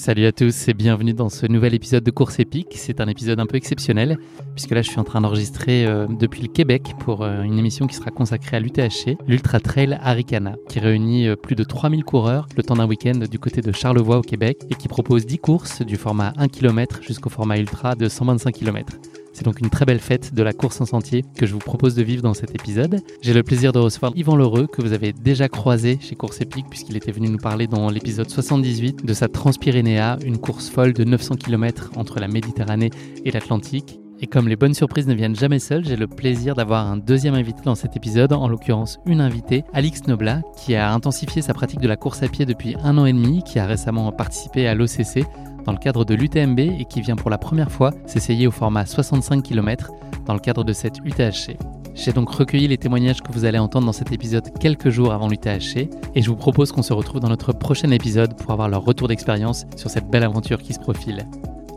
Salut 0.00 0.24
à 0.24 0.32
tous 0.32 0.68
et 0.68 0.74
bienvenue 0.74 1.12
dans 1.12 1.28
ce 1.28 1.46
nouvel 1.46 1.74
épisode 1.74 2.04
de 2.04 2.10
Course 2.12 2.38
épique. 2.38 2.68
C'est 2.76 3.00
un 3.00 3.08
épisode 3.08 3.40
un 3.40 3.46
peu 3.46 3.56
exceptionnel 3.56 4.18
puisque 4.54 4.70
là 4.70 4.82
je 4.82 4.88
suis 4.88 5.00
en 5.00 5.04
train 5.04 5.20
d'enregistrer 5.20 5.84
euh, 5.84 6.06
depuis 6.06 6.42
le 6.42 6.48
Québec 6.48 6.94
pour 7.00 7.22
euh, 7.22 7.42
une 7.42 7.58
émission 7.58 7.88
qui 7.88 7.96
sera 7.96 8.12
consacrée 8.12 8.56
à 8.56 8.60
l'UTHC, 8.60 9.18
l'Ultra 9.26 9.58
Trail 9.58 9.98
Aricana, 10.00 10.54
qui 10.68 10.78
réunit 10.78 11.26
euh, 11.26 11.34
plus 11.34 11.56
de 11.56 11.64
3000 11.64 12.04
coureurs 12.04 12.46
le 12.56 12.62
temps 12.62 12.76
d'un 12.76 12.86
week-end 12.86 13.18
du 13.30 13.38
côté 13.40 13.62
de 13.62 13.72
Charlevoix 13.72 14.18
au 14.18 14.22
Québec 14.22 14.58
et 14.70 14.74
qui 14.76 14.86
propose 14.86 15.26
10 15.26 15.38
courses 15.38 15.82
du 15.82 15.96
format 15.96 16.32
1 16.36 16.46
km 16.46 17.02
jusqu'au 17.02 17.30
format 17.30 17.58
ultra 17.58 17.96
de 17.96 18.08
125 18.08 18.54
km. 18.54 18.96
C'est 19.32 19.44
donc 19.44 19.60
une 19.60 19.70
très 19.70 19.84
belle 19.84 20.00
fête 20.00 20.34
de 20.34 20.42
la 20.42 20.52
course 20.52 20.80
en 20.80 20.86
sentier 20.86 21.24
que 21.36 21.46
je 21.46 21.52
vous 21.52 21.58
propose 21.60 21.94
de 21.94 22.02
vivre 22.02 22.22
dans 22.22 22.34
cet 22.34 22.54
épisode. 22.54 23.00
J'ai 23.22 23.32
le 23.32 23.42
plaisir 23.42 23.72
de 23.72 23.78
recevoir 23.78 24.12
Yvan 24.16 24.36
Lheureux 24.36 24.66
que 24.66 24.82
vous 24.82 24.92
avez 24.92 25.12
déjà 25.12 25.48
croisé 25.48 25.98
chez 26.00 26.16
Course 26.16 26.40
Épique 26.40 26.66
puisqu'il 26.68 26.96
était 26.96 27.12
venu 27.12 27.28
nous 27.28 27.38
parler 27.38 27.66
dans 27.66 27.90
l'épisode 27.90 28.28
78 28.28 29.04
de 29.04 29.14
sa 29.14 29.28
Transpyrénéa, 29.28 30.18
une 30.24 30.38
course 30.38 30.68
folle 30.68 30.92
de 30.92 31.04
900 31.04 31.36
km 31.36 31.90
entre 31.96 32.18
la 32.18 32.28
Méditerranée 32.28 32.90
et 33.24 33.30
l'Atlantique. 33.30 34.00
Et 34.22 34.26
comme 34.26 34.48
les 34.48 34.56
bonnes 34.56 34.74
surprises 34.74 35.06
ne 35.06 35.14
viennent 35.14 35.36
jamais 35.36 35.58
seules, 35.58 35.84
j'ai 35.86 35.96
le 35.96 36.06
plaisir 36.06 36.54
d'avoir 36.54 36.86
un 36.86 36.98
deuxième 36.98 37.34
invité 37.34 37.62
dans 37.64 37.74
cet 37.74 37.96
épisode, 37.96 38.34
en 38.34 38.48
l'occurrence 38.48 38.98
une 39.06 39.22
invitée, 39.22 39.64
Alix 39.72 40.06
Nobla, 40.08 40.42
qui 40.58 40.74
a 40.74 40.92
intensifié 40.92 41.40
sa 41.40 41.54
pratique 41.54 41.80
de 41.80 41.88
la 41.88 41.96
course 41.96 42.22
à 42.22 42.28
pied 42.28 42.44
depuis 42.44 42.76
un 42.82 42.98
an 42.98 43.06
et 43.06 43.14
demi, 43.14 43.42
qui 43.44 43.58
a 43.58 43.64
récemment 43.64 44.12
participé 44.12 44.68
à 44.68 44.74
l'OCC 44.74 45.24
dans 45.64 45.72
le 45.72 45.78
cadre 45.78 46.04
de 46.04 46.14
l'UTMB 46.14 46.58
et 46.58 46.84
qui 46.88 47.00
vient 47.00 47.16
pour 47.16 47.30
la 47.30 47.38
première 47.38 47.70
fois 47.70 47.92
s'essayer 48.06 48.46
au 48.46 48.50
format 48.50 48.86
65 48.86 49.42
km 49.42 49.90
dans 50.26 50.34
le 50.34 50.40
cadre 50.40 50.64
de 50.64 50.72
cette 50.72 50.98
UTHC. 51.04 51.56
J'ai 51.94 52.12
donc 52.12 52.30
recueilli 52.30 52.68
les 52.68 52.78
témoignages 52.78 53.20
que 53.20 53.32
vous 53.32 53.44
allez 53.44 53.58
entendre 53.58 53.86
dans 53.86 53.92
cet 53.92 54.12
épisode 54.12 54.48
quelques 54.58 54.90
jours 54.90 55.12
avant 55.12 55.28
l'UTHC 55.28 55.88
et 56.14 56.22
je 56.22 56.30
vous 56.30 56.36
propose 56.36 56.72
qu'on 56.72 56.82
se 56.82 56.92
retrouve 56.92 57.20
dans 57.20 57.28
notre 57.28 57.52
prochain 57.52 57.90
épisode 57.90 58.36
pour 58.36 58.52
avoir 58.52 58.68
leur 58.68 58.84
retour 58.84 59.08
d'expérience 59.08 59.66
sur 59.76 59.90
cette 59.90 60.08
belle 60.08 60.24
aventure 60.24 60.62
qui 60.62 60.72
se 60.72 60.78
profile. 60.78 61.26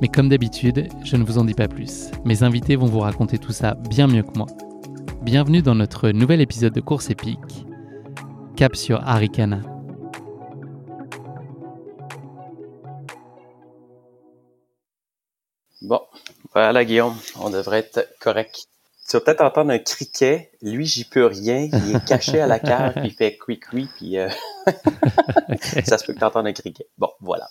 Mais 0.02 0.08
comme 0.08 0.30
d'habitude, 0.30 0.88
je 1.04 1.16
ne 1.16 1.24
vous 1.24 1.38
en 1.38 1.46
dis 1.46 1.54
pas 1.54 1.68
plus. 1.68 2.12
Mes 2.26 2.44
invités 2.44 2.76
vont 2.76 2.88
vous 2.88 3.00
raconter 3.00 3.38
tout 3.38 3.54
ça 3.54 3.76
bien 3.90 4.08
mieux 4.08 4.24
que 4.24 4.38
moi. 4.38 4.48
Bienvenue 5.24 5.62
dans 5.62 5.76
notre 5.76 6.10
nouvel 6.10 6.42
épisode 6.42 6.74
de 6.74 6.82
course 6.82 7.10
épique. 7.10 7.66
Cap 8.56 8.76
sur 8.76 9.02
Arikana. 9.08 9.73
Bon, 15.84 16.00
voilà 16.54 16.86
Guillaume, 16.86 17.14
on 17.42 17.50
devrait 17.50 17.80
être 17.80 18.08
correct. 18.22 18.68
Tu 19.10 19.18
vas 19.18 19.20
peut-être 19.20 19.42
entendre 19.42 19.72
un 19.72 19.80
criquet. 19.80 20.50
Lui, 20.62 20.86
j'y 20.86 21.04
peux 21.04 21.26
rien. 21.26 21.68
Il 21.74 21.98
est 21.98 22.06
caché 22.06 22.40
à 22.40 22.48
la 22.48 22.58
cave, 22.58 22.94
puis 22.94 23.08
il 23.08 23.14
fait 23.14 23.38
quick 23.38 23.68
quick, 23.68 23.90
puis 23.98 24.18
euh, 24.18 24.30
ça 25.84 25.98
se 25.98 26.06
peut 26.06 26.14
que 26.14 26.20
tu 26.20 26.24
entendes 26.24 26.48
un 26.48 26.54
criquet. 26.54 26.88
Bon, 26.98 27.10
voilà. 27.20 27.50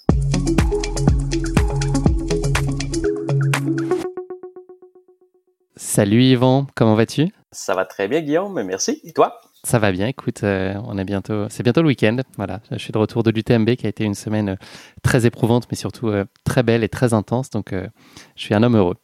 Salut 5.76 6.22
Yvan, 6.22 6.66
comment 6.74 6.94
vas-tu? 6.94 7.28
Ça 7.50 7.74
va 7.74 7.84
très 7.84 8.08
bien 8.08 8.22
Guillaume, 8.22 8.62
merci. 8.62 9.02
Et 9.04 9.12
toi? 9.12 9.42
Ça 9.64 9.78
va 9.78 9.92
bien, 9.92 10.08
écoute, 10.08 10.42
euh, 10.42 10.74
on 10.86 10.98
est 10.98 11.04
bientôt, 11.04 11.48
c'est 11.48 11.62
bientôt 11.62 11.82
le 11.82 11.88
week-end. 11.88 12.16
Voilà, 12.36 12.60
je 12.72 12.78
suis 12.78 12.92
de 12.92 12.98
retour 12.98 13.22
de 13.22 13.30
l'UTMB 13.30 13.76
qui 13.76 13.86
a 13.86 13.88
été 13.88 14.02
une 14.02 14.14
semaine 14.14 14.50
euh, 14.50 14.56
très 15.02 15.24
éprouvante, 15.24 15.68
mais 15.70 15.76
surtout 15.76 16.08
euh, 16.08 16.24
très 16.44 16.64
belle 16.64 16.82
et 16.82 16.88
très 16.88 17.14
intense. 17.14 17.50
Donc, 17.50 17.72
je 17.72 18.42
suis 18.42 18.54
un 18.54 18.62
homme 18.62 18.76
heureux. 18.76 18.96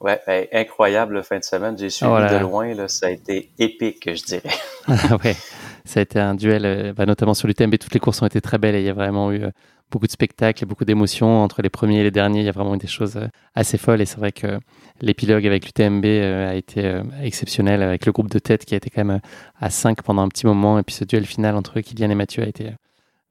Ouais, 0.00 0.48
incroyable 0.52 1.22
fin 1.24 1.38
de 1.38 1.44
semaine. 1.44 1.76
J'ai 1.76 1.90
suivi 1.90 2.10
oh 2.10 2.18
de 2.18 2.38
loin, 2.38 2.72
là, 2.72 2.88
ça 2.88 3.08
a 3.08 3.10
été 3.10 3.50
épique, 3.58 4.08
je 4.14 4.24
dirais. 4.24 4.50
ouais, 5.24 5.36
ça 5.84 6.00
a 6.00 6.02
été 6.02 6.18
un 6.18 6.34
duel, 6.34 6.94
bah, 6.94 7.04
notamment 7.04 7.34
sur 7.34 7.46
l'UTMB. 7.48 7.76
Toutes 7.78 7.94
les 7.94 8.00
courses 8.00 8.22
ont 8.22 8.26
été 8.26 8.40
très 8.40 8.58
belles 8.58 8.76
et 8.76 8.80
il 8.80 8.86
y 8.86 8.90
a 8.90 8.94
vraiment 8.94 9.30
eu 9.32 9.42
beaucoup 9.90 10.06
de 10.06 10.12
spectacles 10.12 10.64
et 10.64 10.66
beaucoup 10.66 10.84
d'émotions 10.84 11.42
entre 11.42 11.62
les 11.62 11.70
premiers 11.70 12.00
et 12.00 12.02
les 12.02 12.10
derniers. 12.10 12.40
Il 12.40 12.46
y 12.46 12.48
a 12.48 12.52
vraiment 12.52 12.74
eu 12.74 12.78
des 12.78 12.86
choses 12.86 13.18
assez 13.54 13.78
folles 13.78 14.00
et 14.00 14.06
c'est 14.06 14.18
vrai 14.18 14.32
que 14.32 14.58
l'épilogue 15.00 15.46
avec 15.46 15.64
l'UTMB 15.64 16.04
euh, 16.04 16.50
a 16.50 16.54
été 16.54 16.84
euh, 16.84 17.02
exceptionnel 17.22 17.82
avec 17.82 18.06
le 18.06 18.12
groupe 18.12 18.30
de 18.30 18.38
tête 18.38 18.64
qui 18.64 18.74
a 18.74 18.76
été 18.76 18.90
quand 18.90 19.04
même 19.04 19.16
euh, 19.16 19.28
à 19.60 19.70
5 19.70 20.02
pendant 20.02 20.22
un 20.22 20.28
petit 20.28 20.46
moment 20.46 20.78
et 20.78 20.82
puis 20.82 20.94
ce 20.94 21.04
duel 21.04 21.26
final 21.26 21.56
entre 21.56 21.80
Kylian 21.80 22.10
et 22.10 22.14
Mathieu 22.14 22.42
a 22.42 22.46
été 22.46 22.72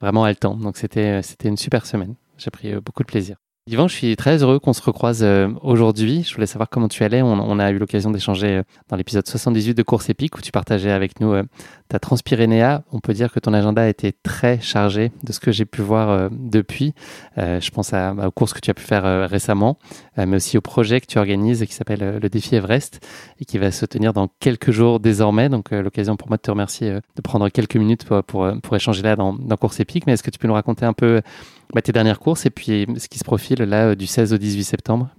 vraiment 0.02 0.24
haletant. 0.24 0.56
Donc 0.56 0.78
c'était 0.78 1.22
c'était 1.22 1.50
une 1.50 1.58
super 1.58 1.86
semaine. 1.86 2.16
J'ai 2.38 2.52
pris 2.52 2.74
beaucoup 2.76 3.04
de 3.04 3.08
plaisir. 3.08 3.38
Yvan, 3.70 3.90
je 3.90 3.96
suis 3.96 4.16
très 4.16 4.42
heureux 4.44 4.60
qu'on 4.60 4.72
se 4.72 4.82
recroise 4.82 5.24
euh, 5.24 5.50
aujourd'hui. 5.62 6.24
Je 6.24 6.34
voulais 6.34 6.48
savoir 6.48 6.70
comment 6.70 6.88
tu 6.88 7.04
allais. 7.04 7.22
On, 7.22 7.60
a 7.60 7.70
eu 7.72 7.78
l'occasion 7.78 8.12
d'échanger 8.12 8.48
euh, 8.48 8.64
dans 8.88 8.96
l'épisode 8.96 9.28
78 9.28 9.74
de 9.74 9.84
Course 9.84 10.10
Épique 10.10 10.38
où 10.38 10.42
tu 10.42 10.54
partageais 10.54 10.92
avec 10.92 11.20
nous 11.20 11.34
euh, 11.34 11.44
ta 11.90 12.00
Transpyrénéa. 12.00 12.84
On 12.94 13.02
peut 13.02 13.14
dire 13.14 13.30
que 13.30 13.42
ton 13.42 13.54
agenda 13.54 13.82
a 13.82 13.90
été 13.90 14.14
très 14.14 14.62
chargé 14.62 15.12
de 15.22 15.34
ce 15.34 15.42
que 15.42 15.52
j'ai 15.52 15.66
pu 15.66 15.82
voir 15.82 16.30
depuis. 16.32 16.94
Je 17.38 17.70
pense 17.70 17.94
à, 17.94 18.14
aux 18.14 18.32
courses 18.32 18.54
que 18.54 18.60
tu 18.60 18.70
as 18.70 18.74
pu 18.74 18.84
faire 18.84 19.30
récemment, 19.30 19.80
mais 20.18 20.36
aussi 20.36 20.58
au 20.58 20.62
projet 20.62 21.00
que 21.00 21.06
tu 21.06 21.18
organises 21.18 21.64
qui 21.66 21.74
s'appelle 21.74 22.20
le 22.22 22.30
défi 22.30 22.56
Everest 22.56 23.00
et 23.40 23.46
qui 23.46 23.58
va 23.58 23.72
se 23.72 23.86
tenir 23.86 24.12
dans 24.12 24.28
quelques 24.42 24.72
jours 24.72 25.00
désormais. 25.00 25.48
Donc 25.48 25.72
l'occasion 25.72 26.18
pour 26.18 26.28
moi 26.28 26.36
de 26.36 26.42
te 26.42 26.52
remercier 26.52 26.92
de 26.92 27.22
prendre 27.22 27.48
quelques 27.48 27.78
minutes 27.78 28.04
pour, 28.04 28.22
pour, 28.62 28.76
échanger 28.76 29.02
là 29.02 29.16
dans, 29.16 29.32
dans 29.32 29.56
Course 29.56 29.80
Épique. 29.80 30.06
Mais 30.08 30.14
est-ce 30.14 30.24
que 30.24 30.32
tu 30.32 30.40
peux 30.40 30.48
nous 30.50 30.56
raconter 30.56 30.86
un 30.86 30.94
peu 30.94 31.22
bah, 31.74 31.82
tes 31.82 31.92
dernières 31.92 32.20
courses 32.20 32.46
et 32.46 32.50
puis 32.50 32.86
ce 32.98 33.08
qui 33.08 33.20
se 33.20 33.24
profile 33.24 33.60
là 33.60 33.96
du 33.96 34.08
16 34.08 34.34
au 34.34 34.38
18 34.38 34.64
septembre 34.64 35.10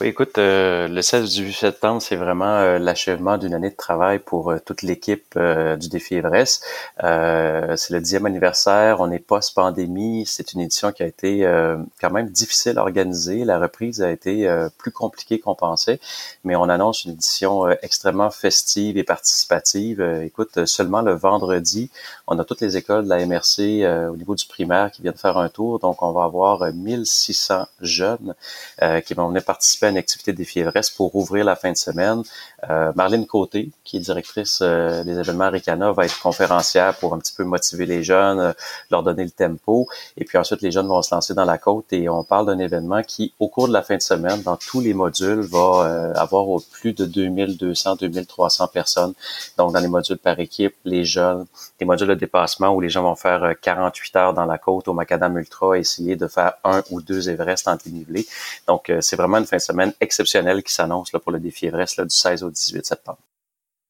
oui, 0.00 0.06
écoute, 0.08 0.38
euh, 0.38 0.86
le 0.86 1.02
16 1.02 1.34
du 1.34 1.52
septembre, 1.52 2.00
c'est 2.00 2.14
vraiment 2.14 2.44
euh, 2.44 2.78
l'achèvement 2.78 3.36
d'une 3.36 3.52
année 3.52 3.70
de 3.70 3.74
travail 3.74 4.20
pour 4.20 4.52
euh, 4.52 4.58
toute 4.64 4.82
l'équipe 4.82 5.36
du 5.36 5.88
défi 5.88 6.14
Everest. 6.14 6.64
c'est 7.00 7.90
le 7.90 8.00
dixième 8.00 8.26
anniversaire, 8.26 9.00
on 9.00 9.10
est 9.10 9.18
post-pandémie, 9.18 10.24
c'est 10.24 10.52
une 10.52 10.60
édition 10.60 10.92
qui 10.92 11.02
a 11.02 11.06
été 11.06 11.42
quand 12.00 12.10
même 12.10 12.28
difficile 12.28 12.78
à 12.78 12.82
organiser. 12.82 13.44
La 13.44 13.58
reprise 13.58 14.02
a 14.02 14.10
été 14.10 14.48
plus 14.78 14.90
compliquée 14.90 15.38
qu'on 15.38 15.54
pensait, 15.54 16.00
mais 16.44 16.56
on 16.56 16.68
annonce 16.68 17.04
une 17.04 17.12
édition 17.12 17.68
extrêmement 17.82 18.30
festive 18.30 18.98
et 18.98 19.04
participative. 19.04 20.00
écoute, 20.24 20.66
seulement 20.66 21.02
le 21.02 21.12
vendredi, 21.12 21.90
on 22.26 22.38
a 22.38 22.44
toutes 22.44 22.60
les 22.60 22.76
écoles 22.76 23.04
de 23.04 23.08
la 23.08 23.24
MRC 23.26 23.86
au 24.10 24.16
niveau 24.16 24.34
du 24.34 24.46
primaire 24.46 24.90
qui 24.90 25.02
viennent 25.02 25.14
faire 25.14 25.38
un 25.38 25.48
tour, 25.48 25.78
donc 25.78 26.02
on 26.02 26.12
va 26.12 26.24
avoir 26.24 26.72
1600 26.72 27.66
jeunes 27.80 28.34
qui 29.04 29.14
vont 29.14 29.28
venir 29.28 29.44
participer 29.44 29.87
une 29.90 29.96
activité 29.96 30.32
défi 30.32 30.60
Everest 30.60 30.96
pour 30.96 31.14
ouvrir 31.14 31.44
la 31.44 31.56
fin 31.56 31.72
de 31.72 31.76
semaine. 31.76 32.22
Euh, 32.68 32.92
Marlène 32.96 33.26
Côté, 33.26 33.70
qui 33.84 33.98
est 33.98 34.00
directrice 34.00 34.60
euh, 34.62 35.04
des 35.04 35.18
événements 35.18 35.50
Ricana, 35.50 35.92
va 35.92 36.04
être 36.06 36.18
conférencière 36.20 36.94
pour 36.96 37.14
un 37.14 37.18
petit 37.18 37.32
peu 37.32 37.44
motiver 37.44 37.86
les 37.86 38.02
jeunes, 38.02 38.40
euh, 38.40 38.52
leur 38.90 39.02
donner 39.02 39.24
le 39.24 39.30
tempo. 39.30 39.86
Et 40.16 40.24
puis 40.24 40.38
ensuite, 40.38 40.60
les 40.62 40.72
jeunes 40.72 40.88
vont 40.88 41.00
se 41.02 41.14
lancer 41.14 41.34
dans 41.34 41.44
la 41.44 41.58
côte 41.58 41.92
et 41.92 42.08
on 42.08 42.24
parle 42.24 42.46
d'un 42.46 42.58
événement 42.58 43.02
qui, 43.02 43.32
au 43.38 43.48
cours 43.48 43.68
de 43.68 43.72
la 43.72 43.82
fin 43.82 43.96
de 43.96 44.02
semaine, 44.02 44.42
dans 44.42 44.56
tous 44.56 44.80
les 44.80 44.92
modules, 44.92 45.40
va 45.40 46.12
avoir 46.16 46.60
plus 46.72 46.92
de 46.92 47.04
2200, 47.04 47.96
2300 47.96 48.66
personnes. 48.68 49.14
Donc, 49.56 49.72
dans 49.72 49.80
les 49.80 49.88
modules 49.88 50.18
par 50.18 50.38
équipe, 50.40 50.74
les 50.84 51.04
jeunes, 51.04 51.46
les 51.80 51.86
modules 51.86 52.08
de 52.08 52.14
dépassement 52.14 52.70
où 52.70 52.80
les 52.80 52.88
gens 52.88 53.02
vont 53.02 53.14
faire 53.14 53.54
48 53.60 54.16
heures 54.16 54.34
dans 54.34 54.46
la 54.46 54.58
côte 54.58 54.88
au 54.88 54.92
Macadam 54.92 55.36
Ultra, 55.38 55.78
essayer 55.78 56.16
de 56.16 56.26
faire 56.26 56.54
un 56.64 56.82
ou 56.90 57.00
deux 57.00 57.28
Everest 57.28 57.68
en 57.68 57.76
dénivelé. 57.76 58.26
Donc, 58.66 58.92
c'est 59.00 59.16
vraiment 59.16 59.38
une 59.38 59.46
fin 59.46 59.56
de 59.56 59.62
semaine 59.62 59.77
exceptionnelle 60.00 60.62
qui 60.62 60.72
s'annonce 60.72 61.10
pour 61.10 61.32
le 61.32 61.40
défi 61.40 61.66
Everest 61.66 61.96
là, 61.96 62.04
du 62.04 62.14
16 62.14 62.42
au 62.42 62.50
18 62.50 62.84
septembre. 62.84 63.18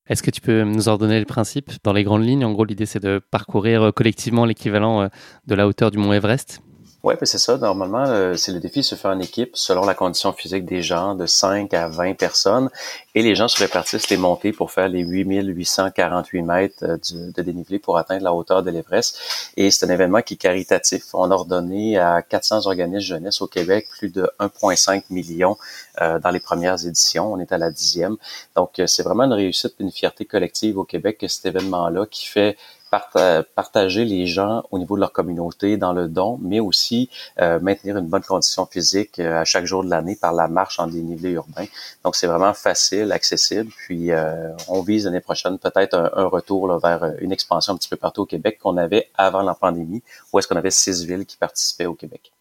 Est-ce 0.08 0.23
que 0.23 0.31
tu 0.31 0.40
peux 0.40 0.62
nous 0.62 0.88
ordonner 0.88 1.19
le 1.19 1.26
principe 1.26 1.70
dans 1.85 1.93
les 1.93 2.02
grandes 2.02 2.25
lignes? 2.25 2.44
En 2.44 2.52
gros, 2.52 2.64
l'idée, 2.64 2.87
c'est 2.87 3.02
de 3.02 3.20
parcourir 3.31 3.93
collectivement 3.94 4.46
l'équivalent 4.46 5.11
de 5.46 5.55
la 5.55 5.67
hauteur 5.67 5.90
du 5.90 5.99
mont 5.99 6.14
Everest 6.14 6.62
oui, 7.05 7.15
ben 7.15 7.27
c'est 7.27 7.39
ça. 7.39 7.56
Normalement, 7.56 8.06
euh, 8.09 8.35
c'est 8.35 8.50
le 8.50 8.59
défi 8.59 8.83
se 8.83 8.97
fait 8.97 9.06
en 9.06 9.21
équipe 9.21 9.56
selon 9.56 9.85
la 9.87 9.95
condition 9.95 10.33
physique 10.33 10.65
des 10.65 10.83
gens, 10.83 11.15
de 11.15 11.27
5 11.27 11.73
à 11.73 11.87
20 11.87 12.15
personnes. 12.15 12.71
Et 13.15 13.23
les 13.23 13.37
gens 13.37 13.47
se 13.47 13.56
répartissent 13.59 14.11
les 14.11 14.17
montées 14.17 14.53
pour 14.53 14.73
faire 14.73 14.89
les 14.89 15.05
8848 15.05 16.43
mètres 16.43 16.85
euh, 16.85 16.97
de 17.12 17.43
dénivelé 17.43 17.79
pour 17.79 17.99
atteindre 17.99 18.25
la 18.25 18.35
hauteur 18.35 18.65
de 18.65 18.73
l'Everest. 18.73 19.17
Et 19.56 19.71
c'est 19.71 19.87
un 19.87 19.91
événement 19.91 20.23
qui 20.23 20.35
est 20.35 20.39
caritatif. 20.39 21.15
On 21.15 21.31
a 21.31 21.35
ordonné 21.35 21.99
à 21.99 22.21
400 22.21 22.67
organismes 22.67 23.15
jeunesse 23.15 23.41
au 23.43 23.47
Québec 23.47 23.87
plus 23.97 24.09
de 24.09 24.29
1,5 24.41 25.05
million 25.11 25.56
euh, 26.01 26.19
dans 26.19 26.31
les 26.31 26.41
premières 26.41 26.85
éditions. 26.85 27.33
On 27.33 27.39
est 27.39 27.53
à 27.53 27.59
la 27.59 27.71
dixième. 27.71 28.17
Donc, 28.56 28.83
c'est 28.87 29.05
vraiment 29.05 29.23
une 29.23 29.35
réussite, 29.35 29.75
une 29.79 29.93
fierté 29.93 30.25
collective 30.25 30.77
au 30.79 30.85
Québec 30.85 31.19
que 31.21 31.29
cet 31.29 31.47
événement-là 31.47 32.06
qui 32.11 32.27
fait 32.27 32.56
partager 32.90 34.05
les 34.05 34.26
gens 34.26 34.64
au 34.70 34.79
niveau 34.79 34.96
de 34.96 35.00
leur 35.00 35.12
communauté 35.12 35.76
dans 35.76 35.93
le 35.93 36.08
don, 36.08 36.38
mais 36.43 36.61
aussi 36.61 37.11
euh, 37.40 37.61
maintenir 37.61 37.96
une 37.96 38.06
bonne 38.06 38.23
condition 38.23 38.67
physique 38.67 39.19
euh, 39.19 39.40
à 39.40 39.44
chaque 39.44 39.64
jour 39.64 39.85
de 39.85 39.90
l'année 39.90 40.17
par 40.17 40.32
la 40.32 40.49
marche 40.49 40.79
en 40.79 40.87
dénivelé 40.87 41.31
urbain. 41.31 41.67
Donc 42.05 42.17
c'est 42.17 42.26
vraiment 42.26 42.55
facile, 42.55 43.12
accessible. 43.12 43.70
Puis 43.76 44.12
euh, 44.12 44.52
on 44.69 44.82
vise 44.82 45.05
l'année 45.05 45.20
prochaine 45.20 45.58
peut-être 45.58 45.94
un, 45.94 46.26
retour 46.29 46.79
vers 46.79 47.14
une 47.20 47.32
expansion 47.32 47.73
un 47.73 47.76
petit 47.76 47.88
peu 47.88 47.96
partout 47.96 48.23
au 48.23 48.26
Québec 48.26 48.58
qu'on 48.62 48.76
avait 48.76 49.08
avant 49.17 49.43
la 49.43 49.55
pandémie, 49.55 50.02
où 50.32 50.38
est-ce 50.38 50.49
qu'on 50.49 50.56
avait 50.56 50.70
six 50.70 51.05
villes 51.05 51.26
qui 51.26 51.37
participaient 51.37 51.87
au 51.87 51.94
Québec. 51.94 52.32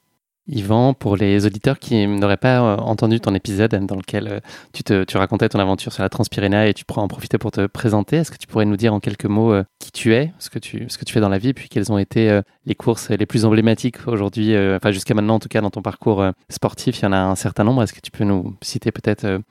Yvan, 0.49 0.93
pour 0.93 1.17
les 1.17 1.45
auditeurs 1.45 1.77
qui 1.77 2.07
n'auraient 2.07 2.37
pas 2.37 2.61
euh, 2.61 2.77
entendu 2.77 3.19
ton 3.19 3.35
épisode 3.35 3.75
dans 3.85 3.95
lequel 3.95 4.41
euh, 4.87 5.05
tu, 5.05 5.17
racontais 5.17 5.49
ton 5.49 5.59
aventure 5.59 5.91
sur 5.91 6.03
la 6.03 6.09
Transpyréna 6.09 6.67
et 6.67 6.73
tu 6.73 6.85
pourrais 6.85 7.01
en 7.01 7.07
profiter 7.09 7.37
pour 7.37 7.51
te 7.51 7.67
présenter, 7.67 8.17
est-ce 8.17 8.31
que 8.31 8.37
tu 8.37 8.47
pourrais 8.47 8.65
nous 8.65 8.77
dire 8.77 8.93
en 8.93 9.01
quelques 9.01 9.25
mots 9.25 9.51
euh, 9.51 9.63
qui 9.79 9.91
tu 9.91 10.13
es, 10.13 10.31
ce 10.39 10.49
que 10.49 10.59
tu, 10.59 10.85
ce 10.87 10.97
que 10.97 11.03
tu 11.03 11.13
fais 11.13 11.19
dans 11.19 11.29
la 11.29 11.37
vie, 11.37 11.53
puis 11.53 11.67
quelles 11.67 11.91
ont 11.91 11.97
été 11.97 12.41
les 12.65 12.75
courses 12.75 13.09
les 13.09 13.25
plus 13.25 13.45
emblématiques 13.45 14.07
aujourd'hui, 14.07 14.55
enfin 14.75 14.91
jusqu'à 14.91 15.13
maintenant 15.13 15.35
en 15.35 15.39
tout 15.39 15.49
cas 15.49 15.61
dans 15.61 15.69
ton 15.69 15.81
parcours 15.81 16.25
sportif, 16.49 16.99
il 16.99 17.03
y 17.03 17.05
en 17.05 17.13
a 17.13 17.19
un 17.19 17.35
certain 17.35 17.63
nombre. 17.63 17.83
Est-ce 17.83 17.93
que 17.93 18.01
tu 18.01 18.11
peux 18.11 18.23
nous 18.23 18.55
citer 18.61 18.91
peut-être 18.91 19.41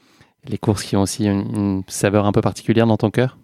les 0.46 0.58
courses 0.58 0.82
qui 0.82 0.96
ont 0.96 1.02
aussi 1.02 1.26
une 1.26 1.82
saveur 1.88 2.26
un 2.26 2.32
peu 2.32 2.40
particulière 2.40 2.86
dans 2.86 2.96
ton 2.96 3.10
cœur? 3.10 3.36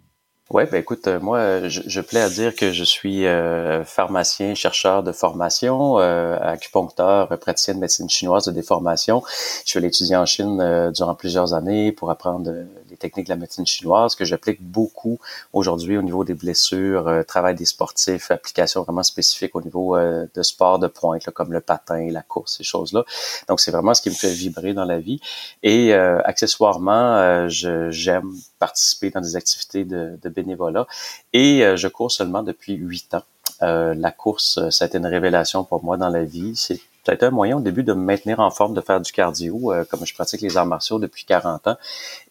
Ouais, 0.49 0.65
ben 0.65 0.77
écoute, 0.81 1.07
euh, 1.07 1.19
moi, 1.21 1.69
je, 1.69 1.81
je, 1.87 2.01
plais 2.01 2.19
à 2.19 2.29
dire 2.29 2.53
que 2.53 2.71
je 2.73 2.83
suis 2.83 3.25
euh, 3.25 3.85
pharmacien, 3.85 4.53
chercheur 4.55 5.01
de 5.01 5.13
formation, 5.13 5.99
euh, 5.99 6.37
acupuncteur, 6.41 7.29
praticien 7.39 7.75
de 7.75 7.79
médecine 7.79 8.09
chinoise 8.09 8.45
de 8.45 8.51
déformation. 8.51 9.23
Je 9.65 9.69
suis 9.71 9.79
l'étudier 9.79 10.17
en 10.17 10.25
Chine 10.25 10.59
euh, 10.59 10.91
durant 10.91 11.15
plusieurs 11.15 11.53
années 11.53 11.93
pour 11.93 12.11
apprendre 12.11 12.51
les 13.03 13.09
techniques 13.09 13.27
de 13.27 13.33
la 13.33 13.39
médecine 13.39 13.65
chinoise 13.65 14.15
que 14.15 14.25
j'applique 14.25 14.61
beaucoup 14.61 15.19
aujourd'hui 15.51 15.97
au 15.97 16.01
niveau 16.01 16.23
des 16.23 16.33
blessures, 16.33 17.23
travail 17.27 17.55
des 17.55 17.65
sportifs, 17.65 18.31
application 18.31 18.83
vraiment 18.83 19.03
spécifique 19.03 19.55
au 19.55 19.61
niveau 19.61 19.97
de 19.97 20.43
sport 20.43 20.79
de 20.79 20.87
pointe, 20.87 21.29
comme 21.31 21.51
le 21.51 21.61
patin, 21.61 22.09
la 22.11 22.21
course, 22.21 22.57
ces 22.57 22.63
choses-là. 22.63 23.03
Donc, 23.47 23.59
c'est 23.59 23.71
vraiment 23.71 23.93
ce 23.93 24.01
qui 24.01 24.09
me 24.09 24.15
fait 24.15 24.33
vibrer 24.33 24.73
dans 24.73 24.85
la 24.85 24.99
vie. 24.99 25.19
Et 25.63 25.93
accessoirement, 25.93 27.47
j'aime 27.49 28.31
participer 28.59 29.09
dans 29.09 29.21
des 29.21 29.35
activités 29.35 29.85
de, 29.85 30.17
de 30.21 30.29
bénévolat. 30.29 30.87
Et 31.33 31.65
euh, 31.65 31.75
je 31.75 31.87
cours 31.87 32.11
seulement 32.11 32.43
depuis 32.43 32.73
huit 32.75 33.13
ans. 33.13 33.23
Euh, 33.61 33.93
la 33.93 34.11
course, 34.11 34.57
euh, 34.57 34.69
ça 34.69 34.85
a 34.85 34.87
été 34.87 34.97
une 34.97 35.05
révélation 35.05 35.63
pour 35.63 35.83
moi 35.83 35.97
dans 35.97 36.09
la 36.09 36.23
vie. 36.23 36.55
C'est 36.55 36.79
été 37.11 37.25
un 37.25 37.31
moyen 37.31 37.57
au 37.57 37.59
début 37.59 37.83
de 37.83 37.93
me 37.93 38.03
maintenir 38.03 38.39
en 38.39 38.49
forme, 38.51 38.73
de 38.73 38.81
faire 38.81 39.01
du 39.01 39.11
cardio, 39.11 39.73
comme 39.89 40.05
je 40.05 40.13
pratique 40.13 40.41
les 40.41 40.55
arts 40.55 40.65
martiaux 40.65 40.99
depuis 40.99 41.25
40 41.25 41.67
ans. 41.67 41.77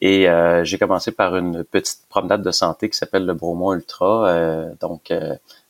Et 0.00 0.26
j'ai 0.62 0.78
commencé 0.78 1.12
par 1.12 1.36
une 1.36 1.64
petite 1.64 2.00
promenade 2.08 2.42
de 2.42 2.50
santé 2.50 2.88
qui 2.88 2.96
s'appelle 2.96 3.26
le 3.26 3.34
Bromont 3.34 3.74
Ultra. 3.74 4.72
donc, 4.80 5.12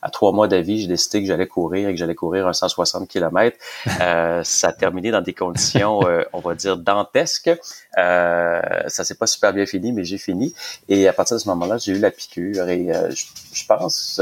à 0.03 0.09
trois 0.09 0.33
mois 0.33 0.49
d'avis, 0.49 0.81
j'ai 0.81 0.87
décidé 0.87 1.21
que 1.21 1.27
j'allais 1.27 1.47
courir 1.47 1.87
et 1.87 1.93
que 1.93 1.97
j'allais 1.97 2.13
courir 2.13 2.45
un 2.45 2.53
160 2.53 3.07
km. 3.07 3.57
Euh, 4.01 4.41
ça 4.43 4.67
a 4.67 4.73
terminé 4.73 5.11
dans 5.11 5.21
des 5.21 5.33
conditions, 5.33 6.05
euh, 6.05 6.23
on 6.33 6.39
va 6.39 6.55
dire, 6.55 6.75
dantesques. 6.75 7.49
Euh, 7.97 8.61
ça 8.87 9.05
s'est 9.05 9.15
pas 9.15 9.27
super 9.27 9.53
bien 9.53 9.65
fini, 9.65 9.93
mais 9.93 10.03
j'ai 10.03 10.17
fini. 10.17 10.53
Et 10.89 11.07
à 11.07 11.13
partir 11.13 11.37
de 11.37 11.41
ce 11.41 11.47
moment-là, 11.47 11.77
j'ai 11.77 11.93
eu 11.93 11.99
la 11.99 12.11
piqûre. 12.11 12.67
Et 12.67 12.93
euh, 12.93 13.11
je, 13.11 13.65
pense, 13.65 14.21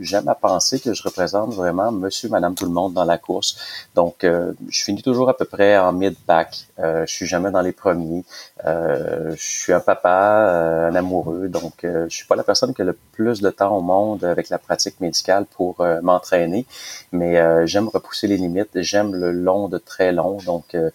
j'aime 0.00 0.26
à 0.26 0.34
penser 0.34 0.80
que 0.80 0.94
je 0.94 1.02
représente 1.04 1.54
vraiment 1.54 1.92
monsieur, 1.92 2.28
madame, 2.28 2.56
tout 2.56 2.66
le 2.66 2.72
monde 2.72 2.92
dans 2.92 3.04
la 3.04 3.16
course. 3.16 3.56
Donc, 3.94 4.24
je 4.24 4.82
finis 4.82 5.02
toujours 5.02 5.28
à 5.28 5.36
peu 5.36 5.44
près 5.44 5.78
en 5.78 5.92
mid-pack. 5.92 6.66
je 6.78 7.04
suis 7.06 7.26
jamais 7.26 7.52
dans 7.52 7.60
les 7.60 7.72
premiers. 7.72 8.24
je 8.64 9.34
suis 9.36 9.72
un 9.72 9.80
papa, 9.80 10.88
un 10.90 10.94
amoureux. 10.96 11.46
Donc, 11.46 11.74
je 11.84 12.08
suis 12.08 12.26
pas 12.26 12.34
la 12.34 12.42
personne 12.42 12.74
qui 12.74 12.82
a 12.82 12.84
le 12.84 12.96
plus 13.12 13.40
de 13.40 13.50
temps 13.50 13.76
au 13.76 13.80
monde 13.80 14.24
avec 14.24 14.48
la 14.48 14.58
pratique 14.58 14.98
médicale 15.00 15.19
pour 15.50 15.80
euh, 15.80 16.00
m'entraîner, 16.02 16.66
mais 17.12 17.38
euh, 17.38 17.66
j'aime 17.66 17.88
repousser 17.88 18.26
les 18.26 18.36
limites, 18.36 18.70
j'aime 18.74 19.14
le 19.14 19.30
long 19.30 19.68
de 19.68 19.78
très 19.78 20.12
long, 20.12 20.38
donc 20.44 20.74
euh, 20.74 20.90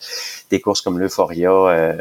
des 0.49 0.61
courses 0.61 0.81
comme 0.81 0.99
l'Euphoria, 0.99 1.95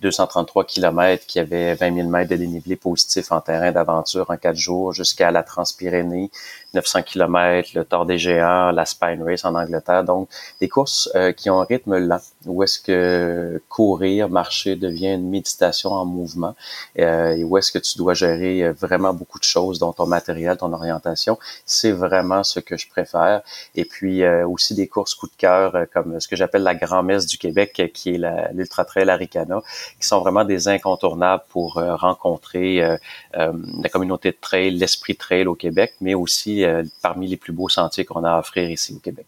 233 0.00 0.64
km 0.64 1.26
qui 1.26 1.38
avait 1.38 1.74
20 1.74 1.94
000 1.94 2.08
mètres 2.08 2.30
de 2.30 2.36
dénivelé 2.36 2.76
positif 2.76 3.32
en 3.32 3.40
terrain 3.40 3.72
d'aventure 3.72 4.30
en 4.30 4.36
quatre 4.36 4.56
jours, 4.56 4.92
jusqu'à 4.92 5.30
la 5.30 5.42
Transpyrénée, 5.42 6.30
900 6.74 7.02
km, 7.02 7.70
le 7.74 7.84
Tour 7.84 8.06
des 8.06 8.18
Géants, 8.18 8.70
la 8.70 8.84
Spine 8.84 9.22
Race 9.22 9.44
en 9.44 9.54
Angleterre. 9.54 10.04
Donc, 10.04 10.28
des 10.60 10.68
courses 10.68 11.10
qui 11.36 11.50
ont 11.50 11.60
un 11.60 11.64
rythme 11.64 11.98
lent, 11.98 12.20
où 12.46 12.62
est-ce 12.62 12.78
que 12.80 13.60
courir, 13.68 14.28
marcher 14.28 14.76
devient 14.76 15.14
une 15.14 15.28
méditation 15.28 15.90
en 15.92 16.04
mouvement, 16.04 16.54
et 16.96 17.44
où 17.44 17.58
est-ce 17.58 17.72
que 17.72 17.78
tu 17.78 17.98
dois 17.98 18.14
gérer 18.14 18.70
vraiment 18.72 19.12
beaucoup 19.12 19.38
de 19.38 19.44
choses, 19.44 19.78
dont 19.78 19.92
ton 19.92 20.06
matériel, 20.06 20.56
ton 20.56 20.72
orientation. 20.72 21.38
C'est 21.66 21.92
vraiment 21.92 22.44
ce 22.44 22.60
que 22.60 22.76
je 22.76 22.88
préfère. 22.88 23.42
Et 23.74 23.84
puis, 23.84 24.26
aussi 24.26 24.74
des 24.74 24.88
courses 24.88 25.14
coup 25.14 25.26
de 25.26 25.36
cœur, 25.36 25.76
comme 25.92 26.20
ce 26.20 26.28
que 26.28 26.36
j'appelle 26.36 26.62
la 26.62 26.74
grand-messe 26.74 27.26
du 27.26 27.38
Québec, 27.38 27.90
qui 27.94 28.14
est 28.14 28.52
l'Ultra 28.52 28.84
Trail 28.84 29.08
Aricana, 29.08 29.60
qui 30.00 30.06
sont 30.06 30.20
vraiment 30.20 30.44
des 30.44 30.68
incontournables 30.68 31.44
pour 31.48 31.74
rencontrer 31.74 32.98
la 33.34 33.88
communauté 33.88 34.30
de 34.30 34.36
trail, 34.40 34.70
l'esprit 34.72 35.16
trail 35.16 35.46
au 35.46 35.54
Québec, 35.54 35.94
mais 36.00 36.14
aussi 36.14 36.64
euh, 36.64 36.82
parmi 37.02 37.26
les 37.26 37.36
plus 37.36 37.52
beaux 37.52 37.68
sentiers 37.68 38.04
qu'on 38.04 38.24
a 38.24 38.32
à 38.32 38.38
offrir 38.38 38.70
ici 38.70 38.94
au 38.94 38.98
Québec. 38.98 39.26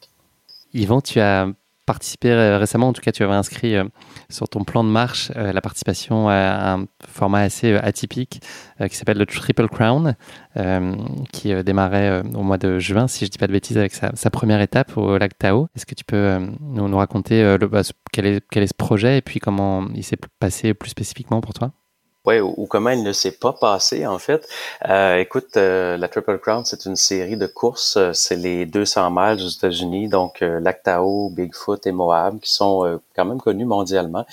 Yvan, 0.74 1.00
tu 1.00 1.20
as 1.20 1.48
participé 1.92 2.30
euh, 2.30 2.58
récemment, 2.58 2.88
en 2.88 2.92
tout 2.92 3.02
cas 3.02 3.12
tu 3.12 3.22
avais 3.22 3.34
inscrit 3.34 3.76
euh, 3.76 3.84
sur 4.28 4.48
ton 4.48 4.64
plan 4.64 4.82
de 4.82 4.88
marche 4.88 5.30
la 5.34 5.60
participation 5.60 6.28
à 6.28 6.74
un 6.74 6.86
format 7.06 7.40
assez 7.40 7.74
atypique 7.74 8.40
qui 8.88 8.96
s'appelle 8.96 9.18
le 9.18 9.26
Triple 9.26 9.68
Crown, 9.68 10.16
qui 11.32 11.54
démarrait 11.62 12.22
au 12.34 12.42
mois 12.42 12.58
de 12.58 12.78
juin, 12.78 13.08
si 13.08 13.24
je 13.24 13.28
ne 13.28 13.30
dis 13.30 13.38
pas 13.38 13.46
de 13.46 13.52
bêtises, 13.52 13.76
avec 13.76 13.92
sa, 13.94 14.30
première 14.30 14.60
étape 14.60 14.96
au 14.96 15.18
lac 15.18 15.36
Tao. 15.38 15.68
Est-ce 15.76 15.86
que 15.86 15.94
tu 15.94 16.04
peux 16.04 16.38
nous, 16.60 16.96
raconter 16.96 17.58
bah, 17.58 17.82
quel, 18.12 18.26
est, 18.26 18.44
quel 18.50 18.62
est 18.62 18.68
ce 18.68 18.74
projet 18.74 19.18
et 19.18 19.22
puis 19.22 19.38
comment 19.38 19.86
il 19.94 20.02
s'est 20.02 20.18
passé 20.40 20.74
plus 20.74 20.90
spécifiquement 20.90 21.40
pour 21.40 21.52
toi? 21.52 21.72
Ouais, 22.24 22.40
ou, 22.40 22.66
comment 22.66 22.90
il 22.90 23.02
ne 23.02 23.12
s'est 23.12 23.32
pas 23.32 23.52
passé 23.52 24.06
en 24.06 24.20
fait. 24.20 24.48
Euh, 24.88 25.16
écoute, 25.16 25.56
euh, 25.56 25.96
la 25.96 26.06
Triple 26.06 26.38
Crown, 26.38 26.64
c'est 26.64 26.84
une 26.84 26.94
série 26.94 27.36
de 27.36 27.48
courses. 27.48 27.96
Euh, 27.96 28.12
c'est 28.12 28.36
les 28.36 28.64
200 28.64 29.10
miles 29.10 29.44
aux 29.44 29.48
États-Unis, 29.48 30.08
donc 30.08 30.40
euh, 30.40 30.60
Lactao, 30.60 31.30
Bigfoot 31.30 31.84
et 31.84 31.90
Moab, 31.90 32.38
qui 32.38 32.52
sont 32.52 33.00
quand 33.16 33.24
même 33.24 33.40
connus 33.40 33.64
mondialement. 33.64 34.24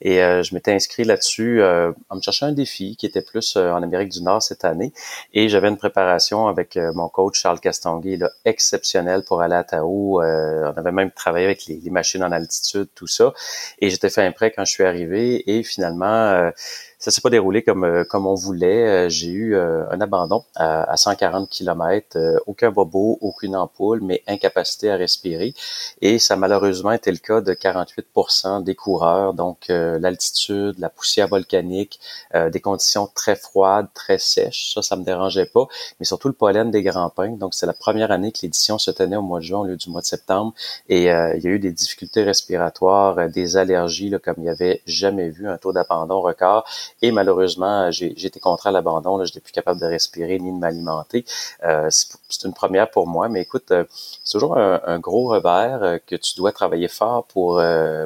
Et 0.00 0.16
je 0.16 0.54
m'étais 0.54 0.72
inscrit 0.72 1.04
là-dessus 1.04 1.62
en 1.62 2.16
me 2.16 2.20
cherchant 2.20 2.46
un 2.46 2.52
défi 2.52 2.96
qui 2.96 3.06
était 3.06 3.22
plus 3.22 3.56
en 3.56 3.82
Amérique 3.82 4.10
du 4.10 4.22
Nord 4.22 4.42
cette 4.42 4.64
année. 4.64 4.92
Et 5.32 5.48
j'avais 5.48 5.68
une 5.68 5.76
préparation 5.76 6.48
avec 6.48 6.76
mon 6.76 7.08
coach 7.08 7.40
Charles 7.40 7.60
Castonguay, 7.60 8.16
là, 8.16 8.30
exceptionnel 8.44 9.22
pour 9.22 9.40
aller 9.40 9.54
à 9.54 9.64
Tao. 9.64 10.20
on 10.20 10.74
avait 10.76 10.92
même 10.92 11.10
travaillé 11.12 11.46
avec 11.46 11.66
les, 11.66 11.76
les, 11.76 11.90
machines 11.90 12.22
en 12.24 12.32
altitude, 12.32 12.88
tout 12.94 13.06
ça. 13.06 13.32
Et 13.80 13.88
j'étais 13.90 14.10
fait 14.10 14.24
un 14.24 14.32
prêt 14.32 14.50
quand 14.50 14.64
je 14.64 14.72
suis 14.72 14.84
arrivé. 14.84 15.42
Et 15.50 15.62
finalement 15.62 16.50
ça 16.98 17.10
s'est 17.10 17.20
pas 17.20 17.30
déroulé 17.30 17.62
comme 17.62 17.84
euh, 17.84 18.04
comme 18.04 18.26
on 18.26 18.34
voulait. 18.34 19.06
Euh, 19.06 19.08
j'ai 19.08 19.28
eu 19.28 19.54
euh, 19.54 19.84
un 19.90 20.00
abandon 20.00 20.44
à, 20.54 20.90
à 20.90 20.96
140 20.96 21.48
km, 21.50 22.18
aucun 22.46 22.70
bobo, 22.70 23.18
aucune 23.20 23.54
ampoule, 23.54 24.00
mais 24.02 24.22
incapacité 24.26 24.90
à 24.90 24.96
respirer. 24.96 25.54
Et 26.00 26.18
ça 26.18 26.34
a 26.34 26.36
malheureusement 26.36 26.92
été 26.92 27.10
le 27.10 27.18
cas 27.18 27.40
de 27.40 27.52
48% 27.52 28.62
des 28.64 28.74
coureurs. 28.74 29.34
Donc 29.34 29.66
l'altitude, 29.68 30.78
la 30.78 30.88
poussière 30.88 31.28
volcanique, 31.28 32.00
des 32.34 32.60
conditions 32.60 33.08
très 33.14 33.36
froides, 33.36 33.88
très 33.94 34.18
sèches. 34.18 34.72
Ça, 34.74 34.82
ça 34.82 34.96
me 34.96 35.04
dérangeait 35.04 35.46
pas. 35.46 35.66
Mais 36.00 36.06
surtout 36.06 36.28
le 36.28 36.34
pollen 36.34 36.70
des 36.70 36.82
grands 36.82 37.10
pins. 37.10 37.30
Donc 37.30 37.54
c'est 37.54 37.66
la 37.66 37.72
première 37.72 38.10
année 38.10 38.32
que 38.32 38.38
l'édition 38.42 38.78
se 38.78 38.90
tenait 38.90 39.16
au 39.16 39.22
mois 39.22 39.40
de 39.40 39.44
juin 39.44 39.60
au 39.60 39.64
lieu 39.64 39.76
du 39.76 39.90
mois 39.90 40.00
de 40.00 40.06
septembre. 40.06 40.54
Et 40.88 41.04
il 41.04 41.04
y 41.04 41.08
a 41.08 41.50
eu 41.50 41.58
des 41.58 41.72
difficultés 41.72 42.22
respiratoires, 42.22 43.28
des 43.28 43.56
allergies, 43.56 44.10
là, 44.10 44.18
comme 44.18 44.36
il 44.38 44.44
y 44.44 44.50
avait 44.50 44.82
jamais 44.86 45.28
vu 45.30 45.48
un 45.48 45.58
taux 45.58 45.72
d'abandon 45.72 46.20
record. 46.20 46.66
Et 47.02 47.12
malheureusement, 47.12 47.90
j'ai 47.90 48.26
été 48.26 48.40
contraint 48.40 48.70
à 48.70 48.72
l'abandon. 48.72 49.18
Je 49.18 49.30
n'étais 49.30 49.40
plus 49.40 49.52
capable 49.52 49.80
de 49.80 49.86
respirer 49.86 50.38
ni 50.38 50.52
de 50.52 50.58
m'alimenter. 50.58 51.24
Euh, 51.64 51.88
c'est 51.90 52.44
une 52.44 52.54
première 52.54 52.90
pour 52.90 53.06
moi, 53.06 53.28
mais 53.28 53.42
écoute, 53.42 53.70
euh, 53.70 53.84
c'est 54.24 54.32
toujours 54.32 54.56
un, 54.56 54.98
gros 54.98 55.28
revers 55.28 55.82
euh, 55.82 55.98
que 56.04 56.16
tu 56.16 56.34
dois 56.36 56.52
travailler 56.52 56.88
fort 56.88 57.24
pour, 57.24 57.62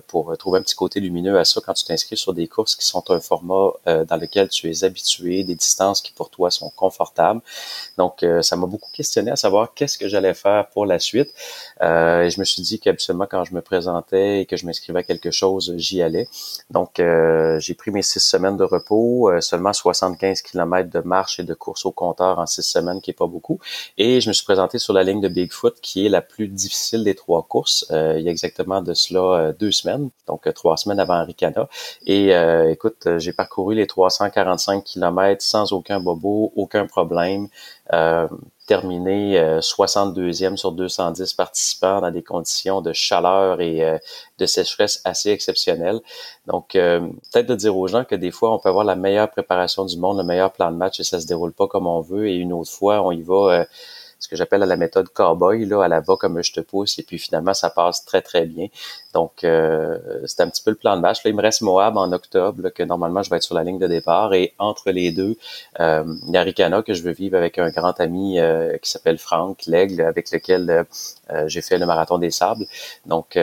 pour 0.06 0.36
trouver 0.38 0.58
un 0.58 0.62
petit 0.62 0.74
côté 0.74 1.00
lumineux 1.00 1.38
à 1.38 1.44
ça 1.44 1.60
quand 1.64 1.74
tu 1.74 1.84
t'inscris 1.84 2.16
sur 2.16 2.32
des 2.32 2.48
courses 2.48 2.76
qui 2.76 2.84
sont 2.84 3.04
un 3.10 3.20
format 3.20 3.70
dans 3.86 4.16
lequel 4.20 4.48
tu 4.48 4.70
es 4.70 4.84
habitué, 4.84 5.44
des 5.44 5.54
distances 5.54 6.00
qui 6.00 6.12
pour 6.12 6.30
toi 6.30 6.50
sont 6.50 6.70
confortables. 6.70 7.40
Donc, 7.98 8.24
ça 8.42 8.56
m'a 8.56 8.66
beaucoup 8.66 8.90
questionné 8.92 9.30
à 9.30 9.36
savoir 9.36 9.74
qu'est-ce 9.74 9.98
que 9.98 10.08
j'allais 10.08 10.34
faire 10.34 10.68
pour 10.68 10.86
la 10.86 10.98
suite. 10.98 11.30
et 11.80 12.28
je 12.30 12.40
me 12.40 12.44
suis 12.44 12.62
dit 12.62 12.78
qu'habituellement, 12.78 13.26
quand 13.30 13.44
je 13.44 13.54
me 13.54 13.60
présentais 13.60 14.42
et 14.42 14.46
que 14.46 14.56
je 14.56 14.66
m'inscrivais 14.66 15.00
à 15.00 15.02
quelque 15.02 15.30
chose, 15.30 15.74
j'y 15.76 16.02
allais. 16.02 16.28
Donc, 16.70 17.00
j'ai 17.58 17.74
pris 17.74 17.90
mes 17.90 18.02
six 18.02 18.20
semaines 18.20 18.56
de 18.56 18.64
repos, 18.70 19.30
seulement 19.40 19.72
75 19.72 20.42
km 20.42 20.90
de 20.90 21.00
marche 21.00 21.40
et 21.40 21.44
de 21.44 21.54
course 21.54 21.84
au 21.86 21.92
compteur 21.92 22.38
en 22.38 22.46
six 22.46 22.62
semaines, 22.62 23.00
qui 23.00 23.10
est 23.10 23.14
pas 23.14 23.26
beaucoup. 23.26 23.58
Et 23.98 24.20
je 24.20 24.28
me 24.28 24.32
suis 24.32 24.44
présenté 24.44 24.78
sur 24.78 24.92
la 24.92 25.02
ligne 25.02 25.20
de 25.20 25.28
Bigfoot, 25.28 25.80
qui 25.80 26.06
est 26.06 26.08
la 26.08 26.22
plus 26.22 26.48
difficile 26.48 27.04
des 27.04 27.14
trois 27.14 27.42
courses. 27.42 27.86
Euh, 27.90 28.16
il 28.18 28.24
y 28.24 28.28
a 28.28 28.30
exactement 28.30 28.82
de 28.82 28.94
cela 28.94 29.20
euh, 29.20 29.52
deux 29.58 29.72
semaines, 29.72 30.10
donc 30.26 30.46
euh, 30.46 30.52
trois 30.52 30.76
semaines 30.76 31.00
avant 31.00 31.24
Ricana. 31.24 31.68
Et 32.06 32.30
écoute, 32.70 33.08
j'ai 33.18 33.32
parcouru 33.32 33.74
les 33.74 33.86
345 33.86 34.84
km 34.84 35.42
sans 35.42 35.72
aucun 35.72 36.00
bobo, 36.00 36.52
aucun 36.56 36.86
problème 36.86 37.48
terminé 38.66 39.40
62e 39.60 40.56
sur 40.56 40.72
210 40.72 41.34
participants 41.34 42.00
dans 42.00 42.10
des 42.10 42.22
conditions 42.22 42.80
de 42.80 42.92
chaleur 42.92 43.60
et 43.60 43.98
de 44.38 44.46
sécheresse 44.46 45.00
assez 45.04 45.30
exceptionnelles. 45.30 46.00
Donc, 46.46 46.70
peut-être 46.72 47.46
de 47.46 47.54
dire 47.56 47.76
aux 47.76 47.88
gens 47.88 48.04
que 48.04 48.14
des 48.14 48.30
fois, 48.30 48.52
on 48.54 48.58
peut 48.58 48.68
avoir 48.68 48.84
la 48.84 48.96
meilleure 48.96 49.30
préparation 49.30 49.84
du 49.84 49.98
monde, 49.98 50.18
le 50.18 50.24
meilleur 50.24 50.52
plan 50.52 50.70
de 50.70 50.76
match 50.76 51.00
et 51.00 51.04
ça 51.04 51.20
se 51.20 51.26
déroule 51.26 51.52
pas 51.52 51.66
comme 51.66 51.86
on 51.86 52.00
veut. 52.00 52.28
Et 52.28 52.36
une 52.36 52.52
autre 52.52 52.70
fois, 52.70 53.02
on 53.02 53.10
y 53.10 53.22
va 53.22 53.66
ce 54.20 54.28
que 54.28 54.36
j'appelle 54.36 54.60
la 54.60 54.76
méthode 54.76 55.08
cowboy, 55.08 55.64
là, 55.64 55.82
à 55.82 55.88
la 55.88 56.00
va 56.00 56.14
comme 56.16 56.42
je 56.42 56.52
te 56.52 56.60
pousse, 56.60 56.98
et 56.98 57.02
puis 57.02 57.18
finalement, 57.18 57.54
ça 57.54 57.70
passe 57.70 58.04
très, 58.04 58.20
très 58.20 58.44
bien. 58.44 58.66
Donc, 59.12 59.42
euh, 59.42 59.98
c'est 60.26 60.40
un 60.40 60.48
petit 60.48 60.62
peu 60.62 60.70
le 60.70 60.76
plan 60.76 60.96
de 60.96 61.00
match. 61.00 61.24
Là, 61.24 61.30
il 61.30 61.36
me 61.36 61.42
reste 61.42 61.62
Moab 61.62 61.96
en 61.96 62.12
octobre, 62.12 62.68
que 62.70 62.82
normalement, 62.82 63.22
je 63.22 63.30
vais 63.30 63.36
être 63.36 63.42
sur 63.42 63.56
la 63.56 63.64
ligne 63.64 63.78
de 63.78 63.88
départ. 63.88 64.34
Et 64.34 64.54
entre 64.58 64.90
les 64.90 65.10
deux, 65.10 65.36
euh, 65.80 66.04
il 66.28 66.34
y 66.34 66.36
a 66.36 66.42
Ricana 66.42 66.82
que 66.82 66.94
je 66.94 67.02
veux 67.02 67.12
vivre 67.12 67.36
avec 67.36 67.58
un 67.58 67.70
grand 67.70 67.98
ami 68.00 68.38
euh, 68.38 68.76
qui 68.78 68.88
s'appelle 68.88 69.18
Franck 69.18 69.66
L'Aigle, 69.66 70.02
avec 70.02 70.30
lequel 70.30 70.86
euh, 71.30 71.48
j'ai 71.48 71.60
fait 71.60 71.78
le 71.78 71.86
marathon 71.86 72.18
des 72.18 72.30
sables. 72.30 72.66
Donc, 73.06 73.38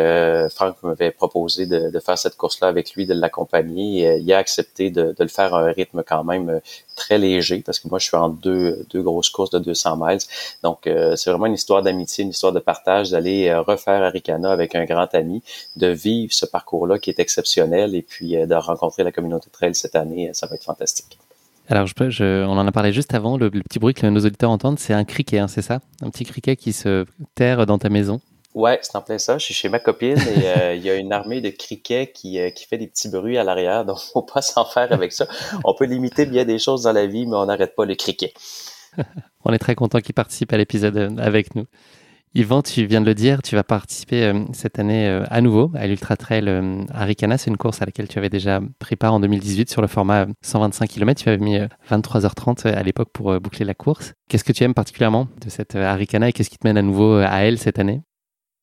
Franck 0.56 0.82
m'avait 0.84 1.12
proposé 1.12 1.66
de, 1.66 1.90
de, 1.90 2.00
faire 2.00 2.18
cette 2.18 2.38
course-là 2.38 2.68
avec 2.68 2.94
lui, 2.94 3.06
de 3.06 3.14
l'accompagner. 3.14 4.18
il 4.18 4.34
a 4.34 4.38
accepté 4.38 4.90
de, 4.90 5.16
de, 5.18 5.24
le 5.24 5.28
faire 5.28 5.54
à 5.54 5.62
un 5.62 5.72
rythme 5.72 6.04
quand 6.04 6.24
même 6.24 6.62
très 6.96 7.18
léger, 7.18 7.62
parce 7.66 7.80
que 7.80 7.88
moi, 7.90 8.00
je 8.00 8.06
suis 8.06 8.18
en 8.18 8.30
deux, 8.30 8.86
deux 8.90 9.02
grosses 9.02 9.30
courses 9.30 9.52
de 9.52 9.60
200 9.60 9.98
miles. 9.98 10.20
Donc, 10.64 10.80
c'est 10.84 11.30
vraiment 11.30 11.46
une 11.46 11.54
histoire 11.54 11.82
d'amitié, 11.82 12.24
une 12.24 12.32
histoire 12.32 12.54
de 12.54 12.60
partage, 12.60 13.12
d'aller 13.12 13.54
refaire 13.56 14.04
Aricana 14.04 14.52
avec 14.52 14.76
un 14.76 14.86
grand 14.86 15.14
ami 15.14 15.44
de 15.76 15.88
vivre 15.88 16.34
ce 16.34 16.46
parcours-là 16.46 17.00
qui 17.00 17.10
est 17.10 17.20
exceptionnel 17.20 17.96
et 17.96 18.02
puis 18.02 18.36
euh, 18.36 18.46
de 18.46 18.56
rencontrer 18.56 19.04
la 19.04 19.12
communauté 19.12 19.50
trail 19.52 19.76
cette 19.76 19.96
année, 19.96 20.30
ça 20.34 20.48
va 20.48 20.56
être 20.56 20.64
fantastique. 20.64 21.18
Alors, 21.70 21.86
je, 21.86 22.46
on 22.46 22.58
en 22.58 22.66
a 22.66 22.72
parlé 22.72 22.94
juste 22.94 23.14
avant. 23.14 23.38
Le, 23.38 23.50
petit 23.50 23.80
bruit 23.80 23.94
que 23.94 24.08
nos 24.08 24.22
auditeurs 24.22 24.52
entendent, 24.52 24.80
c'est 24.80 24.94
un 24.94 25.04
criquet, 25.04 25.40
hein, 25.40 25.50
c'est 25.50 25.62
ça? 25.62 25.80
Un 26.02 26.10
petit 26.10 26.24
criquet 26.24 26.56
qui 26.56 26.72
se 26.72 27.06
terre 27.36 27.66
dans 27.66 27.78
ta 27.78 27.90
maison? 27.90 28.22
Ouais, 28.54 28.80
c'est 28.82 28.96
en 28.96 29.02
plein 29.02 29.18
ça. 29.18 29.38
Je 29.38 29.46
suis 29.46 29.54
chez 29.54 29.70
ma 29.70 29.78
copine 29.78 30.18
et 30.18 30.48
euh, 30.48 30.74
il 30.74 30.82
y 30.82 30.90
a 30.90 30.96
une 30.96 31.12
armée 31.12 31.42
de 31.42 31.50
criquets 31.50 32.12
qui, 32.12 32.40
euh, 32.40 32.50
qui 32.50 32.66
fait 32.66 32.78
des 32.78 32.88
petits 32.88 33.10
bruits 33.10 33.38
à 33.38 33.44
l'arrière, 33.44 33.86
donc 33.86 34.00
faut 34.14 34.24
pas 34.24 34.42
s'en 34.42 34.66
faire 34.66 34.92
avec 34.92 35.12
ça. 35.12 35.28
On 35.64 35.76
peut 35.76 35.86
limiter 35.86 36.26
bien 36.26 36.46
des 36.46 36.58
choses 36.58 36.84
dans 36.84 36.94
la 36.94 37.06
vie, 37.06 37.28
mais 37.28 37.36
on 37.36 37.46
n'arrête 37.46 37.76
pas 37.76 37.86
le 37.86 37.96
criquet. 37.96 38.34
on 39.46 39.54
est 39.54 39.60
très 39.60 39.76
content 39.76 40.00
qu'il 40.00 40.16
participe 40.16 40.54
à 40.54 40.58
l'épisode 40.58 41.20
avec 41.20 41.54
nous. 41.54 41.66
Yvan, 42.36 42.62
tu 42.62 42.86
viens 42.86 43.02
de 43.02 43.06
le 43.06 43.16
dire, 43.16 43.42
tu 43.42 43.56
vas 43.56 43.64
participer 43.64 44.24
euh, 44.24 44.44
cette 44.54 44.80
année 44.80 45.08
euh, 45.08 45.24
à 45.30 45.42
nouveau 45.42 45.72
à 45.76 45.88
l'Ultra 45.88 46.16
Trail 46.18 46.48
euh, 46.48 46.84
Arikana. 46.94 47.38
C'est 47.38 47.50
une 47.50 47.58
course 47.58 47.82
à 47.82 47.86
laquelle 47.86 48.08
tu 48.08 48.20
avais 48.20 48.30
déjà 48.30 48.60
pris 48.80 48.96
part 48.96 49.14
en 49.14 49.20
2018 49.20 49.70
sur 49.70 49.82
le 49.82 49.88
format 49.88 50.28
125 50.42 50.88
km. 50.88 51.24
Tu 51.24 51.30
avais 51.30 51.38
mis 51.44 51.58
23h30 51.90 52.68
à 52.68 52.84
l'époque 52.84 53.10
pour 53.12 53.40
boucler 53.40 53.66
la 53.66 53.74
course. 53.74 54.14
Qu'est-ce 54.30 54.44
que 54.44 54.52
tu 54.52 54.64
aimes 54.64 54.74
particulièrement 54.74 55.28
de 55.44 55.50
cette 55.50 55.76
Arikana 55.76 56.30
et 56.30 56.34
qu'est-ce 56.34 56.50
qui 56.50 56.58
te 56.58 56.68
mène 56.68 56.78
à 56.78 56.82
nouveau 56.82 57.16
à 57.16 57.40
elle 57.40 57.58
cette 57.58 57.80
année? 57.80 58.02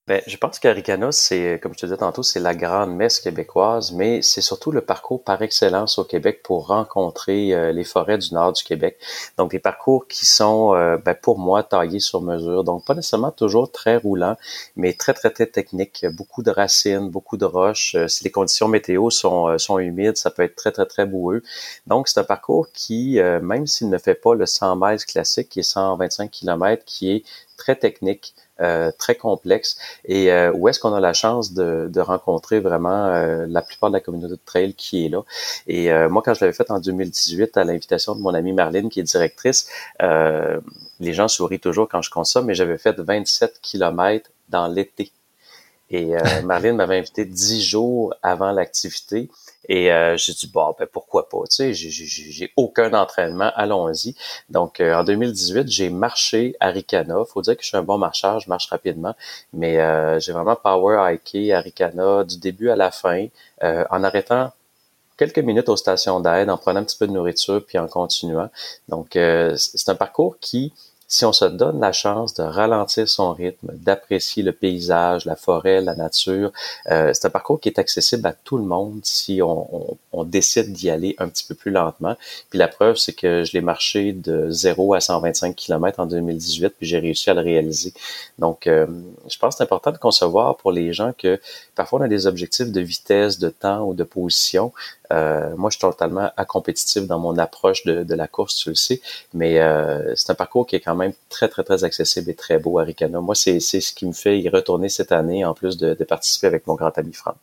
Ben, 0.07 0.21
je 0.27 0.37
pense 0.37 0.59
qu'Aricana, 0.59 1.13
c'est, 1.13 1.59
comme 1.63 1.73
je 1.73 1.79
te 1.79 1.87
disais 1.87 1.97
tantôt, 1.97 2.23
c'est 2.23 2.39
la 2.39 2.55
grande 2.55 2.95
messe 2.95 3.21
québécoise, 3.21 3.91
mais 3.93 4.21
c'est 4.21 4.43
surtout 4.43 4.71
le 4.71 4.83
parcours 4.83 5.25
par 5.25 5.41
excellence 5.41 5.99
au 5.99 6.05
Québec 6.05 6.43
pour 6.43 6.67
rencontrer 6.67 7.55
euh, 7.55 7.73
les 7.73 7.85
forêts 7.85 8.19
du 8.19 8.35
nord 8.35 8.53
du 8.53 8.63
Québec. 8.65 8.99
Donc, 9.39 9.53
des 9.53 9.59
parcours 9.59 10.07
qui 10.07 10.27
sont, 10.27 10.75
euh, 10.75 10.99
ben, 10.99 11.15
pour 11.15 11.39
moi, 11.39 11.63
taillés 11.63 12.01
sur 12.01 12.21
mesure. 12.21 12.65
Donc, 12.65 12.85
pas 12.85 12.95
nécessairement 12.95 13.31
toujours 13.31 13.73
très 13.73 13.97
roulants, 13.97 14.37
mais 14.77 14.93
très, 14.93 15.15
très, 15.15 15.31
très 15.31 15.47
techniques. 15.47 16.05
Beaucoup 16.13 16.43
de 16.43 16.51
racines, 16.51 17.09
beaucoup 17.09 17.39
de 17.39 17.47
roches. 17.47 17.95
Euh, 17.95 18.07
si 18.07 18.25
les 18.25 18.31
conditions 18.31 18.69
météo 18.69 19.09
sont, 19.09 19.57
sont 19.57 19.79
humides, 19.79 20.19
ça 20.19 20.31
peut 20.31 20.43
être 20.43 20.57
très, 20.57 20.71
très, 20.71 20.85
très 20.85 21.07
boueux. 21.07 21.43
Donc, 21.87 22.09
c'est 22.09 22.21
un 22.21 22.25
parcours 22.25 22.69
qui, 22.75 23.19
même 23.43 23.67
s'il 23.67 23.89
ne 23.89 23.97
fait 23.97 24.15
pas 24.15 24.35
le 24.35 24.45
100 24.45 24.77
miles 24.77 25.05
classique, 25.07 25.49
qui 25.49 25.61
est 25.61 25.63
125 25.63 26.31
km, 26.31 26.85
qui 26.85 27.11
est 27.11 27.25
très 27.57 27.77
technique, 27.77 28.35
euh, 28.61 28.93
très 28.97 29.17
complexe 29.17 29.77
et 30.05 30.31
euh, 30.31 30.53
où 30.53 30.69
est-ce 30.69 30.79
qu'on 30.79 30.95
a 30.95 31.01
la 31.01 31.13
chance 31.13 31.55
de, 31.55 31.89
de 31.93 32.01
rencontrer 32.01 32.61
vraiment 32.61 33.07
euh, 33.07 33.47
la 33.49 33.63
plupart 33.63 33.91
de 33.91 33.95
la 33.97 34.01
communauté 34.01 34.35
de 34.35 34.39
trail 34.47 34.75
qui 34.75 35.07
est 35.07 35.09
là? 35.09 35.23
Et 35.67 35.93
moi, 36.09 36.23
quand 36.25 36.35
je 36.35 36.41
l'avais 36.41 36.53
fait 36.53 36.71
en 36.71 36.79
2018 36.79 37.57
à 37.57 37.65
l'invitation 37.65 38.15
de 38.15 38.21
mon 38.21 38.33
amie 38.33 38.53
Marlene, 38.53 38.91
qui 38.91 39.01
est 39.01 39.05
directrice, 39.05 39.69
les 40.01 41.13
gens 41.13 41.27
sourient 41.27 41.59
toujours 41.59 41.89
quand 41.89 42.03
je 42.03 42.11
consomme, 42.11 42.47
mais 42.47 42.55
j'avais 42.55 42.79
fait 42.79 42.97
27 42.97 43.59
kilomètres 43.61 44.31
dans 44.49 44.69
l'été. 44.69 45.11
Et 45.91 46.13
Marlene 46.45 46.77
m'avait 46.77 46.99
invité 46.99 47.25
10 47.25 47.61
jours 47.61 48.15
avant 48.23 48.53
l'activité. 48.53 49.31
Et 49.69 49.91
euh, 49.93 50.17
j'ai 50.17 50.33
dit, 50.33 50.51
bon, 50.53 50.75
ben 50.79 50.87
pourquoi 50.91 51.29
pas, 51.29 51.39
tu 51.51 51.75
sais, 51.75 51.75
j'ai 51.75 52.53
aucun 52.57 52.93
entraînement, 52.93 53.51
allons-y. 53.55 54.15
Donc, 54.51 54.81
euh, 54.81 54.95
en 54.95 55.05
2018, 55.05 55.69
j'ai 55.69 55.91
marché 55.91 56.57
à 56.61 56.69
Ricana. 56.69 57.25
faut 57.25 57.43
dire 57.43 57.57
que 57.57 57.63
je 57.63 57.69
suis 57.69 57.77
un 57.77 57.83
bon 57.83 57.99
marcheur, 57.99 58.41
je 58.41 58.49
marche 58.49 58.69
rapidement, 58.69 59.15
mais 59.53 59.79
euh, 59.79 60.19
j'ai 60.21 60.33
vraiment 60.33 60.57
power 60.57 61.13
hiké 61.13 61.53
à 61.53 61.61
Ricana 61.61 62.25
du 62.25 62.39
début 62.39 62.71
à 62.71 62.77
la 62.77 62.91
fin, 62.91 63.27
euh, 63.63 63.85
en 63.91 64.05
arrêtant 64.05 64.53
quelques 65.17 65.39
minutes 65.39 65.69
aux 65.69 65.77
stations 65.77 66.21
d'aide, 66.21 66.51
en 66.51 66.59
prenant 66.59 66.81
un 66.81 66.85
petit 66.85 66.99
peu 66.99 67.07
de 67.07 67.13
nourriture, 67.13 67.65
puis 67.65 67.79
en 67.79 67.87
continuant. 67.87 68.51
Donc, 68.89 69.11
c'est 69.13 69.89
un 69.89 69.95
parcours 69.95 70.39
qui 70.41 70.73
si 71.07 71.25
on 71.25 71.33
se 71.33 71.45
donne 71.45 71.81
la 71.81 71.93
chance 71.93 72.35
de 72.35 72.43
ralentir 72.43 73.09
son 73.09 73.33
rythme, 73.33 73.73
d'apprécier 73.75 74.43
le 74.43 74.53
paysage, 74.53 75.25
la 75.27 75.37
forêt, 75.37 75.81
la 75.81 75.95
nature, 75.95 76.53
euh, 76.91 77.13
c'est 77.13 77.27
un 77.27 77.31
parcours 77.31 77.61
qui 77.61 77.69
est 77.69 77.79
accessible 77.79 78.27
à 78.27 78.33
tout 78.33 78.57
le 78.57 78.65
monde 78.65 79.01
si 79.05 79.41
on, 79.43 79.97
décide 80.25 80.73
d'y 80.73 80.91
aller 80.91 81.15
un 81.19 81.29
petit 81.29 81.45
peu 81.45 81.55
plus 81.55 81.71
lentement. 81.71 82.17
Puis 82.49 82.59
la 82.59 82.69
preuve, 82.69 82.97
c'est 82.97 83.13
que 83.13 83.45
je 83.45 83.53
l'ai 83.53 83.61
marché 83.61 84.13
de 84.13 84.51
0 84.51 84.95
à 84.95 85.01
125 85.01 85.55
km 85.55 86.01
en 86.01 86.07
2018, 86.07 86.75
puis 86.79 86.87
j'ai 86.87 86.99
réussi 86.99 87.29
à 87.31 87.35
le 87.35 87.41
réaliser. 87.41 87.93
Donc, 88.39 88.67
euh, 88.67 88.87
je 89.29 89.37
pense 89.39 89.55
que 89.55 89.59
c'est 89.59 89.65
important 89.65 89.93
de 89.93 89.99
concevoir 89.99 90.57
pour 90.57 90.73
les 90.73 90.93
gens 90.93 91.13
que 91.17 91.41
parfois 91.75 92.01
on 92.01 92.03
a 92.03 92.09
des 92.09 92.27
objectifs 92.27 92.71
de 92.73 92.81
vitesse, 92.81 93.39
de 93.39 93.51
temps 93.51 93.87
ou 93.87 93.93
de 93.95 94.05
position, 94.05 94.73
euh, 95.13 95.55
moi, 95.57 95.71
je 95.71 95.77
suis 95.77 95.81
totalement 95.81 96.31
compétitif 96.49 97.07
dans 97.07 97.19
mon 97.19 97.37
approche 97.39 97.85
de, 97.85 98.15
la 98.15 98.27
course, 98.27 98.57
tu 98.57 98.71
le 98.71 98.75
sais, 98.75 99.01
mais 99.33 99.61
euh, 99.61 100.15
c'est 100.17 100.31
un 100.31 100.35
parcours 100.35 100.67
qui 100.67 100.77
est 100.77 100.81
quand 100.81 100.95
même 100.95 101.13
très, 101.29 101.49
très, 101.49 101.63
très 101.63 101.85
accessible 101.85 102.31
et 102.31 102.35
très 102.35 102.59
beau 102.59 102.79
à 102.79 102.85
Ricana. 102.85 103.21
Moi, 103.21 103.35
c'est 103.35 103.61
ce 103.61 103.93
qui 103.93 104.07
me 104.07 104.13
fait 104.13 104.41
y 104.41 104.49
retourner 104.49 104.89
cette 104.89 105.13
année, 105.13 105.45
en 105.45 105.55
plus 105.55 105.77
de, 105.77 105.95
participer 106.05 106.47
avec 106.47 106.67
mon 106.67 106.75
grand 106.75 106.97
ami 106.99 107.13
Franck. 107.13 107.37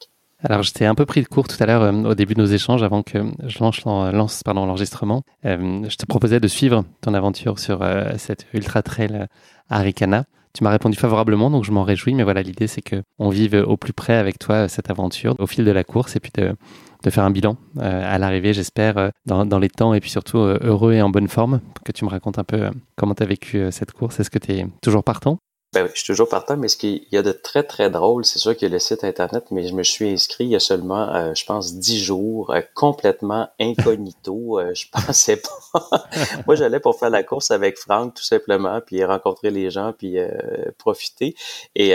Alors, 0.43 0.63
j'étais 0.63 0.85
un 0.85 0.95
peu 0.95 1.05
pris 1.05 1.21
de 1.21 1.27
court 1.27 1.47
tout 1.47 1.57
à 1.59 1.65
l'heure 1.65 1.83
euh, 1.83 1.91
au 1.91 2.15
début 2.15 2.33
de 2.33 2.41
nos 2.41 2.47
échanges, 2.47 2.83
avant 2.83 3.03
que 3.03 3.19
je 3.45 3.59
lance, 3.59 3.83
lance 3.85 4.41
l'enregistrement. 4.45 5.23
je 5.43 5.95
te 5.95 6.05
proposais 6.05 6.39
de 6.39 6.47
suivre 6.47 6.83
ton 7.01 7.13
aventure 7.13 7.59
sur 7.59 7.85
cette 8.17 8.47
ultra 8.53 8.81
trail 8.81 9.27
à 9.69 9.79
Ricana. 9.79 10.25
Tu 10.53 10.65
m'as 10.65 10.71
répondu 10.71 10.97
favorablement, 10.97 11.49
donc 11.49 11.63
je 11.63 11.71
m'en 11.71 11.83
réjouis. 11.83 12.13
Mais 12.13 12.23
voilà, 12.23 12.41
l'idée, 12.41 12.67
c'est 12.67 12.81
qu'on 12.81 13.29
vive 13.29 13.53
au 13.53 13.77
plus 13.77 13.93
près 13.93 14.15
avec 14.15 14.37
toi 14.37 14.67
cette 14.67 14.89
aventure 14.89 15.35
au 15.39 15.47
fil 15.47 15.63
de 15.63 15.71
la 15.71 15.83
course 15.83 16.15
et 16.15 16.19
puis 16.19 16.31
de, 16.35 16.55
de 17.03 17.09
faire 17.09 17.23
un 17.23 17.31
bilan 17.31 17.57
euh, 17.77 18.15
à 18.15 18.17
l'arrivée, 18.17 18.53
j'espère, 18.53 18.97
euh, 18.97 19.09
dans, 19.25 19.59
les 19.59 19.69
temps 19.69 19.93
et 19.93 19.99
puis 19.99 20.09
surtout 20.09 20.39
euh, 20.39 20.59
heureux 20.61 20.93
et 20.93 21.01
en 21.01 21.09
bonne 21.09 21.27
forme. 21.27 21.61
Que 21.85 21.91
tu 21.91 22.05
me 22.05 22.09
racontes 22.09 22.39
un 22.39 22.43
peu 22.43 22.69
comment 22.95 23.15
tu 23.15 23.23
as 23.23 23.25
vécu 23.25 23.71
cette 23.71 23.91
course. 23.91 24.19
Est-ce 24.19 24.29
que 24.29 24.39
tu 24.39 24.51
es 24.51 24.65
toujours 24.81 25.03
partant? 25.03 25.39
Ben, 25.73 25.87
je 25.87 25.99
suis 25.99 26.07
toujours 26.07 26.27
partant, 26.27 26.57
mais 26.57 26.67
ce 26.67 26.75
qu'il 26.75 27.05
y 27.13 27.17
a 27.17 27.21
de 27.21 27.31
très, 27.31 27.63
très 27.63 27.89
drôle, 27.89 28.25
c'est 28.25 28.39
sûr 28.39 28.57
qu'il 28.57 28.67
y 28.67 28.71
a 28.71 28.73
le 28.73 28.79
site 28.79 29.05
Internet, 29.05 29.45
mais 29.51 29.65
je 29.65 29.73
me 29.73 29.83
suis 29.83 30.09
inscrit 30.09 30.43
il 30.43 30.49
y 30.49 30.55
a 30.57 30.59
seulement, 30.59 31.15
euh, 31.15 31.33
je 31.33 31.45
pense, 31.45 31.75
dix 31.75 32.03
jours, 32.03 32.51
euh, 32.51 32.59
complètement 32.73 33.47
incognito. 33.57 34.59
euh, 34.59 34.73
je 34.73 34.87
pensais 34.91 35.37
pas. 35.37 35.89
Moi, 36.45 36.55
j'allais 36.55 36.81
pour 36.81 36.99
faire 36.99 37.09
la 37.09 37.23
course 37.23 37.51
avec 37.51 37.77
Franck, 37.77 38.15
tout 38.15 38.23
simplement, 38.23 38.81
puis 38.85 39.01
rencontrer 39.05 39.49
les 39.49 39.71
gens, 39.71 39.93
puis 39.97 40.19
euh, 40.19 40.29
profiter. 40.77 41.35
Et 41.75 41.91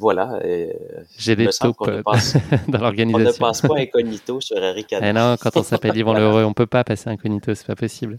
voilà. 0.00 0.40
J'ai 1.16 1.36
des 1.36 1.46
taupes 1.50 1.78
dans 2.68 2.80
l'organisation. 2.80 3.24
On 3.24 3.32
ne 3.32 3.38
passe 3.38 3.60
pas 3.60 3.76
incognito 3.76 4.40
sur 4.40 4.58
Eric 4.58 4.92
Eh 5.00 5.12
non, 5.12 5.36
quand 5.40 5.56
on 5.56 5.62
s'appelle 5.62 5.96
Yvan 5.96 6.14
Leroy, 6.14 6.42
on 6.44 6.54
peut 6.54 6.66
pas 6.66 6.82
passer 6.82 7.08
incognito, 7.08 7.54
c'est 7.54 7.68
pas 7.68 7.76
possible. 7.76 8.18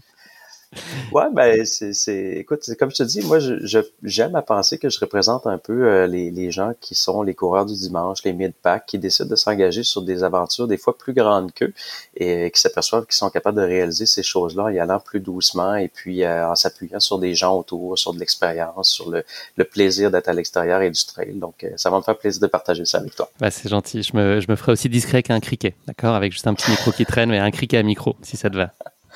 Ouais, 1.12 1.24
ben 1.32 1.64
c'est, 1.64 1.94
c'est, 1.94 2.32
écoute, 2.36 2.62
comme 2.78 2.90
je 2.90 2.96
te 2.96 3.02
dis, 3.02 3.22
moi, 3.22 3.38
je, 3.38 3.80
j'aime 4.02 4.36
à 4.36 4.42
penser 4.42 4.78
que 4.78 4.90
je 4.90 5.00
représente 5.00 5.46
un 5.46 5.56
peu 5.56 5.88
euh, 5.88 6.06
les, 6.06 6.30
les 6.30 6.50
gens 6.50 6.72
qui 6.80 6.94
sont 6.94 7.22
les 7.22 7.34
coureurs 7.34 7.64
du 7.64 7.74
dimanche, 7.74 8.18
les 8.24 8.34
mid-pack, 8.34 8.84
qui 8.86 8.98
décident 8.98 9.28
de 9.28 9.36
s'engager 9.36 9.82
sur 9.82 10.02
des 10.02 10.22
aventures 10.22 10.68
des 10.68 10.76
fois 10.76 10.96
plus 10.96 11.14
grandes 11.14 11.52
qu'eux 11.52 11.72
et 12.16 12.50
qui 12.50 12.60
s'aperçoivent 12.60 13.06
qu'ils 13.06 13.14
sont 13.14 13.30
capables 13.30 13.56
de 13.56 13.66
réaliser 13.66 14.04
ces 14.04 14.22
choses-là 14.22 14.64
en 14.64 14.68
y 14.68 14.78
allant 14.78 15.00
plus 15.00 15.20
doucement 15.20 15.74
et 15.76 15.88
puis 15.88 16.22
euh, 16.24 16.50
en 16.50 16.54
s'appuyant 16.54 17.00
sur 17.00 17.18
des 17.18 17.34
gens 17.34 17.56
autour, 17.56 17.98
sur 17.98 18.12
de 18.12 18.18
l'expérience, 18.18 18.90
sur 18.90 19.10
le, 19.10 19.24
le 19.56 19.64
plaisir 19.64 20.10
d'être 20.10 20.28
à 20.28 20.34
l'extérieur 20.34 20.82
et 20.82 20.90
du 20.90 21.04
trail. 21.04 21.32
Donc, 21.34 21.64
euh, 21.64 21.70
ça 21.76 21.88
va 21.88 21.96
me 21.96 22.02
faire 22.02 22.18
plaisir 22.18 22.42
de 22.42 22.46
partager 22.46 22.84
ça 22.84 22.98
avec 22.98 23.14
toi. 23.14 23.30
Ben, 23.40 23.50
c'est 23.50 23.68
gentil. 23.68 24.02
Je 24.02 24.16
me, 24.16 24.40
je 24.40 24.50
me 24.50 24.56
ferai 24.56 24.72
aussi 24.72 24.88
discret 24.90 25.22
qu'un 25.22 25.40
criquet, 25.40 25.74
d'accord, 25.86 26.14
avec 26.14 26.32
juste 26.32 26.46
un 26.46 26.54
petit 26.54 26.70
micro 26.70 26.92
qui 26.92 27.06
traîne, 27.06 27.30
mais 27.30 27.38
un 27.38 27.50
criquet 27.50 27.78
à 27.78 27.82
micro, 27.82 28.16
si 28.22 28.36
ça 28.36 28.50
te 28.50 28.56
va. 28.56 28.72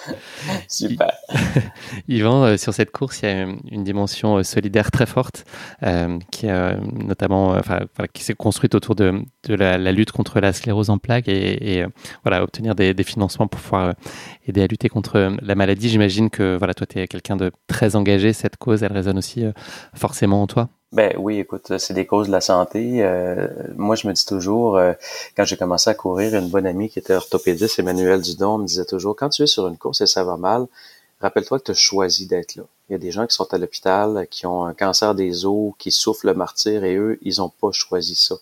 Super. 0.68 1.12
Yvan, 2.08 2.44
euh, 2.44 2.56
sur 2.56 2.74
cette 2.74 2.90
course, 2.90 3.20
il 3.22 3.28
y 3.28 3.32
a 3.32 3.46
une 3.70 3.84
dimension 3.84 4.38
euh, 4.38 4.42
solidaire 4.42 4.90
très 4.90 5.06
forte 5.06 5.44
euh, 5.82 6.18
qui 6.30 6.46
notamment, 6.46 7.50
enfin, 7.50 7.80
qui 8.12 8.24
s'est 8.24 8.34
construite 8.34 8.74
autour 8.74 8.94
de, 8.94 9.22
la, 9.48 9.92
lutte 9.92 10.12
contre 10.12 10.40
la 10.40 10.52
sclérose 10.52 10.90
en 10.90 10.98
plaques 10.98 11.28
et, 11.28 11.84
voilà, 12.24 12.42
obtenir 12.42 12.74
des, 12.74 12.94
des, 12.94 13.04
financements 13.04 13.46
pour 13.46 13.60
pouvoir 13.60 13.94
aider 14.46 14.62
à 14.62 14.66
lutter 14.66 14.88
contre 14.88 15.36
la 15.40 15.54
maladie. 15.54 15.88
J'imagine 15.88 16.30
que 16.30 16.56
voilà, 16.56 16.74
toi, 16.74 16.86
tu 16.86 16.98
es 16.98 17.06
quelqu'un 17.06 17.36
de 17.36 17.52
très 17.68 17.96
engagé. 17.96 18.32
Cette 18.32 18.56
cause, 18.56 18.82
elle 18.82 18.92
résonne 18.92 19.18
aussi 19.18 19.44
forcément 19.94 20.42
en 20.42 20.46
toi. 20.46 20.68
Ben 20.92 21.14
oui, 21.18 21.38
écoute, 21.38 21.78
c'est 21.78 21.94
des 21.94 22.04
causes 22.04 22.26
de 22.26 22.32
la 22.32 22.42
santé. 22.42 23.02
Euh, 23.02 23.48
moi, 23.76 23.96
je 23.96 24.06
me 24.06 24.12
dis 24.12 24.26
toujours, 24.26 24.76
euh, 24.76 24.92
quand 25.34 25.46
j'ai 25.46 25.56
commencé 25.56 25.88
à 25.88 25.94
courir, 25.94 26.34
une 26.34 26.50
bonne 26.50 26.66
amie 26.66 26.90
qui 26.90 26.98
était 26.98 27.14
orthopédiste, 27.14 27.78
Emmanuel 27.78 28.20
Dudon, 28.20 28.58
me 28.58 28.66
disait 28.66 28.84
toujours, 28.84 29.16
quand 29.16 29.30
tu 29.30 29.42
es 29.42 29.46
sur 29.46 29.66
une 29.68 29.78
course 29.78 30.02
et 30.02 30.06
ça 30.06 30.22
va 30.22 30.36
mal, 30.36 30.66
rappelle-toi 31.22 31.60
que 31.60 31.64
tu 31.64 31.70
as 31.70 31.74
choisi 31.74 32.26
d'être 32.26 32.56
là. 32.56 32.64
Il 32.90 32.92
y 32.92 32.96
a 32.96 32.98
des 32.98 33.10
gens 33.10 33.26
qui 33.26 33.34
sont 33.34 33.54
à 33.54 33.56
l'hôpital, 33.56 34.26
qui 34.30 34.44
ont 34.44 34.64
un 34.66 34.74
cancer 34.74 35.14
des 35.14 35.46
os, 35.46 35.72
qui 35.78 35.90
souffrent 35.90 36.26
le 36.26 36.34
martyr 36.34 36.84
et 36.84 36.94
eux, 36.96 37.18
ils 37.22 37.38
n'ont 37.38 37.48
pas 37.48 37.72
choisi 37.72 38.14
ça. 38.14 38.34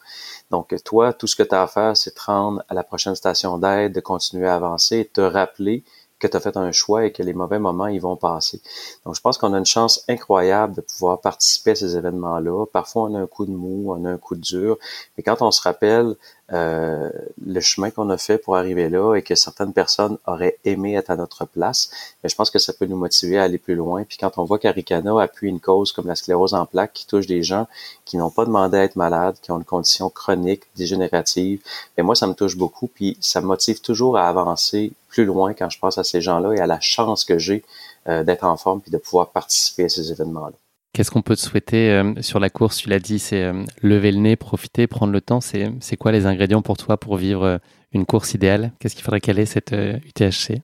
Donc 0.50 0.74
toi, 0.82 1.12
tout 1.12 1.28
ce 1.28 1.36
que 1.36 1.44
tu 1.44 1.54
as 1.54 1.62
à 1.62 1.68
faire, 1.68 1.96
c'est 1.96 2.16
te 2.16 2.20
rendre 2.20 2.64
à 2.68 2.74
la 2.74 2.82
prochaine 2.82 3.14
station 3.14 3.58
d'aide, 3.58 3.92
de 3.92 4.00
continuer 4.00 4.48
à 4.48 4.56
avancer 4.56 5.08
te 5.12 5.20
rappeler 5.20 5.84
que 6.20 6.26
tu 6.26 6.36
as 6.36 6.40
fait 6.40 6.56
un 6.56 6.70
choix 6.70 7.04
et 7.06 7.12
que 7.12 7.22
les 7.22 7.32
mauvais 7.32 7.58
moments, 7.58 7.86
ils 7.86 8.00
vont 8.00 8.16
passer. 8.16 8.60
Donc, 9.04 9.16
je 9.16 9.20
pense 9.20 9.38
qu'on 9.38 9.52
a 9.54 9.58
une 9.58 9.66
chance 9.66 10.04
incroyable 10.08 10.74
de 10.76 10.80
pouvoir 10.82 11.20
participer 11.20 11.72
à 11.72 11.74
ces 11.74 11.96
événements-là. 11.96 12.66
Parfois, 12.72 13.04
on 13.04 13.14
a 13.14 13.18
un 13.18 13.26
coup 13.26 13.46
de 13.46 13.50
mou, 13.50 13.92
on 13.92 14.04
a 14.04 14.10
un 14.10 14.18
coup 14.18 14.36
de 14.36 14.40
dur, 14.40 14.78
mais 15.16 15.22
quand 15.24 15.42
on 15.42 15.50
se 15.50 15.62
rappelle 15.62 16.14
euh, 16.52 17.10
le 17.44 17.60
chemin 17.60 17.90
qu'on 17.90 18.10
a 18.10 18.18
fait 18.18 18.38
pour 18.38 18.56
arriver 18.56 18.88
là 18.88 19.14
et 19.14 19.22
que 19.22 19.34
certaines 19.34 19.72
personnes 19.72 20.18
auraient 20.26 20.58
aimé 20.64 20.94
être 20.94 21.10
à 21.10 21.16
notre 21.16 21.44
place, 21.44 21.90
mais 22.22 22.28
je 22.28 22.34
pense 22.34 22.50
que 22.50 22.58
ça 22.58 22.72
peut 22.72 22.86
nous 22.86 22.96
motiver 22.96 23.38
à 23.38 23.44
aller 23.44 23.58
plus 23.58 23.76
loin. 23.76 24.04
Puis 24.04 24.18
quand 24.18 24.36
on 24.38 24.44
voit 24.44 24.58
qu'Aricana 24.58 25.20
appuie 25.20 25.48
une 25.48 25.60
cause 25.60 25.92
comme 25.92 26.08
la 26.08 26.16
sclérose 26.16 26.54
en 26.54 26.66
plaques 26.66 26.92
qui 26.92 27.06
touche 27.06 27.26
des 27.26 27.42
gens 27.42 27.68
qui 28.04 28.16
n'ont 28.16 28.30
pas 28.30 28.44
demandé 28.44 28.78
à 28.78 28.84
être 28.84 28.96
malades, 28.96 29.36
qui 29.40 29.52
ont 29.52 29.58
une 29.58 29.64
condition 29.64 30.10
chronique, 30.10 30.64
dégénérative, 30.76 31.62
mais 31.96 32.02
moi, 32.02 32.14
ça 32.14 32.26
me 32.26 32.34
touche 32.34 32.56
beaucoup. 32.56 32.88
Puis 32.88 33.16
ça 33.20 33.40
me 33.40 33.46
motive 33.46 33.80
toujours 33.80 34.16
à 34.16 34.28
avancer 34.28 34.92
plus 35.08 35.24
loin 35.24 35.54
quand 35.54 35.70
je 35.70 35.78
pense 35.78 35.98
à 35.98 36.04
ces 36.04 36.20
gens-là 36.20 36.52
et 36.52 36.60
à 36.60 36.66
la 36.66 36.80
chance 36.80 37.24
que 37.24 37.38
j'ai 37.38 37.64
euh, 38.08 38.24
d'être 38.24 38.44
en 38.44 38.56
forme 38.56 38.80
puis 38.80 38.90
de 38.90 38.98
pouvoir 38.98 39.30
participer 39.30 39.84
à 39.84 39.88
ces 39.88 40.10
événements-là. 40.10 40.56
Qu'est-ce 40.92 41.10
qu'on 41.10 41.22
peut 41.22 41.36
te 41.36 41.40
souhaiter 41.40 41.90
euh, 41.90 42.20
sur 42.20 42.40
la 42.40 42.50
course? 42.50 42.78
Tu 42.78 42.88
l'as 42.88 42.98
dit, 42.98 43.18
c'est 43.18 43.44
euh, 43.44 43.64
lever 43.82 44.12
le 44.12 44.18
nez, 44.18 44.36
profiter, 44.36 44.86
prendre 44.86 45.12
le 45.12 45.20
temps. 45.20 45.40
C'est, 45.40 45.70
c'est 45.80 45.96
quoi 45.96 46.12
les 46.12 46.26
ingrédients 46.26 46.62
pour 46.62 46.76
toi 46.76 46.98
pour 46.98 47.16
vivre 47.16 47.60
une 47.92 48.06
course 48.06 48.34
idéale? 48.34 48.72
Qu'est-ce 48.80 48.94
qu'il 48.94 49.04
faudrait 49.04 49.20
qu'elle 49.20 49.38
ait 49.38 49.46
cette 49.46 49.72
UTHC 49.72 50.62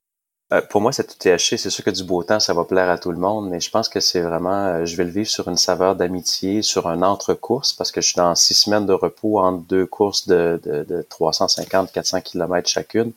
euh, 0.53 0.61
pour 0.61 0.79
moi, 0.79 0.93
cette 0.93 1.13
UTHC, 1.15 1.57
c'est 1.57 1.69
sûr 1.69 1.83
que 1.83 1.89
du 1.89 2.05
beau 2.05 2.23
temps, 2.23 2.39
ça 2.39 2.53
va 2.53 2.63
plaire 2.63 2.89
à 2.89 2.97
tout 2.97 3.11
le 3.11 3.17
monde, 3.17 3.49
mais 3.49 3.59
je 3.59 3.69
pense 3.69 3.89
que 3.89 3.99
c'est 3.99 4.21
vraiment, 4.21 4.67
euh, 4.67 4.85
je 4.85 4.95
vais 4.95 5.03
le 5.03 5.09
vivre 5.09 5.27
sur 5.27 5.49
une 5.49 5.57
saveur 5.57 5.97
d'amitié, 5.97 6.61
sur 6.61 6.87
un 6.87 7.01
entre-course, 7.01 7.73
parce 7.73 7.91
que 7.91 7.99
je 7.99 8.07
suis 8.07 8.15
dans 8.15 8.33
six 8.33 8.53
semaines 8.53 8.85
de 8.85 8.93
repos 8.93 9.39
entre 9.39 9.65
deux 9.67 9.85
courses 9.85 10.25
de, 10.25 10.57
de, 10.63 10.83
de 10.83 11.01
350, 11.01 11.91
400 11.91 12.21
km 12.21 12.69
chacune. 12.69 13.11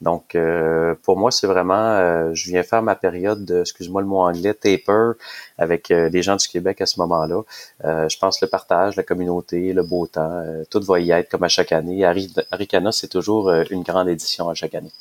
Donc, 0.00 0.34
euh, 0.34 0.94
pour 1.02 1.18
moi, 1.18 1.30
c'est 1.30 1.46
vraiment, 1.46 2.34
je 2.34 2.50
viens 2.50 2.62
faire 2.62 2.82
ma 2.82 2.94
période 2.96 3.44
de, 3.44 3.60
excuse-moi 3.60 4.00
le 4.00 4.08
mot 4.08 4.20
anglais, 4.20 4.54
taper 4.54 5.12
avec 5.58 5.90
les 5.90 6.22
gens 6.22 6.36
du 6.36 6.48
Québec 6.48 6.80
à 6.80 6.86
ce 6.86 6.98
moment-là. 7.00 7.42
je 7.84 8.18
pense 8.18 8.40
le 8.40 8.48
partage, 8.48 8.96
la 8.96 9.02
communauté, 9.02 9.74
le 9.74 9.82
beau 9.82 10.06
temps, 10.06 10.42
tout 10.70 10.80
va 10.82 11.00
y 11.00 11.10
être 11.10 11.28
comme 11.30 11.44
à 11.44 11.48
chaque 11.48 11.72
année. 11.72 12.04
Aricana, 12.50 12.92
c'est 12.92 13.08
toujours 13.08 13.50
une 13.70 13.82
grande 13.82 14.08
édition 14.08 14.48
à 14.48 14.54
chaque 14.54 14.74
année. 14.74 14.92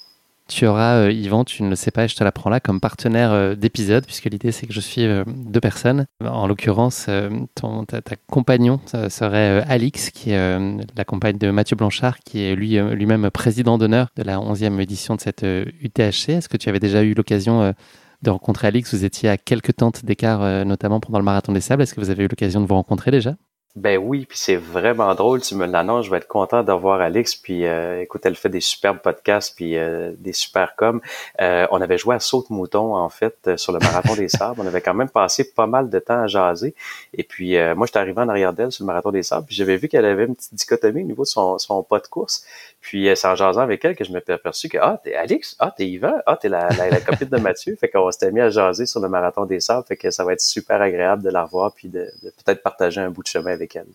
Tu 0.50 0.66
auras, 0.66 1.06
euh, 1.06 1.12
Yvan, 1.12 1.44
tu 1.44 1.62
ne 1.62 1.70
le 1.70 1.76
sais 1.76 1.92
pas, 1.92 2.06
et 2.06 2.08
je 2.08 2.16
te 2.16 2.24
l'apprends 2.24 2.50
là, 2.50 2.60
comme 2.60 2.80
partenaire 2.80 3.32
euh, 3.32 3.54
d'épisode, 3.54 4.04
puisque 4.06 4.26
l'idée 4.26 4.52
c'est 4.52 4.66
que 4.66 4.74
je 4.74 4.80
suis 4.80 5.06
euh, 5.06 5.24
deux 5.28 5.60
personnes. 5.60 6.08
En 6.26 6.48
l'occurrence, 6.48 7.08
ton, 7.54 7.86
ta, 7.86 8.02
compagnon 8.32 8.80
serait 9.10 9.64
Alix, 9.68 10.10
qui 10.10 10.32
est 10.32 10.60
la 10.98 11.06
compagne 11.06 11.38
de 11.38 11.52
Mathieu 11.52 11.76
Blanchard, 11.76 12.20
qui 12.20 12.44
est 12.44 12.56
lui, 12.56 12.78
lui-même 12.78 13.30
président 13.30 13.78
d'honneur 13.78 14.08
de 14.18 14.24
la 14.24 14.38
11e 14.38 14.80
édition 14.80 15.16
de 15.16 15.22
cette 15.22 15.44
UTHC. 15.44 16.30
Est-ce 16.30 16.50
que 16.50 16.58
tu 16.58 16.68
avais 16.68 16.80
déjà 16.80 17.04
eu 17.04 17.14
l'occasion 17.14 17.74
de 18.22 18.30
rencontrer 18.30 18.68
Alix? 18.68 18.94
Vous 18.94 19.06
étiez 19.06 19.30
à 19.30 19.38
quelques 19.38 19.76
tentes 19.76 20.04
d'écart, 20.04 20.66
notamment 20.66 21.00
pendant 21.00 21.20
le 21.20 21.26
Marathon 21.26 21.54
des 21.54 21.62
Sables. 21.62 21.84
Est-ce 21.84 21.94
que 21.94 22.02
vous 22.02 22.10
avez 22.10 22.26
eu 22.26 22.28
l'occasion 22.28 22.60
de 22.60 22.66
vous 22.66 22.76
rencontrer 22.76 23.12
déjà? 23.12 23.36
Ben 23.76 23.98
oui, 23.98 24.26
puis 24.26 24.38
c'est 24.38 24.56
vraiment 24.56 25.14
drôle, 25.14 25.42
tu 25.42 25.54
me 25.54 25.68
l'annonces, 25.68 26.08
je 26.08 26.12
vais 26.12 26.18
être 26.18 26.28
content 26.28 26.64
d'avoir 26.64 27.02
Alix, 27.02 27.36
puis 27.36 27.68
euh, 27.68 28.02
écoute, 28.02 28.26
elle 28.26 28.36
fait 28.36 28.50
des 28.50 28.62
superbes 28.62 28.98
podcasts, 28.98 29.56
puis 29.56 29.78
euh, 29.78 30.12
des 30.18 30.34
super 30.34 30.76
coms. 30.76 31.00
Euh, 31.40 31.68
on 31.70 31.80
avait 31.80 32.00
joué 32.00 32.16
à 32.16 32.20
Saute-Mouton, 32.20 32.96
en 32.96 33.10
fait, 33.10 33.58
sur 33.58 33.72
le 33.72 33.78
Marathon 33.78 34.16
des 34.16 34.28
Sables, 34.28 34.60
on 34.60 34.66
avait 34.66 34.82
quand 34.82 34.96
même 34.96 35.10
passé 35.10 35.54
pas 35.54 35.68
mal 35.68 35.90
de 35.90 36.00
temps 36.00 36.24
à 36.24 36.28
jaser, 36.28 36.74
et 37.14 37.24
puis 37.24 37.58
moi, 37.76 37.86
j'étais 37.86 38.00
arrivé 38.00 38.20
en 38.20 38.28
arrière 38.28 38.54
d'elle 38.54 38.72
sur 38.72 38.84
le 38.84 38.88
Marathon 38.88 39.12
des 39.12 39.24
Sables, 39.24 39.46
puis 39.46 39.56
j'avais 39.56 39.78
vu 39.78 39.88
qu'elle 39.88 40.06
avait 40.06 40.26
une 40.26 40.36
petite 40.36 40.56
dichotomie 40.56 41.04
au 41.04 41.08
niveau 41.08 41.24
de 41.24 41.28
son, 41.28 41.60
son 41.60 41.84
pas 41.84 42.00
de 42.00 42.08
course, 42.08 42.46
puis 42.80 43.10
c'est 43.16 43.28
en 43.28 43.36
jasant 43.36 43.62
avec 43.62 43.84
elle 43.84 43.96
que 43.96 44.04
je 44.04 44.12
m'étais 44.12 44.34
aperçu 44.34 44.70
que, 44.70 44.78
ah, 44.78 45.00
t'es 45.04 45.16
Alix, 45.16 45.56
ah, 45.60 45.74
t'es 45.76 45.88
Yvan, 45.88 46.14
ah, 46.26 46.38
t'es 46.38 46.50
la, 46.50 46.70
copine 47.06 47.28
de 47.28 47.38
Mathieu, 47.38 47.76
fait 47.76 47.90
qu'on 47.90 48.10
s'était 48.12 48.32
mis 48.32 48.40
à 48.40 48.50
jaser 48.50 48.86
sur 48.86 49.02
le 49.02 49.10
Marathon 49.10 49.46
des 49.46 49.60
Sables, 49.60 49.86
fait 49.88 49.98
que 49.98 50.12
ça 50.12 50.24
va 50.24 50.34
être 50.34 50.42
super 50.42 50.82
agréable 50.82 51.24
de 51.24 51.30
la 51.30 51.44
revoir, 51.44 51.74
puis 51.74 51.90
de, 51.90 52.10
peut-être 52.22 52.64
partager 52.64 53.02
un 53.02 53.10
bout 53.10 53.24
de 53.24 53.28
chemin 53.28 53.52
avec 53.52 53.76
elle. 53.76 53.88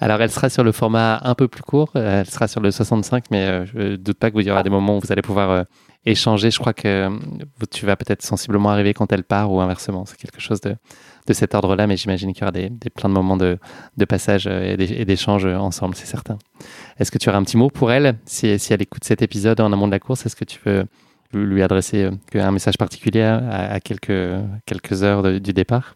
Alors, 0.00 0.20
elle 0.20 0.30
sera 0.30 0.48
sur 0.48 0.64
le 0.64 0.72
format 0.72 1.20
un 1.22 1.34
peu 1.34 1.48
plus 1.48 1.62
court. 1.62 1.90
Euh, 1.96 2.20
elle 2.20 2.26
sera 2.26 2.48
sur 2.48 2.60
le 2.60 2.70
65, 2.70 3.24
mais 3.30 3.46
euh, 3.46 3.66
je 3.66 3.78
ne 3.78 3.96
doute 3.96 4.18
pas 4.18 4.30
qu'il 4.30 4.42
y 4.42 4.50
aura 4.50 4.62
des 4.62 4.70
moments 4.70 4.96
où 4.96 5.00
vous 5.00 5.12
allez 5.12 5.22
pouvoir 5.22 5.50
euh, 5.50 5.64
échanger. 6.04 6.50
Je 6.50 6.58
crois 6.58 6.72
que 6.72 7.08
tu 7.70 7.86
vas 7.86 7.94
peut-être 7.96 8.22
sensiblement 8.22 8.70
arriver 8.70 8.94
quand 8.94 9.12
elle 9.12 9.22
part 9.22 9.52
ou 9.52 9.60
inversement. 9.60 10.04
C'est 10.06 10.16
quelque 10.16 10.40
chose 10.40 10.60
de, 10.60 10.74
de 11.26 11.32
cet 11.32 11.54
ordre-là, 11.54 11.86
mais 11.86 11.96
j'imagine 11.96 12.32
qu'il 12.32 12.42
y 12.42 12.44
aura 12.44 12.52
des, 12.52 12.68
des, 12.70 12.90
plein 12.90 13.08
de 13.08 13.14
moments 13.14 13.36
de, 13.36 13.58
de 13.96 14.04
passage 14.04 14.46
et 14.46 15.04
d'échange 15.04 15.46
ensemble, 15.46 15.94
c'est 15.94 16.06
certain. 16.06 16.38
Est-ce 16.98 17.10
que 17.10 17.18
tu 17.18 17.28
auras 17.28 17.38
un 17.38 17.44
petit 17.44 17.56
mot 17.56 17.70
pour 17.70 17.92
elle 17.92 18.18
si, 18.24 18.58
si 18.58 18.72
elle 18.72 18.82
écoute 18.82 19.04
cet 19.04 19.22
épisode 19.22 19.60
en 19.60 19.72
amont 19.72 19.86
de 19.86 19.92
la 19.92 19.98
course? 19.98 20.26
Est-ce 20.26 20.36
que 20.36 20.44
tu 20.44 20.58
veux 20.64 20.86
lui 21.32 21.62
adresser 21.62 22.10
un 22.34 22.50
message 22.52 22.78
particulier 22.78 23.22
à, 23.22 23.80
quelques, 23.80 24.40
quelques 24.64 25.02
heures 25.02 25.40
du 25.40 25.52
départ? 25.52 25.94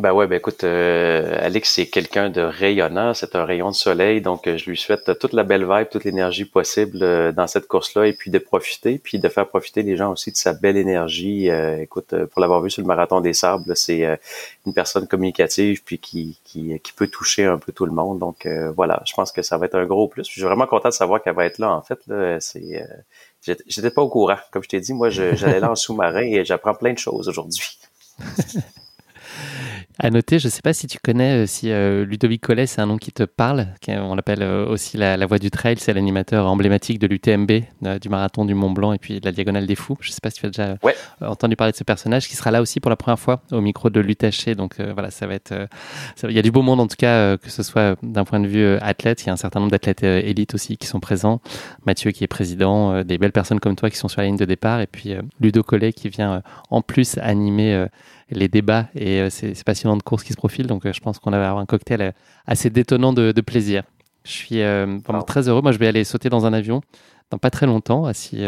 Ben 0.00 0.12
ouais, 0.12 0.26
ben 0.26 0.36
écoute, 0.36 0.64
euh, 0.64 1.38
Alex, 1.40 1.74
c'est 1.74 1.86
quelqu'un 1.86 2.30
de 2.30 2.40
rayonnant, 2.40 3.14
c'est 3.14 3.36
un 3.36 3.44
rayon 3.44 3.70
de 3.70 3.74
soleil, 3.74 4.20
donc 4.20 4.46
euh, 4.46 4.56
je 4.56 4.68
lui 4.68 4.76
souhaite 4.76 5.18
toute 5.18 5.32
la 5.32 5.44
belle 5.44 5.64
vibe, 5.64 5.88
toute 5.90 6.04
l'énergie 6.04 6.44
possible 6.44 6.98
euh, 7.02 7.32
dans 7.32 7.46
cette 7.46 7.68
course-là, 7.68 8.06
et 8.06 8.12
puis 8.12 8.30
de 8.30 8.38
profiter, 8.38 8.98
puis 8.98 9.18
de 9.18 9.28
faire 9.28 9.46
profiter 9.46 9.82
les 9.82 9.96
gens 9.96 10.12
aussi 10.12 10.32
de 10.32 10.36
sa 10.36 10.54
belle 10.54 10.76
énergie. 10.76 11.48
écoute, 11.48 12.14
pour 12.26 12.40
l'avoir 12.40 12.62
vu 12.62 12.70
sur 12.70 12.82
le 12.82 12.88
marathon 12.88 13.20
des 13.20 13.32
sables, 13.32 13.76
c'est 13.76 14.18
une 14.66 14.74
personne 14.74 15.06
communicative, 15.06 15.82
puis 15.84 15.98
qui, 15.98 16.38
qui, 16.44 16.80
qui, 16.80 16.92
peut 16.92 17.08
toucher 17.08 17.44
un 17.44 17.58
peu 17.58 17.72
tout 17.72 17.86
le 17.86 17.92
monde. 17.92 18.18
Donc 18.18 18.48
voilà, 18.76 19.02
je 19.06 19.14
pense 19.14 19.32
que 19.32 19.42
ça 19.42 19.58
va 19.58 19.66
être 19.66 19.76
un 19.76 19.86
gros 19.86 20.08
plus. 20.08 20.24
je 20.24 20.32
suis 20.32 20.42
vraiment 20.42 20.66
content 20.66 20.88
de 20.88 20.94
savoir 20.94 21.22
qu'elle 21.22 21.34
va 21.34 21.46
être 21.46 21.58
là. 21.58 21.72
En 21.72 21.82
fait, 21.82 22.00
là, 22.06 22.40
c'est, 22.40 22.84
j'étais 23.42 23.90
pas 23.90 24.02
au 24.02 24.08
courant. 24.08 24.38
Comme 24.50 24.62
je 24.62 24.68
t'ai 24.68 24.80
dit, 24.80 24.94
moi, 24.94 25.10
j'allais 25.10 25.60
là 25.60 25.70
en 25.70 25.76
sous-marin 25.76 26.22
et 26.22 26.44
j'apprends 26.44 26.74
plein 26.74 26.92
de 26.92 26.98
choses 26.98 27.28
aujourd'hui. 27.28 27.78
À 30.02 30.08
noter, 30.08 30.38
je 30.38 30.46
ne 30.46 30.50
sais 30.50 30.62
pas 30.62 30.72
si 30.72 30.86
tu 30.86 30.98
connais, 30.98 31.42
euh, 31.42 31.46
si 31.46 31.70
euh, 31.70 32.06
Ludovic 32.06 32.40
Collet, 32.40 32.66
c'est 32.66 32.80
un 32.80 32.86
nom 32.86 32.96
qui 32.96 33.12
te 33.12 33.22
parle. 33.22 33.66
On 33.86 34.14
l'appelle 34.14 34.42
euh, 34.42 34.66
aussi 34.66 34.96
la, 34.96 35.26
voix 35.26 35.38
du 35.38 35.50
trail. 35.50 35.76
C'est 35.78 35.92
l'animateur 35.92 36.46
emblématique 36.46 36.98
de 36.98 37.06
l'UTMB, 37.06 37.50
du 38.00 38.08
marathon 38.08 38.46
du 38.46 38.54
Mont 38.54 38.70
Blanc 38.70 38.94
et 38.94 38.98
puis 38.98 39.20
de 39.20 39.26
la 39.26 39.32
Diagonale 39.32 39.66
des 39.66 39.74
Fous. 39.74 39.98
Je 40.00 40.08
ne 40.08 40.12
sais 40.12 40.22
pas 40.22 40.30
si 40.30 40.40
tu 40.40 40.46
as 40.46 40.48
déjà 40.48 40.78
entendu 41.20 41.54
parler 41.54 41.72
de 41.72 41.76
ce 41.76 41.84
personnage 41.84 42.28
qui 42.28 42.34
sera 42.34 42.50
là 42.50 42.62
aussi 42.62 42.80
pour 42.80 42.88
la 42.88 42.96
première 42.96 43.18
fois 43.18 43.42
au 43.52 43.60
micro 43.60 43.90
de 43.90 44.00
l'UTHC. 44.00 44.54
Donc 44.56 44.80
voilà, 44.80 45.10
ça 45.10 45.26
va 45.26 45.34
être. 45.34 45.52
il 46.24 46.32
y 46.32 46.38
a 46.38 46.42
du 46.42 46.50
beau 46.50 46.62
monde 46.62 46.80
en 46.80 46.86
tout 46.86 46.96
cas, 46.96 47.36
que 47.36 47.50
ce 47.50 47.62
soit 47.62 47.98
d'un 48.02 48.24
point 48.24 48.40
de 48.40 48.46
vue 48.46 48.76
athlète. 48.80 49.22
Il 49.24 49.26
y 49.26 49.30
a 49.30 49.34
un 49.34 49.36
certain 49.36 49.60
nombre 49.60 49.72
d'athlètes 49.72 50.02
élites 50.02 50.54
aussi 50.54 50.78
qui 50.78 50.86
sont 50.86 51.00
présents. 51.00 51.42
Mathieu 51.84 52.10
qui 52.12 52.24
est 52.24 52.28
président, 52.28 53.04
des 53.04 53.18
belles 53.18 53.32
personnes 53.32 53.60
comme 53.60 53.76
toi 53.76 53.90
qui 53.90 53.98
sont 53.98 54.08
sur 54.08 54.22
la 54.22 54.28
ligne 54.28 54.38
de 54.38 54.46
départ 54.46 54.80
et 54.80 54.86
puis 54.86 55.14
Ludo 55.40 55.62
Collet 55.62 55.92
qui 55.92 56.08
vient 56.08 56.42
en 56.70 56.80
plus 56.80 57.18
animer 57.18 57.86
les 58.30 58.48
débats 58.48 58.88
et 58.94 59.20
euh, 59.20 59.30
ces, 59.30 59.54
passionnants 59.64 59.96
de 59.96 60.02
course 60.02 60.24
qui 60.24 60.32
se 60.32 60.36
profilent. 60.36 60.66
Donc, 60.66 60.86
euh, 60.86 60.92
je 60.92 61.00
pense 61.00 61.18
qu'on 61.18 61.30
va 61.30 61.36
avoir 61.36 61.58
un 61.58 61.66
cocktail 61.66 62.02
euh, 62.02 62.12
assez 62.46 62.70
détonnant 62.70 63.12
de, 63.12 63.40
plaisir. 63.40 63.84
Je 64.24 64.30
suis 64.30 64.62
vraiment 64.62 65.22
très 65.22 65.48
heureux. 65.48 65.62
Moi, 65.62 65.72
je 65.72 65.78
vais 65.78 65.86
aller 65.86 66.04
sauter 66.04 66.28
dans 66.28 66.44
un 66.44 66.52
avion 66.52 66.82
dans 67.30 67.38
pas 67.38 67.48
très 67.48 67.64
longtemps. 67.64 68.12
Si, 68.12 68.44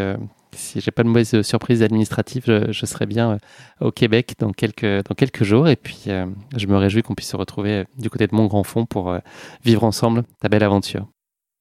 si 0.53 0.81
j'ai 0.83 0.91
pas 0.91 1.03
de 1.03 1.09
mauvaise 1.09 1.41
surprise 1.41 1.83
administrative, 1.83 2.45
je, 2.69 2.87
serai 2.87 3.07
bien 3.07 3.39
au 3.81 3.91
Québec 3.91 4.35
dans 4.39 4.53
quelques, 4.53 4.85
dans 4.85 5.15
quelques 5.17 5.45
jours. 5.45 5.69
Et 5.69 5.77
puis, 5.77 6.05
je 6.07 6.67
me 6.67 6.77
réjouis 6.77 7.03
qu'on 7.03 7.15
puisse 7.15 7.31
se 7.31 7.37
retrouver 7.37 7.87
du 7.97 8.11
côté 8.11 8.27
de 8.27 8.35
mon 8.35 8.49
grand 8.49 8.65
fond 8.65 8.85
pour 8.85 9.17
vivre 9.65 9.83
ensemble 9.83 10.25
ta 10.41 10.51
belle 10.51 10.63
aventure. 10.63 11.09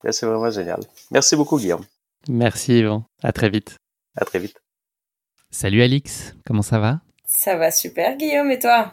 C'est 0.09 0.25
vraiment 0.25 0.49
génial. 0.49 0.81
Merci 1.09 1.37
beaucoup, 1.37 1.57
Guillaume. 1.57 1.85
Merci, 2.27 2.79
Yvan. 2.79 3.05
À 3.23 3.31
très 3.31 3.49
vite. 3.49 3.77
À 4.17 4.25
très 4.25 4.39
vite. 4.39 4.61
Salut, 5.51 5.81
Alix. 5.81 6.35
Comment 6.45 6.63
ça 6.63 6.79
va? 6.79 6.99
Ça 7.33 7.55
va 7.55 7.71
super, 7.71 8.17
Guillaume, 8.17 8.51
et 8.51 8.59
toi? 8.59 8.91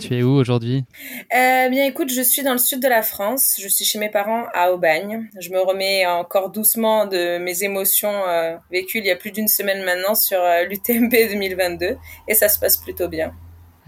Tu 0.00 0.16
es 0.16 0.22
où 0.22 0.30
aujourd'hui? 0.30 0.84
Euh, 1.34 1.68
Bien, 1.68 1.84
écoute, 1.84 2.10
je 2.10 2.22
suis 2.22 2.42
dans 2.42 2.52
le 2.52 2.58
sud 2.58 2.80
de 2.80 2.88
la 2.88 3.02
France. 3.02 3.56
Je 3.60 3.68
suis 3.68 3.84
chez 3.84 3.98
mes 3.98 4.08
parents 4.08 4.46
à 4.54 4.72
Aubagne. 4.72 5.28
Je 5.38 5.50
me 5.50 5.60
remets 5.60 6.06
encore 6.06 6.50
doucement 6.50 7.06
de 7.06 7.38
mes 7.38 7.62
émotions 7.62 8.26
euh, 8.26 8.56
vécues 8.70 8.98
il 8.98 9.06
y 9.06 9.10
a 9.10 9.16
plus 9.16 9.30
d'une 9.30 9.48
semaine 9.48 9.84
maintenant 9.84 10.14
sur 10.14 10.40
euh, 10.40 10.64
l'UTMB 10.64 11.10
2022, 11.10 11.96
et 12.28 12.34
ça 12.34 12.48
se 12.48 12.58
passe 12.58 12.78
plutôt 12.78 13.08
bien. 13.08 13.32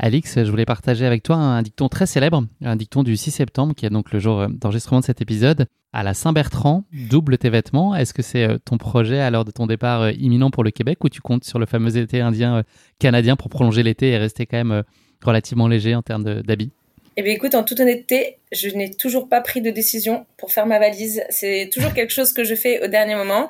Alix, 0.05 0.35
je 0.43 0.51
voulais 0.51 0.65
partager 0.65 1.07
avec 1.07 1.23
toi 1.23 1.37
un 1.37 1.63
dicton 1.63 1.89
très 1.89 2.07
célèbre, 2.07 2.45
un 2.61 2.75
dicton 2.75 3.05
du 3.05 3.17
6 3.17 3.31
septembre, 3.31 3.73
qui 3.73 3.87
est 3.87 3.91
donc 3.91 4.11
le 4.11 4.19
jour 4.19 4.41
euh, 4.41 4.49
d'enregistrement 4.49 4.99
de 4.99 5.05
cet 5.05 5.23
épisode. 5.23 5.67
À 5.93 6.03
la 6.03 6.13
Saint-Bertrand, 6.13 6.83
double 7.09 7.39
tes 7.39 7.51
vêtements. 7.51 7.95
Est-ce 7.95 8.13
que 8.13 8.21
c'est 8.21 8.43
euh, 8.43 8.59
ton 8.59 8.79
projet 8.79 9.21
à 9.21 9.31
l'heure 9.31 9.45
de 9.45 9.53
ton 9.53 9.69
départ 9.69 10.03
euh, 10.03 10.11
imminent 10.19 10.51
pour 10.51 10.65
le 10.65 10.73
Québec 10.73 11.05
ou 11.05 11.09
tu 11.09 11.21
comptes 11.21 11.45
sur 11.45 11.61
le 11.61 11.67
fameux 11.67 11.97
été 11.97 12.21
indien 12.21 12.65
canadien 12.99 13.37
pour 13.37 13.49
prolonger 13.49 13.85
l'été 13.85 14.11
et 14.11 14.19
rester 14.19 14.45
quand 14.45 14.57
même 14.57 14.83
relativement 15.25 15.69
léger 15.69 15.95
en 15.95 16.03
termes 16.03 16.43
d'habits? 16.43 16.73
Eh 17.17 17.23
bien, 17.23 17.35
écoute, 17.35 17.55
en 17.55 17.63
toute 17.63 17.79
honnêteté, 17.79 18.39
je 18.51 18.71
n'ai 18.71 18.91
toujours 18.91 19.29
pas 19.29 19.41
pris 19.41 19.61
de 19.61 19.71
décision 19.71 20.27
pour 20.37 20.51
faire 20.51 20.67
ma 20.67 20.81
valise. 20.81 21.23
C'est 21.31 21.71
toujours 21.73 21.93
quelque 21.95 22.13
chose 22.13 22.33
que 22.33 22.43
je 22.43 22.57
fais 22.57 22.83
au 22.83 22.89
dernier 22.89 23.15
moment. 23.15 23.49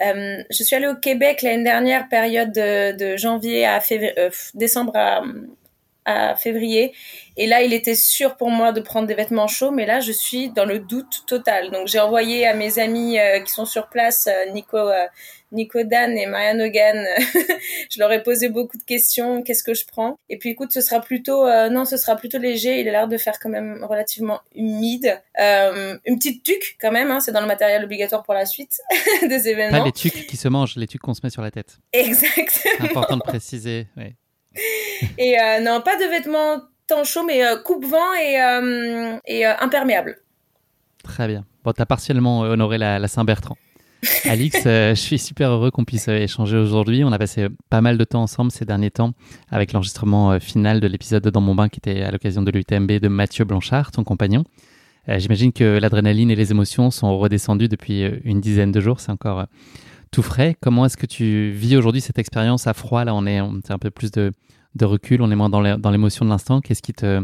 je 0.00 0.62
suis 0.62 0.76
allée 0.76 0.86
au 0.86 0.94
Québec 0.94 1.42
l'année 1.42 1.64
dernière, 1.64 2.08
période 2.08 2.52
de, 2.52 3.16
janvier 3.18 3.66
à 3.66 3.80
février, 3.80 4.14
décembre 4.54 4.92
à, 4.94 5.22
à 6.04 6.34
février. 6.34 6.92
Et 7.36 7.46
là, 7.46 7.62
il 7.62 7.72
était 7.72 7.94
sûr 7.94 8.36
pour 8.36 8.50
moi 8.50 8.72
de 8.72 8.80
prendre 8.80 9.06
des 9.06 9.14
vêtements 9.14 9.46
chauds, 9.46 9.70
mais 9.70 9.86
là, 9.86 10.00
je 10.00 10.12
suis 10.12 10.50
dans 10.50 10.64
le 10.64 10.78
doute 10.78 11.24
total. 11.26 11.70
Donc, 11.70 11.88
j'ai 11.88 12.00
envoyé 12.00 12.46
à 12.46 12.54
mes 12.54 12.78
amis 12.78 13.18
euh, 13.18 13.40
qui 13.40 13.52
sont 13.52 13.64
sur 13.64 13.88
place, 13.88 14.26
euh, 14.26 14.50
Nico, 14.52 14.76
euh, 14.76 15.06
Nico 15.52 15.82
Dan 15.82 16.16
et 16.16 16.26
Marianne 16.26 16.60
Hogan. 16.60 17.06
je 17.90 17.98
leur 17.98 18.12
ai 18.12 18.22
posé 18.22 18.48
beaucoup 18.48 18.76
de 18.76 18.82
questions. 18.82 19.42
Qu'est-ce 19.42 19.62
que 19.62 19.74
je 19.74 19.84
prends? 19.86 20.16
Et 20.28 20.38
puis, 20.38 20.50
écoute, 20.50 20.72
ce 20.72 20.80
sera 20.80 21.00
plutôt, 21.00 21.48
non, 21.70 21.84
ce 21.84 21.96
sera 21.96 22.16
plutôt 22.16 22.38
léger. 22.38 22.80
Il 22.80 22.88
a 22.88 22.92
l'air 22.92 23.08
de 23.08 23.16
faire 23.16 23.38
quand 23.38 23.48
même 23.48 23.84
relativement 23.84 24.40
humide. 24.54 25.20
une 25.38 26.18
petite 26.18 26.42
tuque 26.44 26.76
quand 26.80 26.92
même. 26.92 27.10
Hein, 27.10 27.20
c'est 27.20 27.32
dans 27.32 27.40
le 27.40 27.46
matériel 27.46 27.84
obligatoire 27.84 28.22
pour 28.22 28.34
la 28.34 28.46
suite 28.46 28.80
des 29.28 29.48
événements. 29.48 29.78
Pas 29.78 29.84
les 29.84 29.92
tuques 29.92 30.26
qui 30.26 30.36
se 30.36 30.48
mangent, 30.48 30.76
les 30.76 30.86
tuques 30.86 31.02
qu'on 31.02 31.14
se 31.14 31.20
met 31.24 31.30
sur 31.30 31.42
la 31.42 31.50
tête. 31.50 31.78
Exactement. 31.92 32.46
C'est 32.50 32.82
important 32.82 33.16
de 33.16 33.22
préciser. 33.22 33.88
Oui. 33.96 34.14
et 35.18 35.38
euh, 35.38 35.60
non, 35.60 35.80
pas 35.80 35.96
de 35.96 36.08
vêtements 36.10 36.62
tant 36.86 37.04
chauds, 37.04 37.24
mais 37.24 37.44
euh, 37.44 37.56
coupe-vent 37.56 38.14
et, 38.14 38.40
euh, 38.40 39.18
et 39.26 39.44
imperméable. 39.44 40.18
Très 41.04 41.28
bien. 41.28 41.44
Bon, 41.64 41.72
tu 41.72 41.82
as 41.82 41.86
partiellement 41.86 42.40
honoré 42.40 42.78
la, 42.78 43.06
Saint-Bertrand. 43.08 43.56
Alix, 44.24 44.62
je 44.64 44.94
suis 44.94 45.18
super 45.18 45.50
heureux 45.50 45.70
qu'on 45.70 45.84
puisse 45.84 46.08
échanger 46.08 46.56
aujourd'hui. 46.56 47.04
On 47.04 47.12
a 47.12 47.18
passé 47.18 47.48
pas 47.68 47.82
mal 47.82 47.98
de 47.98 48.04
temps 48.04 48.22
ensemble 48.22 48.50
ces 48.50 48.64
derniers 48.64 48.90
temps 48.90 49.12
avec 49.50 49.74
l'enregistrement 49.74 50.40
final 50.40 50.80
de 50.80 50.86
l'épisode 50.86 51.22
de 51.22 51.28
Dans 51.28 51.42
mon 51.42 51.54
bain 51.54 51.68
qui 51.68 51.80
était 51.80 52.02
à 52.02 52.10
l'occasion 52.10 52.40
de 52.40 52.50
l'UTMB 52.50 52.92
de 52.92 53.08
Mathieu 53.08 53.44
Blanchard, 53.44 53.90
ton 53.90 54.02
compagnon. 54.02 54.44
J'imagine 55.06 55.52
que 55.52 55.78
l'adrénaline 55.78 56.30
et 56.30 56.36
les 56.36 56.50
émotions 56.50 56.90
sont 56.90 57.18
redescendues 57.18 57.68
depuis 57.68 58.04
une 58.24 58.40
dizaine 58.40 58.72
de 58.72 58.80
jours. 58.80 59.00
C'est 59.00 59.12
encore 59.12 59.44
tout 60.10 60.22
frais. 60.22 60.56
Comment 60.60 60.86
est-ce 60.86 60.96
que 60.96 61.06
tu 61.06 61.50
vis 61.50 61.76
aujourd'hui 61.76 62.00
cette 62.00 62.18
expérience 62.18 62.66
à 62.66 62.72
froid 62.72 63.04
Là, 63.04 63.14
on 63.14 63.26
est, 63.26 63.40
on 63.40 63.60
un 63.68 63.78
peu 63.78 63.90
plus 63.90 64.10
de, 64.10 64.32
recul, 64.84 65.22
on 65.22 65.30
est 65.30 65.36
moins 65.36 65.50
dans 65.50 65.90
l'émotion 65.90 66.24
de 66.24 66.30
l'instant. 66.30 66.60
Qu'est-ce 66.60 66.82
qui 66.82 66.92
te, 66.92 67.22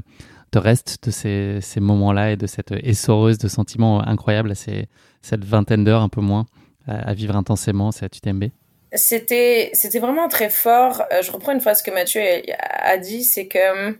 te 0.50 0.58
reste 0.58 1.04
de 1.04 1.10
ces, 1.10 1.80
moments-là 1.80 2.32
et 2.32 2.36
de 2.36 2.46
cette 2.46 2.72
essoreuse 2.72 3.38
de 3.38 3.48
sentiments 3.48 4.06
incroyables, 4.06 4.54
ces, 4.54 4.88
cette 5.22 5.44
vingtaine 5.44 5.84
d'heures, 5.84 6.02
un 6.02 6.08
peu 6.08 6.20
moins, 6.20 6.46
à, 6.86 7.14
vivre 7.14 7.36
intensément 7.36 7.92
cette 7.92 8.16
UTMB 8.16 8.44
C'était, 8.92 9.70
c'était 9.72 9.98
vraiment 9.98 10.28
très 10.28 10.50
fort. 10.50 11.02
Euh, 11.12 11.22
je 11.22 11.32
reprends 11.32 11.52
une 11.52 11.60
fois 11.60 11.74
ce 11.74 11.82
que 11.82 11.90
Mathieu 11.90 12.22
a 12.58 12.96
dit, 12.98 13.24
c'est 13.24 13.48
que 13.48 13.88
hum, 13.88 13.96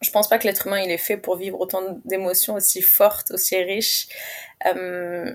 je 0.00 0.10
pense 0.10 0.28
pas 0.28 0.38
que 0.38 0.46
l'être 0.46 0.66
humain 0.66 0.80
il 0.80 0.90
est 0.90 0.98
fait 0.98 1.16
pour 1.16 1.36
vivre 1.36 1.58
autant 1.60 1.82
d'émotions 2.04 2.54
aussi 2.54 2.82
fortes, 2.82 3.30
aussi 3.30 3.56
riches. 3.56 4.08
Euh, 4.66 5.34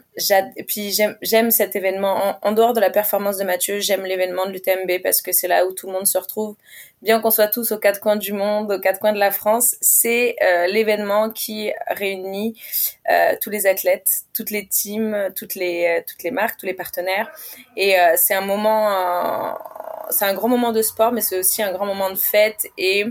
et 0.57 0.63
puis 0.63 0.93
j'aime 1.21 1.51
cet 1.51 1.77
événement 1.77 2.37
en, 2.41 2.51
dehors 2.51 2.73
de 2.73 2.81
la 2.81 2.89
performance 2.89 3.37
de 3.37 3.45
Mathieu, 3.45 3.79
j'aime 3.79 4.03
l'événement 4.03 4.45
de 4.45 4.51
l'UTMB 4.51 5.01
parce 5.01 5.21
que 5.21 5.31
c'est 5.31 5.47
là 5.47 5.65
où 5.65 5.71
tout 5.71 5.87
le 5.87 5.93
monde 5.93 6.07
se 6.07 6.17
retrouve. 6.17 6.55
Bien 7.01 7.19
qu'on 7.19 7.31
soit 7.31 7.47
tous 7.47 7.71
aux 7.71 7.77
quatre 7.77 7.99
coins 7.99 8.15
du 8.15 8.33
monde, 8.33 8.71
aux 8.71 8.79
quatre 8.79 8.99
coins 8.99 9.13
de 9.13 9.19
la 9.19 9.31
France, 9.31 9.75
c'est 9.81 10.35
euh, 10.41 10.67
l'événement 10.67 11.29
qui 11.29 11.71
réunit 11.87 12.55
euh, 13.11 13.35
tous 13.41 13.49
les 13.49 13.65
athlètes, 13.65 14.23
toutes 14.33 14.49
les 14.49 14.67
teams, 14.67 15.29
toutes 15.35 15.55
les 15.55 15.99
euh, 15.99 16.03
toutes 16.07 16.23
les 16.23 16.31
marques, 16.31 16.59
tous 16.59 16.65
les 16.65 16.73
partenaires. 16.73 17.29
Et 17.75 17.99
euh, 17.99 18.13
c'est 18.15 18.33
un 18.33 18.41
moment, 18.41 19.57
c'est 20.09 20.25
un 20.25 20.33
grand 20.33 20.47
moment 20.47 20.71
de 20.71 20.81
sport, 20.81 21.11
mais 21.11 21.21
c'est 21.21 21.37
aussi 21.37 21.61
un 21.61 21.71
grand 21.71 21.85
moment 21.85 22.09
de 22.09 22.15
fête 22.15 22.67
et 22.77 23.05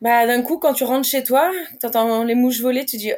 bah 0.00 0.26
d'un 0.26 0.42
coup 0.42 0.58
quand 0.58 0.72
tu 0.72 0.84
rentres 0.84 1.06
chez 1.06 1.22
toi 1.22 1.50
t'entends 1.78 2.24
les 2.24 2.34
mouches 2.34 2.60
voler 2.60 2.86
tu 2.86 2.96
dis 2.96 3.12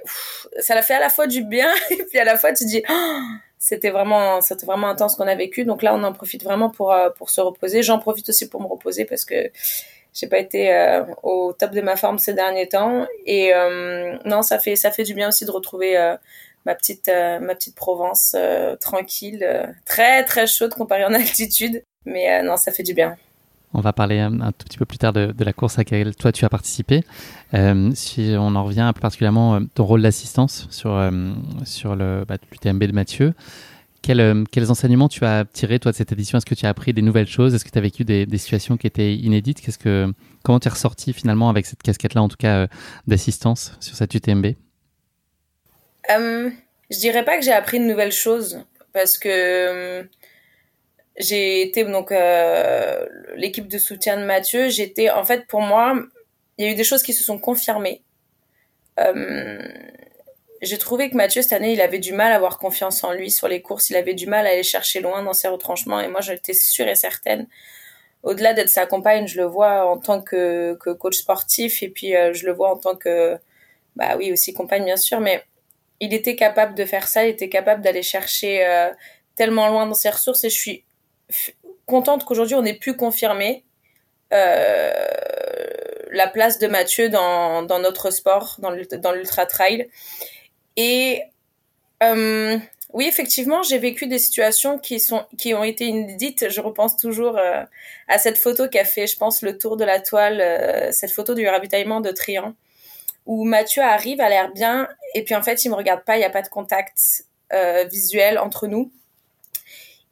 ça 0.59 0.75
l'a 0.75 0.83
fait 0.83 0.95
à 0.95 1.01
la 1.01 1.11
fois 1.11 1.27
du 1.27 1.45
bien 1.45 1.73
et 1.91 2.03
puis 2.05 2.19
à 2.19 2.25
la 2.25 2.37
fois 2.37 2.53
tu 2.53 2.65
dis 2.65 2.83
oh, 2.89 3.19
c'était 3.63 3.91
vraiment 3.91 4.41
c'était 4.41 4.67
vraiment 4.67 4.89
intense 4.89 5.15
qu'on 5.15 5.29
a 5.29 5.37
vécu. 5.37 5.65
Donc 5.65 5.85
là 5.85 5.95
on 5.95 6.03
en 6.03 6.13
profite 6.13 6.43
vraiment 6.43 6.69
pour 6.69 6.93
euh, 6.93 7.11
pour 7.11 7.31
se 7.31 7.41
reposer. 7.41 7.85
J'en 7.85 8.01
profite 8.01 8.29
aussi 8.29 8.49
pour 8.49 8.61
me 8.61 8.67
reposer 8.67 9.05
parce 9.05 9.25
que 9.25 9.53
j'ai 10.13 10.27
pas 10.27 10.39
été 10.39 10.75
euh, 10.75 11.05
au 11.23 11.53
top 11.57 11.71
de 11.71 11.81
ma 11.81 11.95
forme 11.95 12.19
ces 12.19 12.35
derniers 12.35 12.69
temps. 12.69 13.07
Et 13.25 13.55
euh, 13.55 14.19
non 14.25 14.43
ça 14.43 14.59
fait 14.59 14.75
ça 14.75 14.91
fait 14.91 15.05
du 15.05 15.15
bien 15.15 15.29
aussi 15.29 15.45
de 15.45 15.53
retrouver 15.53 15.97
ma 16.67 16.75
petite 16.75 17.09
ma 17.09 17.55
petite 17.55 17.77
Provence 17.77 18.35
tranquille 18.81 19.47
très 19.85 20.25
très 20.25 20.49
chaude 20.49 20.75
comparée 20.75 21.05
en 21.05 21.15
altitude. 21.15 21.85
Mais 22.05 22.43
non 22.43 22.57
ça 22.57 22.73
fait 22.73 22.83
du 22.83 22.95
bien 22.95 23.17
on 23.75 23.81
va 23.81 23.93
parler 23.93 24.19
un, 24.19 24.53
tout 24.53 24.65
petit 24.67 24.79
peu 24.79 24.85
plus 24.85 24.99
tard 24.99 25.13
de, 25.13 25.33
la 25.39 25.53
course 25.53 25.79
à 25.79 25.81
laquelle 25.81 26.15
toi 26.15 26.33
tu 26.33 26.45
as 26.45 26.49
participé. 26.49 27.05
Euh, 27.55 27.91
si 27.95 28.35
on 28.39 28.55
en 28.55 28.65
revient 28.65 28.93
particulièrement 29.01 29.57
euh, 29.57 29.61
ton 29.75 29.85
rôle 29.85 30.03
d'assistance 30.03 30.67
sur, 30.71 30.95
euh, 30.95 31.33
sur 31.65 31.97
le 31.97 32.25
bah, 32.27 32.37
l'UTMB 32.51 32.85
de 32.85 32.93
Mathieu, 32.93 33.35
quels, 34.03 34.21
enseignements 34.69 35.09
tu 35.09 35.25
as 35.25 35.45
tirés 35.45 35.79
toi 35.79 35.93
de 35.93 35.97
cette 35.97 36.13
édition? 36.13 36.37
Est-ce 36.37 36.47
que 36.47 36.55
tu 36.55 36.67
as 36.67 36.69
appris 36.69 36.93
des 36.93 37.03
nouvelles 37.03 37.29
choses? 37.29 37.55
Est-ce 37.55 37.65
que 37.65 37.71
tu 37.71 37.79
as 37.79 37.83
vécu 37.83 38.05
des, 38.05 38.27
situations 38.37 38.77
qui 38.77 38.87
étaient 38.87 39.15
inédites? 39.15 39.61
Que, 39.79 40.13
Comment 40.43 40.59
tu 40.59 40.67
es 40.67 40.71
ressorti 40.71 41.13
finalement 41.13 41.49
avec 41.49 41.67
cette 41.67 41.83
casquette-là, 41.83 42.21
en 42.21 42.29
tout 42.29 42.37
cas 42.37 42.67
d'assistance 43.07 43.77
sur 43.79 43.95
cette 43.95 44.13
UTMB 44.13 44.47
Je 46.09 46.99
dirais 46.99 47.25
pas 47.25 47.39
que 47.39 47.45
j'ai 47.45 47.53
appris 47.53 47.79
de 47.79 47.85
nouvelles 47.85 48.13
choses 48.13 48.65
parce 48.93 49.19
que 49.19 50.07
j'ai 51.17 51.63
été 51.63 51.85
donc 51.85 52.11
euh, 52.11 53.07
l'équipe 53.37 53.69
de 53.69 53.79
soutien 53.79 54.17
de 54.17 54.25
Mathieu. 54.25 54.69
J'étais 54.69 55.11
en 55.11 55.25
fait 55.25 55.47
pour 55.47 55.61
moi, 55.61 55.95
il 56.59 56.65
y 56.65 56.69
a 56.69 56.73
eu 56.73 56.75
des 56.75 56.85
choses 56.85 57.03
qui 57.03 57.13
se 57.13 57.25
sont 57.25 57.39
confirmées. 57.39 58.03
Euh, 58.99 59.63
j'ai 60.63 60.79
trouvé 60.79 61.11
que 61.11 61.17
Mathieu 61.17 61.43
cette 61.43 61.53
année, 61.53 61.73
il 61.73 61.81
avait 61.81 61.99
du 61.99 62.13
mal 62.13 62.33
à 62.33 62.37
avoir 62.37 62.59
confiance 62.59 63.03
en 63.05 63.13
lui 63.13 63.31
sur 63.31 63.49
les 63.49 63.61
courses. 63.63 63.91
Il 63.91 63.97
avait 63.97 64.15
du 64.15 64.27
mal 64.27 64.47
à 64.47 64.51
aller 64.51 64.63
chercher 64.63 65.01
loin 65.01 65.23
dans 65.23 65.33
ses 65.33 65.49
retranchements. 65.49 66.01
Et 66.01 66.09
moi, 66.09 66.21
j'étais 66.21 66.55
sûre 66.55 66.87
et 66.87 66.95
certaine. 66.95 67.49
Au-delà 68.23 68.55
d'être 68.55 68.69
sa 68.69 68.87
compagne, 68.87 69.27
je 69.27 69.39
le 69.39 69.47
vois 69.47 69.85
en 69.87 69.99
tant 69.99 70.23
que, 70.23 70.75
que 70.81 70.91
coach 70.91 71.17
sportif 71.17 71.83
et 71.83 71.89
puis 71.89 72.15
euh, 72.15 72.33
je 72.33 72.47
le 72.47 72.53
vois 72.53 72.71
en 72.71 72.77
tant 72.77 72.95
que, 72.95 73.37
bah 73.97 74.17
oui, 74.17 74.33
aussi 74.33 74.55
compagne 74.55 74.85
bien 74.85 74.97
sûr, 74.97 75.19
mais 75.19 75.43
il 75.99 76.15
était 76.15 76.37
capable 76.37 76.77
de 76.77 76.85
faire 76.85 77.09
ça. 77.09 77.25
Il 77.25 77.31
était 77.31 77.49
capable 77.49 77.83
d'aller 77.83 78.05
chercher 78.05 78.65
euh, 78.65 78.91
tellement 79.35 79.69
loin 79.69 79.87
dans 79.87 79.95
ses 79.95 80.11
ressources 80.11 80.45
et 80.45 80.51
je 80.51 80.59
suis 80.59 80.85
contente 81.87 82.25
qu'aujourd'hui 82.25 82.55
on 82.55 82.65
ait 82.65 82.79
pu 82.79 82.95
confirmer 82.95 83.65
euh, 84.33 84.93
la 86.11 86.27
place 86.27 86.59
de 86.59 86.67
Mathieu 86.67 87.09
dans, 87.09 87.63
dans 87.63 87.79
notre 87.79 88.11
sport, 88.11 88.59
dans 88.59 89.13
l'ultra 89.13 89.47
trail. 89.47 89.89
Et 90.77 91.23
euh, 92.03 92.59
oui, 92.93 93.07
effectivement, 93.07 93.63
j'ai 93.63 93.79
vécu 93.79 94.07
des 94.07 94.19
situations 94.19 94.79
qui 94.79 95.01
sont 95.01 95.25
qui 95.39 95.55
ont 95.55 95.65
été 95.65 95.87
inédites. 95.87 96.51
Je 96.51 96.61
repense 96.61 96.97
toujours 96.97 97.39
euh, 97.39 97.63
à 98.09 98.19
cette 98.19 98.37
photo 98.37 98.69
qui 98.69 98.79
a 98.79 98.85
fait, 98.85 99.07
je 99.07 99.17
pense, 99.17 99.43
le 99.43 99.57
tour 99.57 99.77
de 99.77 99.85
la 99.85 100.01
toile, 100.01 100.93
cette 100.93 101.13
photo 101.13 101.35
du 101.35 101.47
ravitaillement 101.49 102.01
de 102.01 102.11
Trian, 102.11 102.55
où 103.25 103.45
Mathieu 103.45 103.83
arrive, 103.83 104.21
a 104.21 104.29
l'air 104.29 104.53
bien, 104.53 104.89
et 105.15 105.25
puis 105.25 105.35
en 105.35 105.43
fait, 105.43 105.65
il 105.65 105.71
me 105.71 105.75
regarde 105.75 106.05
pas, 106.05 106.17
il 106.17 106.21
n'y 106.21 106.25
a 106.25 106.31
pas 106.31 106.43
de 106.43 106.49
contact 106.49 107.25
visuel 107.91 108.39
entre 108.39 108.67
nous. 108.67 108.91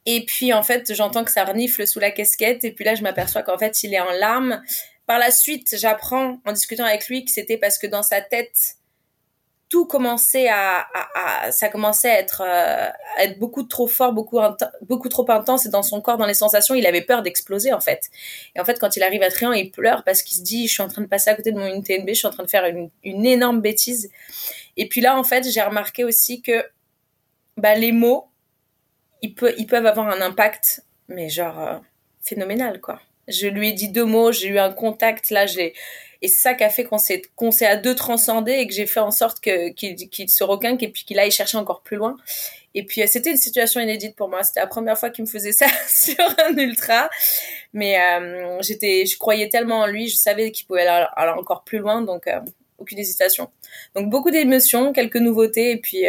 Et 0.05 0.25
puis 0.25 0.53
en 0.53 0.63
fait, 0.63 0.93
j'entends 0.93 1.23
que 1.23 1.31
ça 1.31 1.43
renifle 1.43 1.85
sous 1.85 1.99
la 1.99 2.11
casquette, 2.11 2.63
et 2.63 2.71
puis 2.71 2.85
là, 2.85 2.95
je 2.95 3.03
m'aperçois 3.03 3.43
qu'en 3.43 3.57
fait, 3.57 3.83
il 3.83 3.93
est 3.93 3.99
en 3.99 4.11
larmes. 4.11 4.61
Par 5.05 5.19
la 5.19 5.31
suite, 5.31 5.75
j'apprends 5.77 6.39
en 6.45 6.51
discutant 6.53 6.85
avec 6.85 7.07
lui 7.07 7.25
que 7.25 7.31
c'était 7.31 7.57
parce 7.57 7.77
que 7.77 7.87
dans 7.87 8.03
sa 8.03 8.21
tête, 8.21 8.77
tout 9.71 9.85
commençait 9.85 10.49
à, 10.49 10.85
ça 11.51 11.69
commençait 11.69 12.09
à 12.09 12.19
être, 12.19 12.43
euh, 12.45 12.89
être 13.19 13.39
beaucoup 13.39 13.63
trop 13.63 13.87
fort, 13.87 14.11
beaucoup, 14.11 14.37
beaucoup 14.81 15.07
trop 15.07 15.25
intense 15.31 15.65
et 15.65 15.69
dans 15.69 15.81
son 15.81 16.01
corps, 16.01 16.17
dans 16.17 16.25
les 16.25 16.33
sensations, 16.33 16.75
il 16.75 16.85
avait 16.85 17.01
peur 17.01 17.21
d'exploser 17.21 17.71
en 17.71 17.79
fait. 17.79 18.09
Et 18.53 18.59
en 18.59 18.65
fait, 18.65 18.79
quand 18.79 18.97
il 18.97 19.03
arrive 19.03 19.23
à 19.23 19.31
Trian, 19.31 19.53
il 19.53 19.71
pleure 19.71 20.03
parce 20.03 20.23
qu'il 20.23 20.37
se 20.37 20.43
dit, 20.43 20.67
je 20.67 20.73
suis 20.73 20.83
en 20.83 20.89
train 20.89 21.01
de 21.01 21.07
passer 21.07 21.29
à 21.29 21.35
côté 21.35 21.53
de 21.53 21.57
mon 21.57 21.67
UTNB, 21.67 22.09
je 22.09 22.13
suis 22.13 22.27
en 22.27 22.31
train 22.31 22.43
de 22.43 22.49
faire 22.49 22.65
une, 22.65 22.89
une 23.05 23.25
énorme 23.25 23.61
bêtise. 23.61 24.11
Et 24.75 24.89
puis 24.89 24.99
là, 24.99 25.17
en 25.17 25.23
fait, 25.23 25.49
j'ai 25.49 25.61
remarqué 25.61 26.03
aussi 26.03 26.41
que 26.41 26.65
bah, 27.55 27.73
les 27.75 27.93
mots, 27.93 28.27
ils, 29.21 29.35
peuvent 29.35 29.85
avoir 29.85 30.07
un 30.07 30.21
impact, 30.21 30.83
mais 31.07 31.29
genre 31.29 31.59
euh, 31.59 31.77
phénoménal 32.21 32.81
quoi. 32.81 32.99
Je 33.27 33.47
lui 33.47 33.69
ai 33.69 33.73
dit 33.73 33.89
deux 33.89 34.05
mots, 34.05 34.31
j'ai 34.31 34.47
eu 34.47 34.59
un 34.59 34.71
contact, 34.71 35.29
là, 35.29 35.45
j'ai 35.45 35.73
et 36.23 36.27
c'est 36.27 36.39
ça 36.39 36.53
qui 36.53 36.63
a 36.63 36.69
fait 36.69 36.83
qu'on 36.83 36.99
s'est 37.51 37.65
à 37.65 37.77
deux 37.77 37.95
transcendé 37.95 38.51
et 38.51 38.67
que 38.67 38.73
j'ai 38.73 38.85
fait 38.85 38.99
en 38.99 39.09
sorte 39.09 39.39
que 39.41 39.69
qu'il 39.69 40.29
se 40.29 40.43
requinque 40.43 40.83
et 40.83 40.89
puis 40.89 41.03
qu'il 41.03 41.17
aille 41.17 41.31
chercher 41.31 41.57
encore 41.57 41.81
plus 41.81 41.97
loin. 41.97 42.15
Et 42.75 42.85
puis 42.85 43.01
euh, 43.01 43.07
c'était 43.07 43.31
une 43.31 43.37
situation 43.37 43.81
inédite 43.81 44.15
pour 44.15 44.29
moi. 44.29 44.43
C'était 44.43 44.59
la 44.59 44.67
première 44.67 44.97
fois 44.97 45.09
qu'il 45.09 45.25
me 45.25 45.29
faisait 45.29 45.51
ça 45.51 45.65
sur 45.87 46.23
un 46.45 46.55
ultra, 46.57 47.09
mais 47.73 47.99
euh, 47.99 48.61
je 48.61 49.17
croyais 49.17 49.49
tellement 49.49 49.79
en 49.79 49.87
lui, 49.87 50.09
je 50.09 50.15
savais 50.15 50.51
qu'il 50.51 50.67
pouvait 50.67 50.85
aller, 50.85 51.31
encore 51.39 51.63
plus 51.63 51.79
loin, 51.79 52.03
donc 52.03 52.29
aucune 52.77 52.99
hésitation. 52.99 53.49
Donc 53.95 54.11
beaucoup 54.11 54.29
d'émotions, 54.29 54.93
quelques 54.93 55.17
nouveautés 55.17 55.71
et 55.71 55.77
puis 55.77 56.03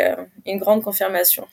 une 0.45 0.59
grande 0.59 0.83
confirmation. 0.83 1.49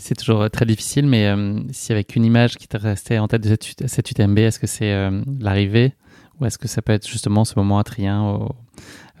C'est 0.00 0.16
toujours 0.16 0.50
très 0.50 0.64
difficile, 0.64 1.06
mais 1.06 1.32
si 1.72 1.92
avec 1.92 2.16
une 2.16 2.24
image 2.24 2.56
qui 2.56 2.66
te 2.66 2.76
restait 2.76 3.18
en 3.18 3.28
tête 3.28 3.42
de 3.42 3.48
cette, 3.48 3.86
cette 3.86 4.10
UTMB, 4.10 4.38
est-ce 4.38 4.58
que 4.58 4.66
c'est 4.66 5.10
l'arrivée 5.38 5.94
ou 6.40 6.46
est-ce 6.46 6.58
que 6.58 6.68
ça 6.68 6.82
peut 6.82 6.92
être 6.92 7.08
justement 7.08 7.44
ce 7.44 7.54
moment 7.56 7.78
atrien 7.78 8.22
au, 8.24 8.48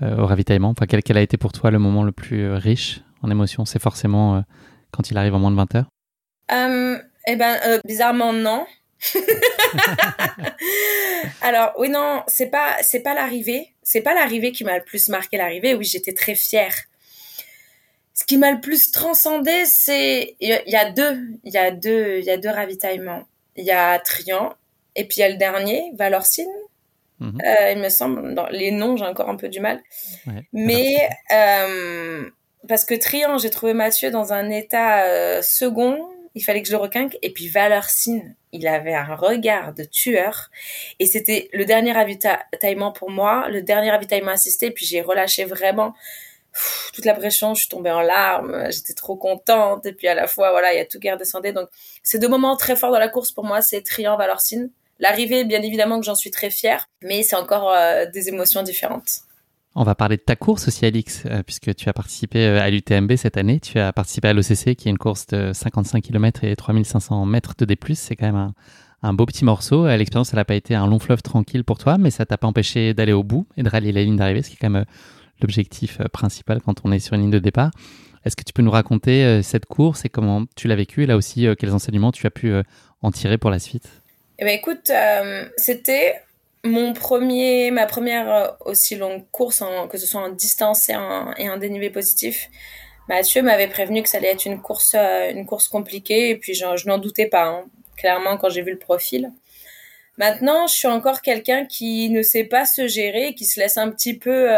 euh, 0.02 0.16
au 0.16 0.26
ravitaillement? 0.26 0.70
Enfin, 0.70 0.86
quel, 0.86 1.02
quel, 1.02 1.18
a 1.18 1.22
été 1.22 1.36
pour 1.36 1.52
toi 1.52 1.70
le 1.70 1.78
moment 1.78 2.02
le 2.02 2.12
plus 2.12 2.44
euh, 2.44 2.56
riche 2.56 3.02
en 3.22 3.30
émotions? 3.30 3.64
C'est 3.64 3.80
forcément 3.80 4.36
euh, 4.36 4.40
quand 4.90 5.10
il 5.10 5.18
arrive 5.18 5.34
en 5.34 5.38
moins 5.38 5.50
de 5.50 5.56
20 5.56 5.74
heures 5.74 5.90
Eh 7.26 7.36
ben, 7.36 7.80
bizarrement, 7.84 8.32
non. 8.32 8.66
Alors 11.40 11.72
oui 11.78 11.88
non, 11.88 12.22
c'est 12.26 12.48
pas 12.50 12.76
c'est 12.82 13.00
pas 13.00 13.14
l'arrivée, 13.14 13.74
c'est 13.82 14.02
pas 14.02 14.12
l'arrivée 14.12 14.52
qui 14.52 14.62
m'a 14.62 14.76
le 14.76 14.84
plus 14.84 15.08
marqué 15.08 15.38
l'arrivée. 15.38 15.74
Oui, 15.74 15.86
j'étais 15.86 16.12
très 16.12 16.34
fière. 16.34 16.74
Ce 18.20 18.24
qui 18.26 18.36
m'a 18.36 18.52
le 18.52 18.60
plus 18.60 18.90
transcendé, 18.90 19.64
c'est 19.64 20.36
il 20.40 20.62
y, 20.66 20.76
a 20.76 20.90
deux, 20.90 21.18
il 21.44 21.52
y 21.52 21.56
a 21.56 21.70
deux, 21.70 22.18
il 22.18 22.24
y 22.24 22.30
a 22.30 22.36
deux 22.36 22.50
ravitaillements. 22.50 23.24
Il 23.56 23.64
y 23.64 23.70
a 23.70 23.98
Trian 23.98 24.54
et 24.94 25.06
puis 25.06 25.18
il 25.18 25.20
y 25.20 25.24
a 25.24 25.28
le 25.28 25.36
dernier, 25.36 25.90
Valorcine, 25.96 26.50
Mhm. 27.20 27.38
Euh, 27.44 27.72
il 27.72 27.78
me 27.78 27.88
semble, 27.88 28.34
dans 28.34 28.48
les 28.48 28.70
noms, 28.70 28.96
j'ai 28.96 29.04
encore 29.04 29.28
un 29.28 29.36
peu 29.36 29.48
du 29.48 29.60
mal. 29.60 29.80
Mais 30.52 30.96
euh, 31.32 32.28
parce 32.66 32.84
que 32.84 32.94
Trian, 32.94 33.38
j'ai 33.38 33.50
trouvé 33.50 33.74
Mathieu 33.74 34.10
dans 34.10 34.32
un 34.32 34.50
état 34.50 35.04
euh, 35.04 35.42
second. 35.42 35.98
Il 36.34 36.42
fallait 36.42 36.62
que 36.62 36.68
je 36.68 36.72
le 36.72 36.78
requinque. 36.78 37.18
Et 37.22 37.32
puis 37.32 37.48
Valorcine, 37.48 38.34
il 38.52 38.66
avait 38.66 38.94
un 38.94 39.14
regard 39.14 39.74
de 39.74 39.84
tueur. 39.84 40.50
Et 40.98 41.06
c'était 41.06 41.50
le 41.52 41.64
dernier 41.64 41.92
ravitaillement 41.92 42.92
pour 42.92 43.10
moi, 43.10 43.48
le 43.48 43.62
dernier 43.62 43.90
ravitaillement 43.90 44.32
assisté. 44.32 44.70
Puis 44.70 44.86
j'ai 44.86 45.02
relâché 45.02 45.44
vraiment 45.44 45.94
toute 46.94 47.04
la 47.04 47.14
pression. 47.14 47.54
Je 47.54 47.60
suis 47.60 47.68
tombée 47.68 47.90
en 47.90 48.00
larmes. 48.00 48.66
J'étais 48.70 48.94
trop 48.94 49.16
contente. 49.16 49.86
Et 49.86 49.92
puis 49.92 50.08
à 50.08 50.14
la 50.14 50.26
fois, 50.26 50.50
voilà, 50.50 50.72
il 50.72 50.76
y 50.76 50.80
a 50.80 50.84
tout 50.84 50.98
qui 50.98 51.10
redescendait. 51.10 51.52
Donc 51.52 51.68
c'est 52.02 52.18
deux 52.18 52.28
moments 52.28 52.56
très 52.56 52.76
forts 52.76 52.92
dans 52.92 52.98
la 52.98 53.08
course 53.08 53.32
pour 53.32 53.44
moi. 53.44 53.62
C'est 53.62 53.82
Trian, 53.82 54.16
Valorcine. 54.16 54.70
L'arrivée, 55.00 55.44
bien 55.44 55.62
évidemment 55.62 55.98
que 55.98 56.04
j'en 56.04 56.14
suis 56.14 56.30
très 56.30 56.50
fière, 56.50 56.88
mais 57.02 57.22
c'est 57.22 57.36
encore 57.36 57.72
euh, 57.72 58.04
des 58.12 58.28
émotions 58.28 58.62
différentes. 58.62 59.20
On 59.74 59.82
va 59.82 59.94
parler 59.94 60.18
de 60.18 60.22
ta 60.22 60.36
course 60.36 60.68
aussi, 60.68 60.84
Alix, 60.84 61.22
euh, 61.24 61.42
puisque 61.42 61.74
tu 61.74 61.88
as 61.88 61.94
participé 61.94 62.40
euh, 62.40 62.60
à 62.60 62.68
l'UTMB 62.68 63.16
cette 63.16 63.38
année. 63.38 63.60
Tu 63.60 63.78
as 63.78 63.92
participé 63.94 64.28
à 64.28 64.34
l'OCC, 64.34 64.74
qui 64.74 64.88
est 64.88 64.90
une 64.90 64.98
course 64.98 65.26
de 65.28 65.52
55 65.54 66.02
km 66.02 66.44
et 66.44 66.54
3500 66.54 67.24
mètres 67.24 67.54
de 67.56 67.64
D+. 67.64 67.78
C'est 67.94 68.14
quand 68.14 68.30
même 68.30 68.52
un, 69.02 69.14
beau 69.14 69.24
petit 69.24 69.46
morceau. 69.46 69.86
L'expérience, 69.86 70.34
elle 70.34 70.38
n'a 70.38 70.44
pas 70.44 70.54
été 70.54 70.74
un 70.74 70.86
long 70.86 70.98
fleuve 70.98 71.22
tranquille 71.22 71.64
pour 71.64 71.78
toi, 71.78 71.96
mais 71.96 72.10
ça 72.10 72.26
t'a 72.26 72.36
pas 72.36 72.48
empêché 72.48 72.92
d'aller 72.92 73.12
au 73.12 73.22
bout 73.22 73.46
et 73.56 73.62
de 73.62 73.70
rallier 73.70 73.92
la 73.92 74.02
ligne 74.02 74.16
d'arrivée, 74.16 74.42
ce 74.42 74.50
qui 74.50 74.56
est 74.56 74.58
quand 74.60 74.70
même 74.70 74.84
l'objectif 75.42 76.00
principal 76.12 76.60
quand 76.60 76.80
on 76.84 76.92
est 76.92 76.98
sur 76.98 77.14
une 77.14 77.22
ligne 77.22 77.30
de 77.30 77.38
départ. 77.38 77.70
Est-ce 78.24 78.36
que 78.36 78.44
tu 78.44 78.52
peux 78.52 78.62
nous 78.62 78.70
raconter 78.70 79.42
cette 79.42 79.66
course 79.66 80.04
et 80.04 80.08
comment 80.08 80.44
tu 80.54 80.68
l'as 80.68 80.76
vécue 80.76 81.04
et 81.04 81.06
là 81.06 81.16
aussi 81.16 81.46
quels 81.58 81.72
enseignements 81.72 82.12
tu 82.12 82.26
as 82.26 82.30
pu 82.30 82.52
en 83.02 83.10
tirer 83.10 83.38
pour 83.38 83.50
la 83.50 83.58
suite? 83.58 83.88
Eh 84.40 84.44
ben 84.44 84.56
écoute, 84.56 84.88
euh, 84.88 85.44
c'était 85.58 86.22
mon 86.64 86.94
premier, 86.94 87.70
ma 87.70 87.84
première 87.84 88.34
euh, 88.34 88.48
aussi 88.64 88.96
longue 88.96 89.24
course, 89.30 89.62
que 89.90 89.98
ce 89.98 90.06
soit 90.06 90.22
en 90.22 90.30
distance 90.30 90.88
et 90.88 90.96
en, 90.96 91.34
et 91.34 91.58
dénivelé 91.58 91.90
positif. 91.90 92.48
Mathieu 93.06 93.42
m'avait 93.42 93.68
prévenu 93.68 94.02
que 94.02 94.08
ça 94.08 94.16
allait 94.16 94.28
être 94.28 94.46
une 94.46 94.62
course, 94.62 94.94
euh, 94.96 95.30
une 95.30 95.44
course 95.44 95.68
compliquée, 95.68 96.30
et 96.30 96.36
puis 96.36 96.54
je, 96.54 96.64
je 96.76 96.88
n'en 96.88 96.96
doutais 96.96 97.26
pas, 97.26 97.48
hein, 97.48 97.64
clairement, 97.98 98.38
quand 98.38 98.48
j'ai 98.48 98.62
vu 98.62 98.70
le 98.70 98.78
profil. 98.78 99.30
Maintenant, 100.18 100.66
je 100.66 100.74
suis 100.74 100.88
encore 100.88 101.22
quelqu'un 101.22 101.64
qui 101.64 102.10
ne 102.10 102.22
sait 102.22 102.44
pas 102.44 102.66
se 102.66 102.86
gérer, 102.86 103.34
qui 103.34 103.44
se 103.44 103.58
laisse 103.58 103.78
un 103.78 103.90
petit 103.90 104.18
peu 104.18 104.48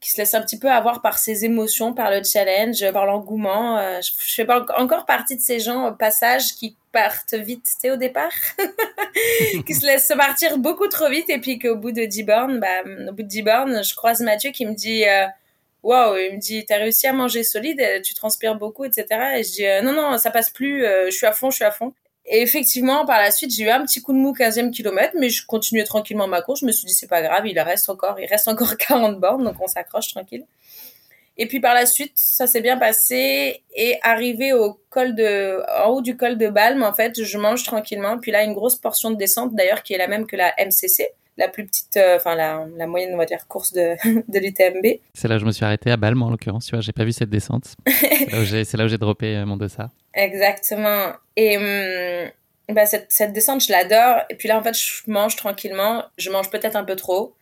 qui 0.00 0.10
se 0.10 0.16
laisse 0.16 0.34
un 0.34 0.40
petit 0.40 0.58
peu 0.58 0.70
avoir 0.70 1.02
par 1.02 1.18
ses 1.18 1.44
émotions, 1.44 1.92
par 1.92 2.10
le 2.10 2.22
challenge, 2.24 2.90
par 2.92 3.06
l'engouement. 3.06 3.78
Euh, 3.78 4.00
je, 4.00 4.12
je, 4.18 4.34
fais 4.34 4.44
pas 4.44 4.64
encore 4.78 5.04
partie 5.04 5.36
de 5.36 5.40
ces 5.40 5.60
gens 5.60 5.88
au 5.88 5.92
passage 5.92 6.54
qui 6.54 6.76
partent 6.90 7.34
vite, 7.34 7.66
tu 7.80 7.90
au 7.90 7.96
départ, 7.96 8.32
qui 9.66 9.74
se 9.74 9.86
laissent 9.86 10.12
partir 10.16 10.58
beaucoup 10.58 10.88
trop 10.88 11.08
vite 11.08 11.28
et 11.28 11.38
puis 11.38 11.58
qu'au 11.58 11.76
bout 11.76 11.92
de 11.92 12.04
10 12.04 12.22
bornes, 12.24 12.60
bah, 12.60 12.82
au 13.08 13.12
bout 13.12 13.22
de 13.22 13.28
10 13.28 13.42
bornes, 13.42 13.84
je 13.84 13.94
croise 13.94 14.20
Mathieu 14.20 14.50
qui 14.50 14.64
me 14.64 14.74
dit 14.74 15.04
euh, 15.06 15.26
Waouh, 15.82 16.16
il 16.16 16.34
me 16.34 16.38
dit, 16.38 16.64
t'as 16.66 16.76
réussi 16.76 17.06
à 17.06 17.12
manger 17.12 17.42
solide, 17.42 17.82
tu 18.02 18.14
transpires 18.14 18.54
beaucoup, 18.54 18.84
etc. 18.84 19.06
Et 19.36 19.44
je 19.44 19.50
dis, 19.50 19.66
euh, 19.66 19.80
non, 19.80 19.92
non, 19.92 20.18
ça 20.18 20.30
passe 20.30 20.50
plus, 20.50 20.82
je 20.82 21.10
suis 21.10 21.26
à 21.26 21.32
fond, 21.32 21.50
je 21.50 21.56
suis 21.56 21.64
à 21.64 21.70
fond. 21.70 21.94
Et 22.32 22.42
effectivement, 22.42 23.04
par 23.04 23.18
la 23.18 23.32
suite, 23.32 23.52
j'ai 23.52 23.64
eu 23.64 23.70
un 23.70 23.84
petit 23.84 24.00
coup 24.00 24.12
de 24.12 24.18
mou 24.18 24.32
15e 24.32 24.70
kilomètre, 24.70 25.14
mais 25.18 25.30
je 25.30 25.44
continuais 25.44 25.82
tranquillement 25.82 26.28
ma 26.28 26.42
course. 26.42 26.60
Je 26.60 26.66
me 26.66 26.70
suis 26.70 26.86
dit, 26.86 26.94
c'est 26.94 27.08
pas 27.08 27.22
grave, 27.22 27.44
il 27.48 27.58
reste 27.58 27.90
encore, 27.90 28.20
il 28.20 28.26
reste 28.26 28.46
encore 28.46 28.76
40 28.78 29.18
bornes, 29.18 29.42
donc 29.42 29.56
on 29.60 29.66
s'accroche 29.66 30.12
tranquille. 30.12 30.46
Et 31.38 31.46
puis 31.46 31.58
par 31.58 31.74
la 31.74 31.86
suite, 31.86 32.12
ça 32.14 32.46
s'est 32.46 32.60
bien 32.60 32.76
passé. 32.76 33.64
Et 33.74 33.98
arrivé 34.02 34.52
au 34.52 34.78
col 34.90 35.16
de, 35.16 35.60
en 35.82 35.88
haut 35.88 36.02
du 36.02 36.16
col 36.16 36.38
de 36.38 36.48
Balme, 36.48 36.84
en 36.84 36.92
fait, 36.92 37.20
je 37.20 37.36
mange 37.36 37.64
tranquillement. 37.64 38.18
Puis 38.18 38.30
là, 38.30 38.44
une 38.44 38.54
grosse 38.54 38.76
portion 38.76 39.10
de 39.10 39.16
descente, 39.16 39.56
d'ailleurs, 39.56 39.82
qui 39.82 39.94
est 39.94 39.98
la 39.98 40.06
même 40.06 40.26
que 40.26 40.36
la 40.36 40.54
MCC 40.56 41.10
la 41.36 41.48
plus 41.48 41.66
petite, 41.66 41.96
euh, 41.96 42.16
enfin 42.16 42.34
la, 42.34 42.66
la, 42.76 42.86
moyenne, 42.86 43.14
on 43.14 43.16
va 43.16 43.24
dire, 43.24 43.46
course 43.48 43.72
de, 43.72 43.96
de 44.28 44.38
l'UTMB. 44.38 45.00
C'est 45.14 45.28
là 45.28 45.36
où 45.36 45.38
je 45.38 45.44
me 45.44 45.52
suis 45.52 45.64
arrêté 45.64 45.90
à 45.90 45.96
Balme, 45.96 46.22
en 46.22 46.30
l'occurrence. 46.30 46.66
Tu 46.66 46.72
vois, 46.72 46.80
j'ai 46.80 46.92
pas 46.92 47.04
vu 47.04 47.12
cette 47.12 47.30
descente. 47.30 47.74
c'est 47.86 48.74
là 48.74 48.84
où 48.84 48.88
j'ai 48.88 48.98
droppé 48.98 49.36
euh, 49.36 49.46
mon 49.46 49.56
dossard. 49.56 49.90
Exactement. 50.14 51.12
Et 51.36 51.56
hum, 51.56 52.74
bah, 52.74 52.86
cette, 52.86 53.10
cette 53.10 53.32
descente, 53.32 53.64
je 53.64 53.72
l'adore. 53.72 54.22
Et 54.28 54.34
puis 54.34 54.48
là, 54.48 54.58
en 54.58 54.62
fait, 54.62 54.76
je 54.76 55.10
mange 55.10 55.36
tranquillement. 55.36 56.04
Je 56.18 56.30
mange 56.30 56.50
peut-être 56.50 56.76
un 56.76 56.84
peu 56.84 56.96
trop. 56.96 57.34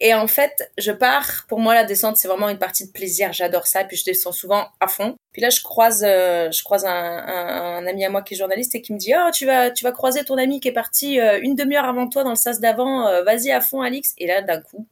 Et 0.00 0.14
en 0.14 0.28
fait, 0.28 0.70
je 0.78 0.92
pars. 0.92 1.44
Pour 1.48 1.58
moi, 1.58 1.74
la 1.74 1.84
descente, 1.84 2.16
c'est 2.16 2.28
vraiment 2.28 2.48
une 2.48 2.58
partie 2.58 2.86
de 2.86 2.92
plaisir. 2.92 3.32
J'adore 3.32 3.66
ça. 3.66 3.82
Puis 3.84 3.96
je 3.96 4.04
descends 4.04 4.32
souvent 4.32 4.68
à 4.80 4.86
fond. 4.86 5.16
Puis 5.32 5.42
là, 5.42 5.50
je 5.50 5.60
croise, 5.60 6.04
euh, 6.06 6.50
je 6.52 6.62
croise 6.62 6.84
un, 6.84 6.90
un, 6.90 7.78
un, 7.78 7.86
ami 7.86 8.04
à 8.04 8.10
moi 8.10 8.22
qui 8.22 8.34
est 8.34 8.36
journaliste 8.36 8.74
et 8.76 8.82
qui 8.82 8.92
me 8.92 8.98
dit, 8.98 9.12
oh, 9.16 9.30
tu 9.32 9.44
vas, 9.44 9.70
tu 9.70 9.84
vas 9.84 9.92
croiser 9.92 10.24
ton 10.24 10.38
ami 10.38 10.60
qui 10.60 10.68
est 10.68 10.72
parti 10.72 11.20
euh, 11.20 11.40
une 11.42 11.56
demi-heure 11.56 11.84
avant 11.84 12.08
toi 12.08 12.22
dans 12.22 12.30
le 12.30 12.36
sas 12.36 12.60
d'avant. 12.60 13.08
Euh, 13.08 13.24
vas-y 13.24 13.50
à 13.50 13.60
fond, 13.60 13.80
Alix. 13.80 14.14
Et 14.18 14.28
là, 14.28 14.40
d'un 14.42 14.60
coup, 14.60 14.86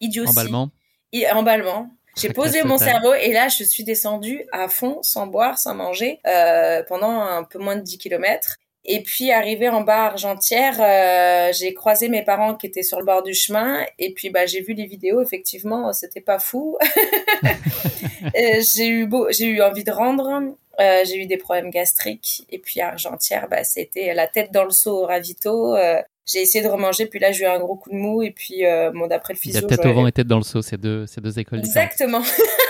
idiotie. 0.00 0.30
Emballement. 0.30 0.70
Emballement. 1.32 1.90
J'ai 2.16 2.28
posé 2.32 2.62
mon 2.62 2.78
cerveau 2.78 3.14
et 3.14 3.32
là, 3.32 3.48
je 3.48 3.62
suis 3.64 3.84
descendue 3.84 4.46
à 4.52 4.68
fond, 4.68 5.02
sans 5.02 5.26
boire, 5.26 5.58
sans 5.58 5.74
manger, 5.74 6.20
euh, 6.26 6.82
pendant 6.88 7.20
un 7.20 7.44
peu 7.44 7.58
moins 7.58 7.76
de 7.76 7.82
10 7.82 7.98
kilomètres. 7.98 8.56
Et 8.88 9.02
puis 9.02 9.32
arrivé 9.32 9.68
en 9.68 9.80
bas 9.80 10.04
Argentière, 10.04 10.76
euh, 10.80 11.52
j'ai 11.52 11.74
croisé 11.74 12.08
mes 12.08 12.22
parents 12.22 12.54
qui 12.54 12.68
étaient 12.68 12.84
sur 12.84 13.00
le 13.00 13.04
bord 13.04 13.24
du 13.24 13.34
chemin 13.34 13.84
et 13.98 14.14
puis 14.14 14.30
bah 14.30 14.46
j'ai 14.46 14.60
vu 14.60 14.74
les 14.74 14.86
vidéos 14.86 15.20
effectivement 15.20 15.92
c'était 15.92 16.20
pas 16.20 16.38
fou. 16.38 16.78
j'ai 18.34 18.86
eu 18.86 19.06
beau, 19.06 19.26
j'ai 19.30 19.46
eu 19.46 19.60
envie 19.60 19.82
de 19.82 19.90
rendre, 19.90 20.54
euh, 20.78 21.00
j'ai 21.04 21.20
eu 21.20 21.26
des 21.26 21.36
problèmes 21.36 21.70
gastriques 21.70 22.46
et 22.48 22.58
puis 22.58 22.80
Argentière 22.80 23.48
bah 23.50 23.64
c'était 23.64 24.14
la 24.14 24.28
tête 24.28 24.52
dans 24.52 24.64
le 24.64 24.70
seau 24.70 25.02
au 25.02 25.06
ravito. 25.06 25.74
Euh, 25.74 26.00
j'ai 26.24 26.42
essayé 26.42 26.62
de 26.62 26.68
remanger, 26.68 27.06
puis 27.06 27.18
là 27.18 27.32
j'ai 27.32 27.42
eu 27.44 27.48
un 27.48 27.58
gros 27.58 27.74
coup 27.74 27.90
de 27.90 27.96
mou 27.96 28.22
et 28.22 28.30
puis 28.30 28.62
bon 28.94 29.08
d'après 29.08 29.34
le 29.34 29.38
physio. 29.38 29.58
Il 29.58 29.62
y 29.62 29.66
a 29.66 29.76
tête 29.76 29.84
au 29.84 29.94
vent 29.94 30.06
et 30.06 30.12
tête 30.12 30.28
dans 30.28 30.38
le 30.38 30.44
seau, 30.44 30.62
ces 30.62 30.76
deux 30.76 31.06
ces 31.06 31.20
deux 31.20 31.40
écoles. 31.40 31.58
Exactement. 31.58 32.22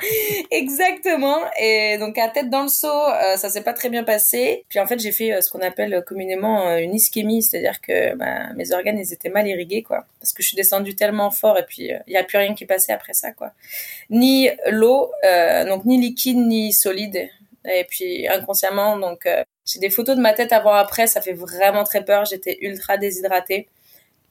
Exactement. 0.50 1.38
Et 1.60 1.98
donc 1.98 2.18
à 2.18 2.28
tête 2.28 2.50
dans 2.50 2.62
le 2.62 2.68
seau, 2.68 2.88
euh, 2.88 3.36
ça 3.36 3.48
s'est 3.48 3.62
pas 3.62 3.72
très 3.72 3.88
bien 3.88 4.04
passé. 4.04 4.64
Puis 4.68 4.78
en 4.78 4.86
fait, 4.86 4.98
j'ai 4.98 5.12
fait 5.12 5.32
euh, 5.32 5.40
ce 5.40 5.50
qu'on 5.50 5.60
appelle 5.60 6.02
communément 6.06 6.68
euh, 6.68 6.78
une 6.78 6.94
ischémie, 6.94 7.42
c'est-à-dire 7.42 7.80
que 7.80 8.14
bah, 8.16 8.52
mes 8.54 8.72
organes 8.72 8.98
ils 8.98 9.12
étaient 9.12 9.28
mal 9.28 9.46
irrigués 9.46 9.82
quoi, 9.82 10.06
parce 10.20 10.32
que 10.32 10.42
je 10.42 10.48
suis 10.48 10.56
descendue 10.56 10.94
tellement 10.94 11.30
fort 11.30 11.58
et 11.58 11.64
puis 11.64 11.90
il 12.06 12.12
y 12.12 12.16
a 12.16 12.24
plus 12.24 12.38
rien 12.38 12.54
qui 12.54 12.66
passait 12.66 12.92
après 12.92 13.12
ça 13.12 13.32
quoi. 13.32 13.52
Ni 14.10 14.48
l'eau, 14.68 15.10
donc 15.66 15.84
ni 15.84 16.00
liquide 16.00 16.38
ni 16.38 16.72
solide. 16.72 17.28
Et 17.66 17.84
puis 17.88 18.26
inconsciemment, 18.26 18.98
donc 18.98 19.28
j'ai 19.66 19.80
des 19.80 19.90
photos 19.90 20.16
de 20.16 20.22
ma 20.22 20.32
tête 20.32 20.52
avant 20.52 20.72
après, 20.72 21.06
ça 21.06 21.20
fait 21.20 21.34
vraiment 21.34 21.84
très 21.84 22.04
peur. 22.04 22.24
J'étais 22.24 22.58
ultra 22.62 22.96
déshydratée. 22.96 23.68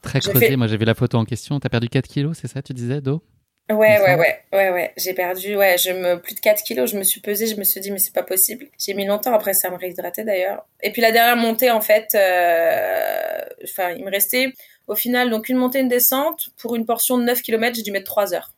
Très 0.02 0.20
creusé. 0.20 0.56
Moi, 0.56 0.66
j'ai 0.66 0.76
vu 0.76 0.84
la 0.84 0.94
photo 0.94 1.18
en 1.18 1.24
question. 1.24 1.60
T'as 1.60 1.68
perdu 1.68 1.88
4 1.88 2.08
kilos, 2.08 2.38
c'est 2.40 2.48
ça, 2.48 2.62
tu 2.62 2.72
disais, 2.72 3.00
d'eau? 3.00 3.22
Ouais, 3.70 4.00
ouais, 4.00 4.16
ouais, 4.16 4.42
ouais, 4.52 4.70
ouais. 4.70 4.92
J'ai 4.96 5.14
perdu, 5.14 5.56
ouais, 5.56 5.78
je 5.78 5.92
me, 5.92 6.16
plus 6.20 6.34
de 6.34 6.40
4 6.40 6.64
kilos. 6.64 6.90
Je 6.90 6.98
me 6.98 7.04
suis 7.04 7.20
pesée, 7.20 7.46
je 7.46 7.54
me 7.56 7.62
suis 7.62 7.80
dit, 7.80 7.92
mais 7.92 8.00
c'est 8.00 8.12
pas 8.12 8.24
possible. 8.24 8.66
J'ai 8.78 8.94
mis 8.94 9.06
longtemps 9.06 9.32
après 9.32 9.54
ça 9.54 9.70
me 9.70 9.76
réhydrater 9.76 10.24
d'ailleurs. 10.24 10.66
Et 10.82 10.90
puis 10.90 11.00
la 11.00 11.12
dernière 11.12 11.36
montée, 11.36 11.70
en 11.70 11.80
fait, 11.80 12.14
euh, 12.16 13.40
enfin, 13.62 13.90
il 13.90 14.04
me 14.04 14.10
restait 14.10 14.52
au 14.88 14.96
final 14.96 15.30
donc 15.30 15.48
une 15.48 15.56
montée, 15.56 15.78
une 15.78 15.88
descente. 15.88 16.50
Pour 16.58 16.74
une 16.74 16.84
portion 16.84 17.16
de 17.16 17.22
9 17.22 17.42
km, 17.42 17.76
j'ai 17.76 17.82
dû 17.82 17.92
mettre 17.92 18.06
3 18.06 18.34
heures. 18.34 18.52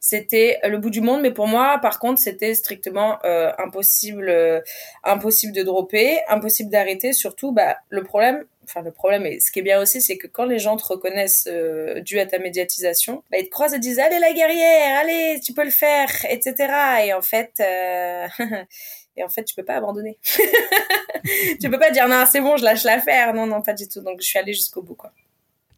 C'était 0.00 0.58
le 0.64 0.78
bout 0.78 0.90
du 0.90 1.00
monde, 1.00 1.20
mais 1.20 1.30
pour 1.30 1.46
moi, 1.46 1.78
par 1.80 1.98
contre, 2.00 2.20
c'était 2.20 2.54
strictement 2.54 3.18
euh, 3.24 3.52
impossible, 3.58 4.28
euh, 4.30 4.60
impossible 5.04 5.52
de 5.52 5.62
dropper, 5.62 6.20
impossible 6.28 6.70
d'arrêter. 6.70 7.12
Surtout, 7.12 7.52
bah, 7.52 7.76
le 7.90 8.02
problème, 8.02 8.44
enfin 8.64 8.82
le 8.82 8.92
problème 8.92 9.26
et 9.26 9.40
ce 9.40 9.50
qui 9.50 9.58
est 9.58 9.62
bien 9.62 9.80
aussi 9.80 10.00
c'est 10.00 10.16
que 10.16 10.26
quand 10.26 10.44
les 10.44 10.58
gens 10.58 10.76
te 10.76 10.84
reconnaissent 10.84 11.48
euh, 11.50 12.00
dû 12.00 12.18
à 12.18 12.26
ta 12.26 12.38
médiatisation 12.38 13.24
bah, 13.30 13.38
ils 13.38 13.46
te 13.46 13.50
croisent 13.50 13.74
et 13.74 13.78
disent 13.78 13.98
allez 13.98 14.18
la 14.18 14.32
guerrière 14.32 15.00
allez 15.00 15.40
tu 15.44 15.52
peux 15.52 15.64
le 15.64 15.70
faire 15.70 16.08
etc 16.28 16.54
et 17.04 17.12
en 17.12 17.22
fait 17.22 17.52
euh... 17.60 18.26
et 19.16 19.24
en 19.24 19.28
fait 19.28 19.44
tu 19.44 19.54
peux 19.54 19.64
pas 19.64 19.76
abandonner. 19.76 20.18
Tu 21.60 21.70
peux 21.70 21.78
pas 21.78 21.92
dire 21.92 22.08
non 22.08 22.24
c'est 22.28 22.40
bon 22.40 22.56
je 22.56 22.64
lâche 22.64 22.84
l'affaire. 22.84 23.32
Non 23.34 23.46
non 23.46 23.62
pas 23.62 23.74
du 23.74 23.86
tout. 23.86 24.00
Donc 24.00 24.20
je 24.20 24.26
suis 24.26 24.38
allée 24.38 24.54
jusqu'au 24.54 24.82
bout 24.82 24.94
quoi. 24.94 25.12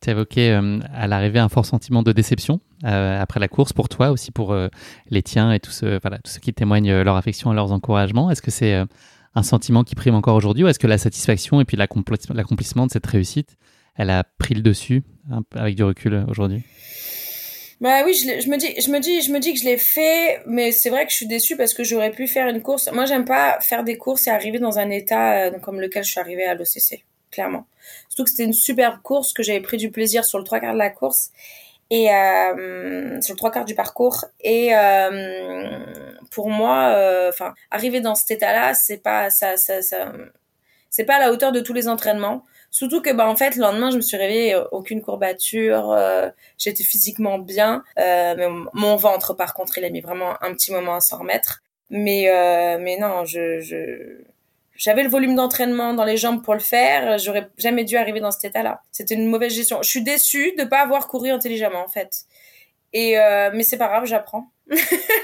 Tu 0.01 0.11
évoqué 0.11 0.51
euh, 0.51 0.81
à 0.94 1.07
l'arrivée 1.07 1.38
un 1.38 1.49
fort 1.49 1.66
sentiment 1.66 2.03
de 2.03 2.12
déception 2.12 2.61
euh, 2.85 3.20
après 3.20 3.40
la 3.40 3.49
course 3.49 3.73
pour 3.73 3.88
toi 3.88 4.11
aussi 4.11 4.31
pour 4.31 4.53
euh, 4.53 4.68
les 5.09 5.23
tiens 5.23 5.53
et 5.53 5.61
tous 5.61 5.70
ceux 5.70 5.99
voilà 6.03 6.18
tous 6.18 6.33
ceux 6.33 6.40
qui 6.40 6.53
témoignent 6.53 7.03
leur 7.03 7.16
affection 7.16 7.53
et 7.53 7.55
leurs 7.55 7.73
encouragements. 7.73 8.31
Est-ce 8.31 8.42
que 8.42 8.51
c'est 8.51 8.83
un 9.35 9.42
sentiment 9.42 9.85
qui 9.85 9.94
prime 9.94 10.14
encore 10.14 10.37
aujourd'hui 10.37 10.64
ou 10.64 10.68
est-ce 10.68 10.79
que 10.79 10.87
la 10.87 10.99
satisfaction 10.99 11.61
et 11.61 11.64
puis 11.64 11.77
l'accomplissement 11.77 12.87
de 12.87 12.92
cette 12.92 13.07
réussite, 13.07 13.57
elle 13.97 14.11
a 14.11 14.25
pris 14.38 14.55
le 14.55 14.62
dessus 14.62 15.03
avec 15.55 15.75
du 15.75 15.85
recul 15.85 16.25
aujourd'hui? 16.29 16.62
Bah 17.81 18.03
oui, 18.05 18.14
je, 18.14 18.40
je, 18.40 18.49
me 18.49 18.57
dis, 18.57 18.73
je 18.81 18.90
me 18.90 19.01
dis, 19.01 19.20
je 19.20 19.33
me 19.33 19.40
dis 19.40 19.53
que 19.53 19.59
je 19.59 19.64
l'ai 19.64 19.77
fait, 19.77 20.40
mais 20.47 20.70
c'est 20.70 20.90
vrai 20.90 21.05
que 21.05 21.11
je 21.11 21.16
suis 21.16 21.27
déçue 21.27 21.57
parce 21.57 21.75
que 21.75 21.83
j'aurais 21.83 22.12
pu 22.12 22.27
faire 22.29 22.49
une 22.49 22.62
course. 22.62 22.88
Moi, 22.92 23.05
j'aime 23.05 23.25
pas 23.25 23.59
faire 23.61 23.83
des 23.83 23.99
courses 23.99 24.27
et 24.27 24.31
arriver 24.31 24.59
dans 24.59 24.79
un 24.79 24.90
état 24.90 25.47
euh, 25.47 25.59
comme 25.59 25.81
lequel 25.81 26.05
je 26.05 26.11
suis 26.11 26.20
arrivée 26.20 26.44
à 26.44 26.55
l'OCC, 26.55 27.05
clairement. 27.31 27.66
Surtout 28.09 28.25
que 28.25 28.31
c'était 28.31 28.44
une 28.44 28.53
superbe 28.53 29.03
course, 29.03 29.33
que 29.33 29.42
j'avais 29.42 29.61
pris 29.61 29.77
du 29.77 29.90
plaisir 29.90 30.25
sur 30.25 30.38
le 30.38 30.44
trois 30.44 30.61
quarts 30.61 30.73
de 30.73 30.79
la 30.79 30.90
course 30.90 31.31
et 31.94 32.12
euh, 32.12 33.20
sur 33.20 33.35
le 33.35 33.37
trois 33.37 33.52
quarts 33.52 33.64
du 33.64 33.76
parcours. 33.76 34.24
Et 34.40 34.74
euh, 34.74 35.78
pour 36.33 36.50
moi 36.50 36.88
euh, 36.88 37.28
enfin 37.28 37.54
arriver 37.70 38.00
dans 38.00 38.16
cet 38.16 38.33
état-là 38.33 38.74
c'est 38.74 38.96
pas 38.98 39.30
ça 39.30 39.57
ça, 39.57 39.80
ça 39.80 40.12
c'est 40.90 41.04
pas 41.04 41.16
à 41.16 41.18
la 41.20 41.33
hauteur 41.33 41.52
de 41.52 41.61
tous 41.61 41.72
les 41.72 41.87
entraînements. 41.87 42.44
Surtout 42.72 43.00
que 43.00 43.12
bah 43.12 43.28
en 43.28 43.37
fait 43.37 43.54
le 43.54 43.62
lendemain 43.62 43.90
je 43.92 43.96
me 43.96 44.00
suis 44.00 44.16
réveillée 44.16 44.61
aucune 44.72 45.02
courbature 45.02 45.96
j'étais 46.59 46.83
physiquement 46.83 47.38
bien. 47.38 47.85
Mais 47.96 48.48
mon 48.72 48.96
ventre 48.96 49.33
par 49.35 49.54
contre 49.54 49.78
il 49.78 49.85
a 49.85 49.90
mis 49.90 50.00
vraiment 50.00 50.33
un 50.42 50.52
petit 50.52 50.72
moment 50.72 50.96
à 50.96 51.00
s'en 51.00 51.18
remettre. 51.20 51.62
Mais 51.90 52.26
mais 52.80 52.98
non 52.98 53.24
je 53.24 53.61
je 53.61 54.24
j'avais 54.77 55.03
le 55.03 55.09
volume 55.09 55.35
d'entraînement 55.35 55.95
dans 55.95 56.05
les 56.05 56.17
jambes 56.17 56.43
pour 56.43 56.55
le 56.55 56.61
faire. 56.61 57.19
J'aurais 57.19 57.49
jamais 57.59 57.85
dû 57.85 57.97
arriver 57.97 58.21
dans 58.21 58.31
cet 58.31 58.45
état-là. 58.45 58.83
C'était 58.93 59.15
une 59.15 59.27
mauvaise 59.27 59.55
gestion. 59.55 59.83
Je 59.83 59.89
suis 59.89 60.03
déçue 60.03 60.53
de 60.57 60.65
pas 60.65 60.81
avoir 60.81 61.09
couru 61.09 61.31
intelligemment, 61.31 61.85
en 61.85 61.89
fait. 61.89 62.25
Et 62.95 63.19
euh, 63.19 63.51
mais 63.53 63.65
c'est 63.65 63.77
pas 63.77 63.89
grave, 63.89 64.07
j'apprends. 64.07 64.51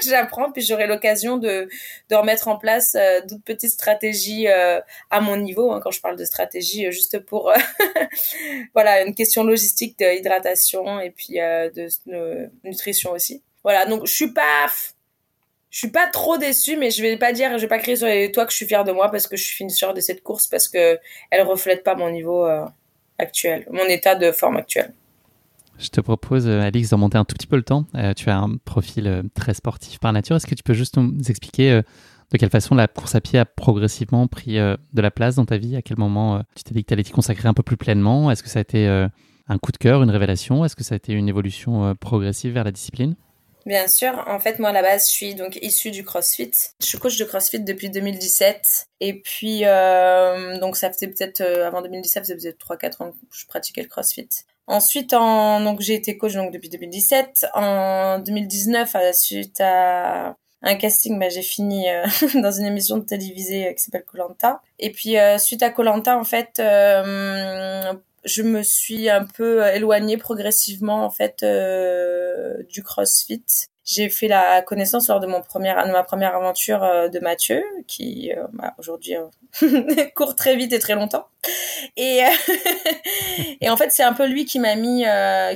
j'apprends, 0.05 0.51
puis 0.51 0.61
j'aurai 0.61 0.87
l'occasion 0.87 1.37
de, 1.37 1.67
de 2.09 2.15
remettre 2.15 2.47
en 2.49 2.57
place 2.57 2.95
euh, 2.95 3.21
d'autres 3.21 3.43
petites 3.43 3.71
stratégies 3.71 4.47
euh, 4.47 4.79
à 5.09 5.21
mon 5.21 5.37
niveau. 5.37 5.71
Hein, 5.71 5.79
quand 5.81 5.89
je 5.89 6.01
parle 6.01 6.17
de 6.17 6.25
stratégie, 6.25 6.85
euh, 6.85 6.91
juste 6.91 7.19
pour 7.19 7.49
euh, 7.49 7.55
voilà 8.73 9.03
une 9.03 9.15
question 9.15 9.43
logistique 9.43 9.97
d'hydratation 9.97 10.99
et 10.99 11.11
puis 11.11 11.35
de, 11.35 11.87
de, 12.07 12.51
nutrition 12.65 13.11
aussi. 13.11 13.41
Voilà, 13.63 13.85
donc 13.85 14.05
je 14.05 14.13
suis 14.13 14.33
pas 14.33 14.67
je 15.71 15.77
suis 15.77 15.89
pas 15.89 16.07
trop 16.07 16.37
déçue, 16.37 16.75
mais 16.75 16.91
je 16.91 17.01
vais 17.01 17.15
pas 17.15 17.31
dire, 17.31 17.57
je 17.57 17.61
vais 17.61 17.67
pas 17.67 17.79
crier 17.79 17.95
sur 17.95 18.05
les 18.05 18.29
toits 18.29 18.45
que 18.45 18.51
je 18.51 18.57
suis 18.57 18.67
fière 18.67 18.83
de 18.83 18.91
moi 18.91 19.09
parce 19.09 19.25
que 19.25 19.37
je 19.37 19.43
suis 19.43 19.55
finisseur 19.55 19.93
de 19.93 20.01
cette 20.01 20.21
course 20.21 20.47
parce 20.47 20.67
que 20.67 20.99
elle 21.31 21.43
reflète 21.43 21.83
pas 21.85 21.95
mon 21.95 22.11
niveau 22.11 22.45
euh, 22.45 22.65
actuel, 23.17 23.65
mon 23.71 23.85
état 23.85 24.15
de 24.15 24.33
forme 24.33 24.57
actuel. 24.57 24.93
Je 25.79 25.87
te 25.87 26.01
propose, 26.01 26.45
euh, 26.45 26.59
Alix, 26.59 26.89
d'en 26.89 26.97
monter 26.97 27.17
un 27.17 27.23
tout 27.23 27.35
petit 27.35 27.47
peu 27.47 27.55
le 27.55 27.63
temps. 27.63 27.85
Euh, 27.95 28.13
tu 28.13 28.29
as 28.29 28.37
un 28.37 28.57
profil 28.57 29.23
très 29.33 29.53
sportif 29.53 29.99
par 29.99 30.11
nature. 30.11 30.35
Est-ce 30.35 30.45
que 30.45 30.55
tu 30.55 30.63
peux 30.63 30.73
juste 30.73 30.97
nous 30.97 31.17
expliquer 31.29 31.81
de 32.31 32.37
quelle 32.37 32.49
façon 32.49 32.75
la 32.75 32.89
course 32.89 33.15
à 33.15 33.21
pied 33.21 33.39
a 33.39 33.45
progressivement 33.45 34.27
pris 34.27 34.55
de 34.55 35.01
la 35.01 35.09
place 35.09 35.35
dans 35.35 35.45
ta 35.45 35.57
vie? 35.57 35.77
À 35.77 35.81
quel 35.81 35.97
moment 35.97 36.43
tu 36.53 36.63
t'es 36.63 36.73
dit 36.73 36.83
que 36.83 36.87
tu 36.87 36.93
allais 36.93 37.03
t'y 37.03 37.11
consacrer 37.13 37.47
un 37.47 37.53
peu 37.53 37.63
plus 37.63 37.77
pleinement? 37.77 38.29
Est-ce 38.29 38.43
que 38.43 38.49
ça 38.49 38.59
a 38.59 38.61
été 38.61 38.87
un 38.87 39.57
coup 39.57 39.71
de 39.71 39.77
cœur, 39.77 40.03
une 40.03 40.11
révélation? 40.11 40.65
Est-ce 40.65 40.75
que 40.75 40.83
ça 40.83 40.95
a 40.95 40.97
été 40.97 41.13
une 41.13 41.29
évolution 41.29 41.95
progressive 41.95 42.51
vers 42.53 42.65
la 42.65 42.71
discipline? 42.71 43.15
Bien 43.65 43.87
sûr, 43.87 44.23
en 44.27 44.39
fait 44.39 44.57
moi 44.57 44.69
à 44.69 44.71
la 44.71 44.81
base 44.81 45.07
je 45.07 45.11
suis 45.11 45.35
donc 45.35 45.57
issue 45.61 45.91
du 45.91 46.03
CrossFit. 46.03 46.51
Je 46.79 46.85
suis 46.85 46.97
coach 46.97 47.17
de 47.17 47.25
CrossFit 47.25 47.59
depuis 47.59 47.91
2017 47.91 48.87
et 49.01 49.21
puis 49.21 49.61
euh, 49.65 50.57
donc 50.57 50.75
ça 50.75 50.91
faisait 50.91 51.07
peut-être 51.07 51.41
euh, 51.41 51.67
avant 51.67 51.83
2017 51.83 52.25
ça 52.25 52.33
faisait 52.33 52.53
3 52.53 52.77
4 52.77 53.01
ans 53.01 53.11
que 53.11 53.17
je 53.31 53.45
pratiquais 53.45 53.83
le 53.83 53.87
CrossFit. 53.87 54.29
Ensuite 54.65 55.13
en 55.13 55.61
donc 55.61 55.81
j'ai 55.81 55.93
été 55.93 56.17
coach 56.17 56.33
donc 56.33 56.51
depuis 56.51 56.69
2017. 56.69 57.45
En 57.53 58.17
2019 58.17 58.95
à 58.95 59.03
la 59.03 59.13
suite 59.13 59.61
à 59.61 60.37
un 60.63 60.75
casting, 60.75 61.19
bah, 61.19 61.29
j'ai 61.29 61.41
fini 61.43 61.87
euh, 61.87 62.05
dans 62.41 62.51
une 62.51 62.65
émission 62.65 62.97
de 62.97 63.03
télévisée 63.03 63.67
euh, 63.67 63.73
qui 63.73 63.83
s'appelle 63.83 64.05
Colanta. 64.05 64.61
Et 64.79 64.91
puis 64.91 65.17
suite 65.37 65.61
à 65.61 65.69
Colanta 65.69 66.17
en 66.17 66.23
fait 66.23 66.59
je 68.23 68.43
me 68.43 68.63
suis 68.63 69.09
un 69.09 69.25
peu 69.25 69.65
éloignée 69.67 70.17
progressivement 70.17 71.05
en 71.05 71.09
fait 71.09 71.43
euh, 71.43 72.63
du 72.69 72.83
CrossFit. 72.83 73.45
J'ai 73.93 74.07
fait 74.07 74.29
la 74.29 74.61
connaissance 74.61 75.09
lors 75.09 75.19
de 75.19 75.27
mon 75.27 75.41
première, 75.41 75.85
de 75.85 75.91
ma 75.91 76.03
première 76.03 76.33
aventure 76.33 76.81
euh, 76.81 77.09
de 77.09 77.19
Mathieu, 77.19 77.61
qui 77.87 78.31
euh, 78.31 78.47
bah, 78.53 78.73
aujourd'hui 78.77 79.15
court 80.15 80.33
très 80.35 80.55
vite 80.55 80.71
et 80.71 80.79
très 80.79 80.95
longtemps. 80.95 81.27
Et, 81.97 82.21
et 83.61 83.69
en 83.69 83.75
fait, 83.75 83.91
c'est 83.91 84.03
un 84.03 84.13
peu 84.13 84.27
lui 84.27 84.45
qui 84.45 84.59
m'a 84.59 84.75
mis, 84.75 85.03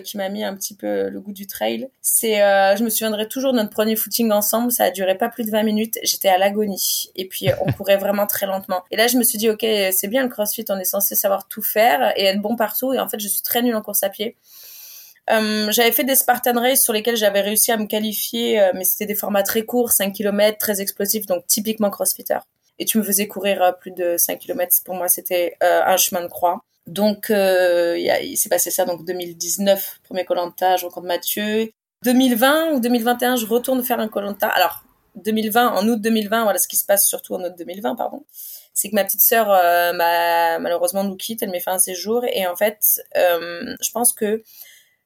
qui 0.04 0.18
m'a 0.18 0.28
mis 0.28 0.44
un 0.44 0.54
petit 0.54 0.76
peu 0.76 1.08
le 1.08 1.22
goût 1.22 1.32
du 1.32 1.48
trail. 1.48 1.88
C'est, 2.02 2.38
je 2.76 2.84
me 2.84 2.90
souviendrai 2.90 3.28
toujours 3.30 3.54
de 3.54 3.58
notre 3.58 3.70
premier 3.70 3.96
footing 3.96 4.32
ensemble. 4.32 4.72
Ça 4.72 4.86
a 4.86 4.92
duré 4.92 5.16
pas 5.16 5.30
plus 5.30 5.46
de 5.46 5.52
20 5.52 5.64
minutes. 5.64 6.00
J'étais 6.04 6.28
à 6.28 6.38
l'agonie. 6.38 7.12
Et 7.16 7.28
puis, 7.28 7.48
on 7.66 7.72
courait 7.72 7.98
vraiment 7.98 8.26
très 8.26 8.48
lentement. 8.48 8.84
Et 8.92 8.98
là, 8.98 9.08
je 9.08 9.18
me 9.18 9.24
suis 9.24 9.38
dit, 9.38 9.50
ok, 9.50 9.66
c'est 9.92 10.08
bien 10.08 10.24
le 10.24 10.30
CrossFit. 10.30 10.66
On 10.70 10.80
est 10.80 10.84
censé 10.84 11.16
savoir 11.16 11.48
tout 11.48 11.62
faire 11.62 12.12
et 12.18 12.26
être 12.26 12.42
bon 12.42 12.56
partout. 12.56 12.92
Et 12.92 13.00
en 13.00 13.08
fait, 13.08 13.20
je 13.20 13.28
suis 13.28 13.44
très 13.44 13.62
nulle 13.62 13.76
en 13.76 13.82
course 13.82 14.04
à 14.04 14.10
pied. 14.10 14.36
Euh, 15.32 15.72
j'avais 15.72 15.92
fait 15.92 16.04
des 16.04 16.16
Spartan 16.16 16.60
Race 16.60 16.84
sur 16.84 16.94
lesquels 16.94 17.18
j'avais 17.18 17.42
réussi 17.42 17.72
à 17.72 17.78
me 17.78 17.86
qualifier, 17.86 18.62
euh, 18.62 18.72
mais 18.76 18.84
c'était 18.84 19.08
des 19.08 19.16
formats 19.16 19.44
très 19.44 19.64
courts, 19.64 19.92
5 19.92 20.14
km, 20.14 20.58
très 20.58 20.82
explosifs, 20.82 21.26
donc 21.26 21.48
typiquement 21.48 21.90
crossfitter. 21.90 22.38
Et 22.78 22.86
tu 22.86 22.98
me 22.98 23.04
faisais 23.04 23.28
courir 23.28 23.62
euh, 23.64 23.72
plus 23.72 23.92
de 23.92 24.18
5 24.18 24.38
km, 24.40 24.76
pour 24.84 24.96
moi 24.96 25.08
c'était 25.08 25.58
un 25.62 25.98
chemin 25.98 26.22
de 26.22 26.28
croix. 26.28 26.64
Donc 26.88 27.28
il 27.30 28.36
s'est 28.38 28.50
passé 28.50 28.70
ça, 28.70 28.86
donc 28.86 29.06
2019, 29.06 30.02
premier 30.04 30.26
Colanta, 30.26 30.78
je 30.78 30.86
rencontre 30.86 31.08
Mathieu. 31.08 31.72
2020 32.04 32.74
ou 32.74 32.80
2021, 32.80 33.38
je 33.38 33.48
retourne 33.48 33.84
faire 33.84 34.00
un 34.00 34.08
Colanta. 34.08 34.48
Alors 34.48 34.84
2020, 35.16 35.70
en 35.70 35.88
août 35.88 36.00
2020, 36.00 36.44
voilà 36.44 36.60
ce 36.60 36.68
qui 36.68 36.76
se 36.76 36.86
passe 36.86 37.08
surtout 37.08 37.34
en 37.34 37.44
août 37.44 37.54
2020, 37.58 37.96
pardon 37.96 38.24
c'est 38.78 38.90
que 38.90 38.96
ma 38.96 39.06
petite 39.06 39.22
sœur 39.22 39.48
malheureusement 40.60 41.06
nous 41.06 41.16
quitte, 41.16 41.42
elle 41.42 41.50
met 41.50 41.62
fin 41.62 41.76
à 41.76 41.80
ses 41.80 41.96
jours 41.96 42.26
et 42.26 42.46
en 42.46 42.58
fait, 42.58 43.02
je 43.16 43.92
pense 43.92 44.14
que 44.14 44.44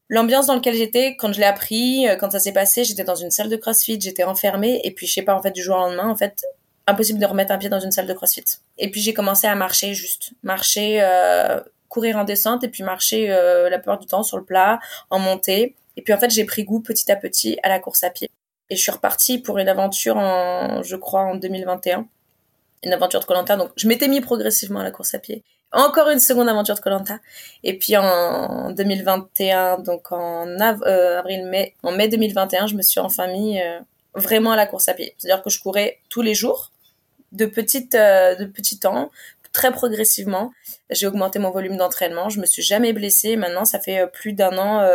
l'ambiance 0.10 0.48
dans 0.48 0.56
laquelle 0.56 0.76
j'étais 0.76 1.16
quand 1.16 1.32
je 1.32 1.40
l'ai 1.40 1.46
appris, 1.46 2.08
euh, 2.08 2.16
quand 2.16 2.32
ça 2.32 2.40
s'est 2.40 2.52
passé, 2.52 2.84
j'étais 2.84 3.04
dans 3.04 3.16
une 3.16 3.32
salle 3.32 3.50
de 3.50 3.56
CrossFit, 3.56 4.00
j'étais 4.02 4.24
enfermée 4.24 4.82
et 4.84 4.92
puis 4.92 5.08
je 5.08 5.14
sais 5.14 5.22
pas 5.22 5.36
en 5.36 5.42
fait 5.42 5.52
du 5.52 5.64
jour 5.64 5.78
au 5.78 5.80
lendemain 5.80 6.10
en 6.10 6.16
fait 6.16 6.44
impossible 6.88 7.20
de 7.20 7.26
remettre 7.26 7.52
un 7.52 7.58
pied 7.58 7.70
dans 7.70 7.80
une 7.80 7.92
salle 7.92 8.08
de 8.08 8.14
CrossFit. 8.14 8.44
Et 8.78 8.90
puis 8.92 9.02
j'ai 9.02 9.14
commencé 9.14 9.48
à 9.48 9.56
marcher 9.56 9.94
juste, 9.94 10.32
marcher, 10.44 11.02
euh, 11.02 11.60
courir 11.88 12.18
en 12.18 12.24
descente 12.24 12.64
et 12.64 12.68
puis 12.68 12.84
marcher 12.84 13.32
euh, 13.32 13.70
la 13.70 13.78
plupart 13.78 14.00
du 14.00 14.08
temps 14.08 14.24
sur 14.24 14.38
le 14.38 14.44
plat, 14.44 14.80
en 15.10 15.20
montée. 15.20 15.76
Et 15.96 16.02
puis 16.02 16.14
en 16.14 16.18
fait 16.18 16.32
j'ai 16.32 16.46
pris 16.46 16.64
goût 16.64 16.82
petit 16.82 17.12
à 17.12 17.16
petit 17.16 17.58
à 17.64 17.70
la 17.70 17.80
course 17.80 18.04
à 18.04 18.10
pied. 18.10 18.30
Et 18.72 18.76
je 18.76 18.82
suis 18.82 18.92
repartie 18.92 19.40
pour 19.40 19.58
une 19.58 19.70
aventure 19.70 20.18
en, 20.18 20.84
je 20.84 20.96
crois, 20.96 21.22
en 21.22 21.36
2021 21.36 22.08
une 22.84 22.94
aventure 22.94 23.20
de 23.20 23.26
Colanta. 23.26 23.58
Donc, 23.58 23.72
je 23.76 23.88
m'étais 23.88 24.08
mis 24.08 24.22
progressivement 24.22 24.80
à 24.80 24.84
la 24.84 24.92
course 24.92 25.14
à 25.14 25.20
pied. 25.20 25.44
Encore 25.72 26.10
une 26.10 26.20
seconde 26.20 26.50
aventure 26.50 26.76
de 26.76 26.80
Colanta. 26.80 27.20
Et 27.64 27.78
puis 27.78 27.96
en 27.98 28.72
2021, 28.72 29.80
donc 29.80 30.12
en 30.12 30.48
euh, 30.48 31.20
avril, 31.20 31.46
mai, 31.46 31.76
en 31.84 31.92
mai 31.92 32.08
2021, 32.08 32.68
je 32.68 32.76
me 32.76 32.82
suis 32.82 33.00
enfin 33.00 33.28
mis 33.28 33.62
euh, 33.62 33.80
vraiment 34.16 34.52
à 34.52 34.56
la 34.56 34.66
course 34.66 34.88
à 34.90 34.94
pied. 34.94 35.16
C'est-à-dire 35.18 35.44
que 35.44 35.50
je 35.50 35.60
courais 35.62 36.00
tous 36.10 36.22
les 36.22 36.34
jours, 36.34 36.72
de 37.32 37.46
petites, 37.46 37.96
euh, 37.96 38.36
de 38.36 38.46
petits 38.46 38.80
temps, 38.80 39.12
très 39.54 39.72
progressivement. 39.72 40.52
J'ai 40.90 41.08
augmenté 41.08 41.40
mon 41.40 41.52
volume 41.52 41.78
d'entraînement. 41.78 42.30
Je 42.30 42.40
me 42.40 42.46
suis 42.46 42.64
jamais 42.64 42.94
blessée. 42.94 43.36
Maintenant, 43.36 43.66
ça 43.66 43.80
fait 43.80 44.08
plus 44.12 44.34
d'un 44.34 44.58
an 44.58 44.88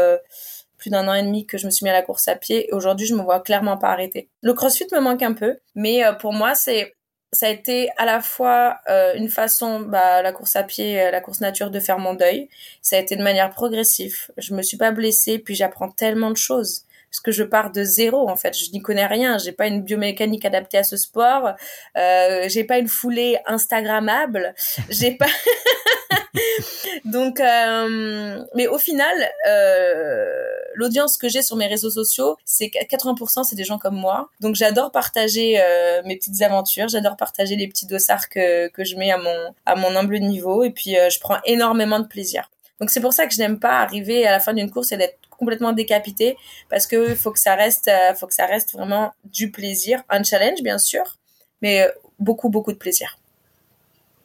plus 0.77 0.91
d'un 0.91 1.09
an 1.09 1.15
et 1.15 1.23
demi 1.23 1.47
que 1.47 1.57
je 1.57 1.65
me 1.65 1.71
suis 1.71 1.85
mis 1.85 1.91
à 1.91 1.95
la 1.95 2.03
course 2.03 2.29
à 2.29 2.37
pied. 2.37 2.69
Et 2.69 2.73
aujourd'hui, 2.73 3.07
je 3.07 3.15
me 3.15 3.23
vois 3.23 3.41
clairement 3.41 3.79
pas 3.79 3.89
arrêter. 3.89 4.29
Le 4.43 4.53
crossfit 4.53 4.87
me 4.93 5.01
manque 5.01 5.23
un 5.23 5.33
peu, 5.33 5.57
mais 5.75 6.03
pour 6.21 6.33
moi, 6.33 6.55
c'est 6.55 6.95
ça 7.35 7.47
a 7.47 7.51
été 7.51 7.91
à 7.97 8.05
la 8.05 8.21
fois 8.21 8.79
euh, 8.89 9.15
une 9.15 9.29
façon, 9.29 9.81
bah, 9.81 10.23
la 10.23 10.33
course 10.33 10.57
à 10.57 10.63
pied, 10.63 11.01
euh, 11.01 11.11
la 11.11 11.21
course 11.21 11.41
nature, 11.41 11.71
de 11.71 11.81
faire 11.81 11.99
mon 11.99 12.15
deuil. 12.15 12.49
Ça 12.81 12.97
a 12.97 12.99
été 12.99 13.17
de 13.17 13.23
manière 13.23 13.51
progressive. 13.51 14.31
Je 14.39 14.55
me 14.55 14.63
suis 14.63 14.77
pas 14.77 14.93
blessée, 14.93 15.39
puis 15.39 15.55
j'apprends 15.55 15.91
tellement 15.91 16.31
de 16.31 16.37
choses 16.37 16.85
parce 17.15 17.21
que 17.21 17.31
je 17.31 17.45
pars 17.45 17.71
de 17.71 17.85
zéro 17.85 18.29
en 18.29 18.35
fait. 18.35 18.59
Je 18.59 18.73
n'y 18.73 18.83
connais 18.83 19.07
rien. 19.07 19.39
J'ai 19.39 19.53
pas 19.53 19.69
une 19.69 19.83
biomécanique 19.83 20.45
adaptée 20.45 20.79
à 20.79 20.83
ce 20.83 20.97
sport. 20.97 21.53
Euh, 21.97 22.49
j'ai 22.49 22.65
pas 22.65 22.79
une 22.79 22.89
foulée 22.89 23.39
instagrammable. 23.47 24.53
J'ai 24.89 25.13
pas. 25.13 25.27
Donc, 27.05 27.41
euh, 27.41 28.45
mais 28.55 28.67
au 28.67 28.79
final, 28.79 29.15
euh, 29.49 30.55
l'audience 30.75 31.17
que 31.17 31.29
j'ai 31.29 31.43
sur 31.43 31.57
mes 31.57 31.67
réseaux 31.67 31.91
sociaux, 31.91 32.37
c'est 32.45 32.67
80% 32.67 33.45
c'est 33.45 33.57
des 33.57 33.65
gens 33.65 33.79
comme 33.79 33.97
moi. 33.97 34.29
Donc 34.41 34.55
j'adore 34.55 34.91
partager 34.91 35.61
euh, 35.61 36.03
mes 36.05 36.17
petites 36.17 36.43
aventures, 36.43 36.89
j'adore 36.89 37.17
partager 37.17 37.57
les 37.57 37.69
petits 37.69 37.87
dossards 37.87 38.29
que, 38.29 38.69
que 38.69 38.85
je 38.85 38.97
mets 38.97 39.11
à 39.11 39.19
mon 39.19 39.55
à 39.67 39.77
mon 39.77 39.95
humble 39.97 40.19
niveau 40.19 40.65
et 40.65 40.71
puis 40.71 40.97
euh, 40.99 41.09
je 41.11 41.21
prends 41.21 41.39
énormément 41.45 42.01
de 42.01 42.07
plaisir. 42.07 42.51
Donc 42.81 42.91
c'est 42.91 43.01
pour 43.01 43.13
ça 43.13 43.27
que 43.27 43.35
je 43.35 43.39
n'aime 43.39 43.59
pas 43.59 43.79
arriver 43.81 44.27
à 44.27 44.33
la 44.33 44.41
fin 44.41 44.53
d'une 44.53 44.71
course 44.71 44.93
et 44.93 44.97
d'être 44.97 45.19
complètement 45.31 45.73
décapité 45.73 46.37
parce 46.69 46.87
que 46.87 47.15
faut 47.15 47.31
que 47.31 47.39
ça 47.39 47.55
reste 47.55 47.89
euh, 47.89 48.15
faut 48.15 48.27
que 48.27 48.35
ça 48.35 48.47
reste 48.47 48.73
vraiment 48.73 49.13
du 49.25 49.51
plaisir, 49.51 50.03
un 50.09 50.23
challenge 50.23 50.63
bien 50.63 50.79
sûr, 50.79 51.19
mais 51.63 51.89
beaucoup 52.19 52.49
beaucoup 52.49 52.73
de 52.73 52.79
plaisir. 52.79 53.19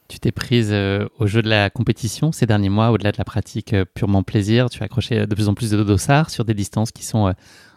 Tu 0.09 0.19
t'es 0.19 0.31
prise 0.31 0.69
euh, 0.71 1.07
au 1.19 1.27
jeu 1.27 1.43
de 1.43 1.49
la 1.49 1.69
compétition 1.69 2.31
ces 2.31 2.47
derniers 2.47 2.69
mois, 2.69 2.89
au-delà 2.89 3.11
de 3.11 3.17
la 3.19 3.23
pratique 3.23 3.73
euh, 3.73 3.85
purement 3.85 4.23
plaisir. 4.23 4.67
Tu 4.71 4.81
as 4.81 4.85
accroché 4.85 5.27
de 5.27 5.35
plus 5.35 5.47
en 5.47 5.53
plus 5.53 5.69
de 5.69 5.83
dossards 5.83 6.31
sur 6.31 6.45
des 6.45 6.55
distances 6.55 6.91
qui 6.91 7.05
sont 7.05 7.27
euh, 7.27 7.33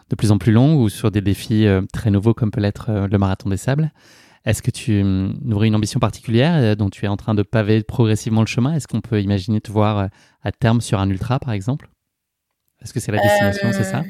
de 0.09 0.15
plus 0.15 0.31
en 0.31 0.39
plus 0.39 0.51
longues 0.51 0.79
ou 0.79 0.89
sur 0.89 1.11
des 1.11 1.21
défis 1.21 1.65
très 1.93 2.11
nouveaux 2.11 2.33
comme 2.33 2.51
peut 2.51 2.59
l'être 2.59 3.07
le 3.09 3.17
marathon 3.17 3.49
des 3.49 3.57
sables. 3.57 3.91
Est-ce 4.45 4.61
que 4.61 4.69
tu 4.69 5.01
hum, 5.01 5.39
nourris 5.41 5.69
une 5.69 5.75
ambition 5.75 5.99
particulière 5.99 6.75
dont 6.75 6.89
tu 6.89 7.05
es 7.05 7.07
en 7.07 7.17
train 7.17 7.33
de 7.33 7.41
paver 7.41 7.81
progressivement 7.83 8.41
le 8.41 8.47
chemin? 8.47 8.73
Est-ce 8.73 8.87
qu'on 8.87 9.01
peut 9.01 9.21
imaginer 9.21 9.61
te 9.61 9.71
voir 9.71 10.09
à 10.43 10.51
terme 10.51 10.81
sur 10.81 10.99
un 10.99 11.09
ultra, 11.09 11.39
par 11.39 11.53
exemple? 11.53 11.89
Est-ce 12.81 12.93
que 12.93 12.99
c'est 12.99 13.13
la 13.13 13.21
destination, 13.21 13.69
c'est 13.71 13.85
ça? 13.85 14.03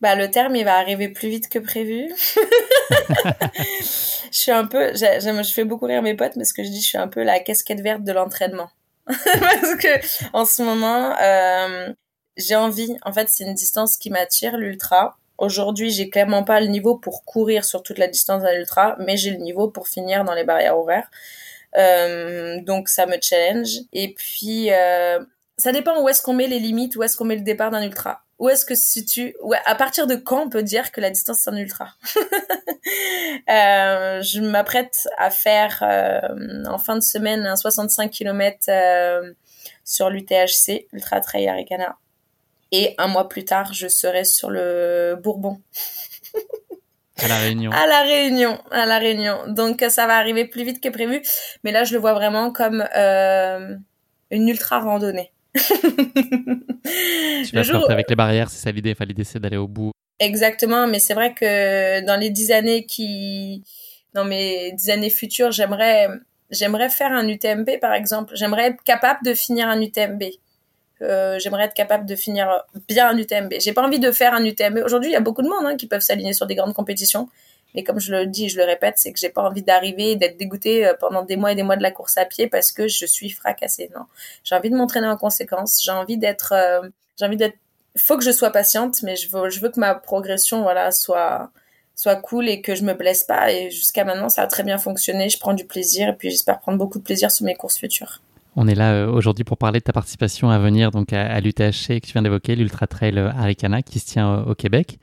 Bah, 0.00 0.14
le 0.14 0.30
terme, 0.30 0.54
il 0.54 0.64
va 0.64 0.76
arriver 0.76 1.08
plus 1.08 1.28
vite 1.28 1.48
que 1.48 1.58
prévu. 1.58 2.08
je 2.90 4.38
suis 4.38 4.52
un 4.52 4.66
peu, 4.66 4.94
je 4.94 5.52
fais 5.52 5.64
beaucoup 5.64 5.86
rire 5.86 6.02
mes 6.02 6.14
potes 6.14 6.34
parce 6.36 6.52
que 6.52 6.62
je 6.62 6.68
dis 6.68 6.80
je 6.80 6.86
suis 6.86 6.98
un 6.98 7.08
peu 7.08 7.22
la 7.22 7.40
casquette 7.40 7.80
verte 7.80 8.04
de 8.04 8.12
l'entraînement. 8.12 8.70
parce 9.06 9.74
que 9.76 9.88
en 10.32 10.44
ce 10.44 10.62
moment, 10.62 11.16
euh, 11.20 11.92
j'ai 12.36 12.54
envie, 12.54 12.96
en 13.04 13.12
fait, 13.12 13.28
c'est 13.28 13.44
une 13.44 13.54
distance 13.54 13.96
qui 13.96 14.10
m'attire, 14.10 14.56
l'ultra. 14.56 15.18
Aujourd'hui, 15.38 15.90
j'ai 15.90 16.10
clairement 16.10 16.44
pas 16.44 16.60
le 16.60 16.66
niveau 16.66 16.96
pour 16.96 17.24
courir 17.24 17.64
sur 17.64 17.82
toute 17.82 17.98
la 17.98 18.06
distance 18.06 18.42
d'un 18.42 18.54
ultra, 18.54 18.96
mais 19.00 19.16
j'ai 19.16 19.30
le 19.30 19.38
niveau 19.38 19.68
pour 19.68 19.88
finir 19.88 20.24
dans 20.24 20.34
les 20.34 20.44
barrières 20.44 20.78
horaires. 20.78 21.10
Euh, 21.76 22.60
donc 22.62 22.88
ça 22.88 23.06
me 23.06 23.16
challenge. 23.20 23.80
Et 23.92 24.14
puis, 24.14 24.70
euh, 24.72 25.18
ça 25.56 25.72
dépend 25.72 26.00
où 26.02 26.08
est-ce 26.08 26.22
qu'on 26.22 26.34
met 26.34 26.46
les 26.46 26.60
limites, 26.60 26.96
où 26.96 27.02
est-ce 27.02 27.16
qu'on 27.16 27.24
met 27.24 27.36
le 27.36 27.42
départ 27.42 27.70
d'un 27.70 27.82
ultra 27.82 28.22
où 28.38 28.48
est-ce 28.48 28.64
que 28.64 28.74
se 28.74 28.86
situe 28.86 29.34
ouais, 29.42 29.58
à 29.64 29.74
partir 29.74 30.06
de 30.06 30.14
quand 30.14 30.42
on 30.42 30.48
peut 30.48 30.62
dire 30.62 30.92
que 30.92 31.00
la 31.00 31.10
distance 31.10 31.40
c'est 31.40 31.50
un 31.50 31.56
ultra? 31.56 31.94
Euh, 33.50 34.22
je 34.22 34.40
m'apprête 34.40 35.08
à 35.18 35.30
faire 35.30 35.82
euh, 35.82 36.64
en 36.66 36.78
fin 36.78 36.96
de 36.96 37.02
semaine 37.02 37.46
un 37.46 37.56
65 37.56 38.10
km 38.10 38.64
euh, 38.68 39.32
sur 39.84 40.08
l'UTHC 40.08 40.86
Ultra 40.92 41.20
Trail 41.20 41.48
Aricana 41.48 41.98
et 42.72 42.94
un 42.96 43.08
mois 43.08 43.28
plus 43.28 43.44
tard 43.44 43.74
je 43.74 43.88
serai 43.88 44.24
sur 44.24 44.48
le 44.48 45.16
Bourbon. 45.22 45.60
À 47.18 47.28
la 47.28 47.36
Réunion. 47.36 47.70
À 47.72 47.86
la 47.86 48.02
Réunion 48.02 48.58
à 48.70 48.86
la 48.86 48.98
Réunion. 48.98 49.38
Donc 49.48 49.84
ça 49.88 50.06
va 50.06 50.16
arriver 50.16 50.46
plus 50.46 50.64
vite 50.64 50.80
que 50.82 50.88
prévu. 50.88 51.22
Mais 51.64 51.72
là 51.72 51.84
je 51.84 51.92
le 51.92 52.00
vois 52.00 52.14
vraiment 52.14 52.52
comme 52.52 52.86
une 52.92 54.48
ultra 54.48 54.80
randonnée 54.80 55.32
tu 55.54 57.54
vas 57.54 57.62
jour... 57.62 57.90
avec 57.90 58.10
les 58.10 58.16
barrières, 58.16 58.50
c'est 58.50 58.62
ça 58.62 58.70
l'idée. 58.70 58.92
Enfin, 58.92 59.04
l'idée, 59.04 59.24
c'est 59.24 59.38
d'aller 59.38 59.56
au 59.56 59.68
bout. 59.68 59.92
Exactement, 60.20 60.86
mais 60.86 60.98
c'est 60.98 61.14
vrai 61.14 61.32
que 61.32 62.04
dans 62.04 62.16
les 62.16 62.30
dix 62.30 62.50
années 62.50 62.86
qui, 62.86 63.62
dans 64.14 64.24
mes 64.24 64.72
dix 64.72 64.90
années 64.90 65.10
futures, 65.10 65.52
j'aimerais, 65.52 66.08
j'aimerais 66.50 66.90
faire 66.90 67.12
un 67.12 67.28
UTMB, 67.28 67.78
par 67.80 67.94
exemple. 67.94 68.34
J'aimerais 68.36 68.68
être 68.68 68.82
capable 68.82 69.24
de 69.24 69.34
finir 69.34 69.68
un 69.68 69.80
UTMB. 69.80 70.24
Euh, 71.00 71.38
j'aimerais 71.38 71.64
être 71.64 71.74
capable 71.74 72.06
de 72.06 72.16
finir 72.16 72.48
bien 72.88 73.08
un 73.08 73.16
UTMB. 73.16 73.54
J'ai 73.60 73.72
pas 73.72 73.86
envie 73.86 74.00
de 74.00 74.10
faire 74.10 74.34
un 74.34 74.44
UTMB. 74.44 74.80
Aujourd'hui, 74.84 75.10
il 75.10 75.12
y 75.12 75.16
a 75.16 75.20
beaucoup 75.20 75.42
de 75.42 75.48
monde 75.48 75.64
hein, 75.64 75.76
qui 75.76 75.86
peuvent 75.86 76.00
s'aligner 76.00 76.32
sur 76.32 76.46
des 76.46 76.56
grandes 76.56 76.74
compétitions. 76.74 77.28
Mais 77.74 77.84
comme 77.84 78.00
je 78.00 78.12
le 78.12 78.26
dis, 78.26 78.48
je 78.48 78.56
le 78.56 78.64
répète, 78.64 78.94
c'est 78.96 79.12
que 79.12 79.18
j'ai 79.18 79.28
pas 79.28 79.42
envie 79.42 79.62
d'arriver 79.62 80.12
et 80.12 80.16
d'être 80.16 80.38
dégoûtée 80.38 80.86
euh, 80.86 80.94
pendant 80.98 81.22
des 81.22 81.36
mois 81.36 81.52
et 81.52 81.54
des 81.54 81.62
mois 81.62 81.76
de 81.76 81.82
la 81.82 81.90
course 81.90 82.16
à 82.16 82.24
pied 82.24 82.46
parce 82.46 82.72
que 82.72 82.88
je 82.88 83.04
suis 83.06 83.30
fracassée. 83.30 83.90
Non, 83.94 84.04
j'ai 84.44 84.54
envie 84.54 84.70
de 84.70 84.76
m'entraîner 84.76 85.06
en 85.06 85.16
conséquence. 85.16 85.80
J'ai 85.82 85.92
envie 85.92 86.18
d'être, 86.18 86.52
euh, 86.52 86.88
j'ai 87.18 87.26
envie 87.26 87.36
d'être. 87.36 87.56
Faut 87.96 88.16
que 88.16 88.24
je 88.24 88.30
sois 88.30 88.50
patiente, 88.50 89.02
mais 89.02 89.16
je 89.16 89.28
veux, 89.30 89.68
que 89.68 89.80
ma 89.80 89.94
progression, 89.94 90.62
voilà, 90.62 90.92
soit 90.92 91.50
cool 92.22 92.48
et 92.48 92.62
que 92.62 92.74
je 92.74 92.84
me 92.84 92.94
blesse 92.94 93.24
pas. 93.24 93.52
Et 93.52 93.70
jusqu'à 93.70 94.04
maintenant, 94.04 94.28
ça 94.28 94.42
a 94.42 94.46
très 94.46 94.62
bien 94.62 94.78
fonctionné. 94.78 95.28
Je 95.28 95.38
prends 95.38 95.54
du 95.54 95.64
plaisir 95.64 96.08
et 96.08 96.12
puis 96.14 96.30
j'espère 96.30 96.60
prendre 96.60 96.78
beaucoup 96.78 96.98
de 96.98 97.04
plaisir 97.04 97.30
sur 97.30 97.44
mes 97.44 97.54
courses 97.54 97.78
futures. 97.78 98.22
On 98.56 98.66
est 98.66 98.74
là 98.74 98.92
euh, 98.92 99.10
aujourd'hui 99.10 99.44
pour 99.44 99.58
parler 99.58 99.80
de 99.80 99.84
ta 99.84 99.92
participation 99.92 100.50
à 100.50 100.58
venir 100.58 100.90
donc 100.90 101.12
à, 101.12 101.38
l'UTHC 101.40 102.00
que 102.00 102.06
tu 102.06 102.12
viens 102.12 102.22
d'évoquer, 102.22 102.56
l'Ultra 102.56 102.86
Trail 102.86 103.18
Aricana 103.18 103.82
qui 103.82 103.98
se 103.98 104.06
tient 104.06 104.42
au 104.42 104.54
Québec. 104.54 104.98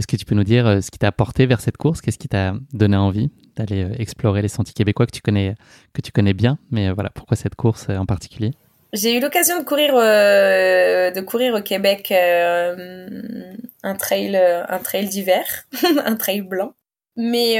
Est-ce 0.00 0.06
que 0.06 0.16
tu 0.16 0.24
peux 0.24 0.34
nous 0.34 0.44
dire 0.44 0.66
euh, 0.66 0.80
ce 0.80 0.90
qui 0.90 0.98
t'a 0.98 1.08
apporté 1.08 1.44
vers 1.44 1.60
cette 1.60 1.76
course? 1.76 2.00
Qu'est-ce 2.00 2.16
qui 2.16 2.28
t'a 2.28 2.54
donné 2.72 2.96
envie 2.96 3.30
d'aller 3.54 3.84
euh, 3.84 3.92
explorer 3.98 4.40
les 4.40 4.48
sentiers 4.48 4.72
québécois 4.72 5.04
que 5.04 5.10
tu 5.10 5.20
connais, 5.20 5.54
que 5.92 6.00
tu 6.00 6.10
connais 6.10 6.32
bien? 6.32 6.56
Mais 6.70 6.88
euh, 6.88 6.94
voilà, 6.94 7.10
pourquoi 7.10 7.36
cette 7.36 7.54
course 7.54 7.90
en 7.90 8.06
particulier? 8.06 8.52
J'ai 8.94 9.14
eu 9.14 9.20
l'occasion 9.20 9.60
de 9.60 9.64
courir 9.64 9.92
de 9.92 11.20
courir 11.20 11.52
au 11.52 11.60
Québec 11.60 12.10
un 12.12 13.94
trail 13.94 14.36
un 14.36 14.78
trail 14.78 15.06
d'hiver, 15.06 15.44
un 16.06 16.16
trail 16.16 16.40
blanc. 16.40 16.72
Mais 17.16 17.58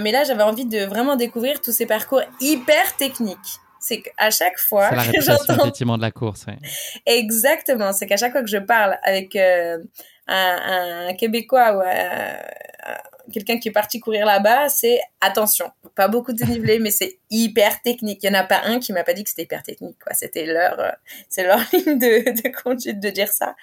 mais 0.00 0.12
là 0.12 0.24
j'avais 0.24 0.44
envie 0.44 0.64
de 0.64 0.86
vraiment 0.86 1.16
découvrir 1.16 1.60
tous 1.60 1.72
ces 1.72 1.84
parcours 1.84 2.22
hyper 2.40 2.96
techniques. 2.96 3.36
C'est 3.80 4.00
qu'à 4.00 4.30
chaque 4.30 4.58
fois 4.58 4.88
que 4.88 5.20
j'entends 5.20 5.56
effectivement 5.60 5.98
de 5.98 6.02
la 6.02 6.10
course. 6.10 6.46
Exactement, 7.04 7.92
c'est 7.92 8.06
qu'à 8.06 8.16
chaque 8.16 8.32
fois 8.32 8.42
que 8.42 8.50
je 8.50 8.58
parle 8.58 8.96
avec 9.04 9.36
un, 10.32 11.14
Québécois 11.14 11.76
ou 11.76 11.82
quelqu'un 13.32 13.58
qui 13.58 13.68
est 13.68 13.72
parti 13.72 13.98
courir 14.00 14.26
là-bas, 14.26 14.68
c'est 14.68 15.00
attention, 15.20 15.70
pas 15.94 16.08
beaucoup 16.08 16.32
de 16.32 16.38
dénivelé, 16.38 16.78
mais 16.78 16.90
c'est 16.90 17.18
hyper 17.30 17.82
technique. 17.82 18.20
Il 18.22 18.26
y 18.26 18.30
en 18.30 18.38
a 18.38 18.44
pas 18.44 18.60
un 18.64 18.78
qui 18.78 18.92
m'a 18.92 19.04
pas 19.04 19.14
dit 19.14 19.24
que 19.24 19.30
c'était 19.30 19.42
hyper 19.42 19.62
technique. 19.62 19.96
Quoi. 20.02 20.14
C'était 20.14 20.46
leur, 20.46 20.78
euh, 20.78 20.90
c'est 21.28 21.44
leur 21.44 21.58
ligne 21.72 21.98
de, 21.98 22.42
de 22.42 22.62
conduite 22.62 23.00
de 23.00 23.10
dire 23.10 23.28
ça. 23.28 23.54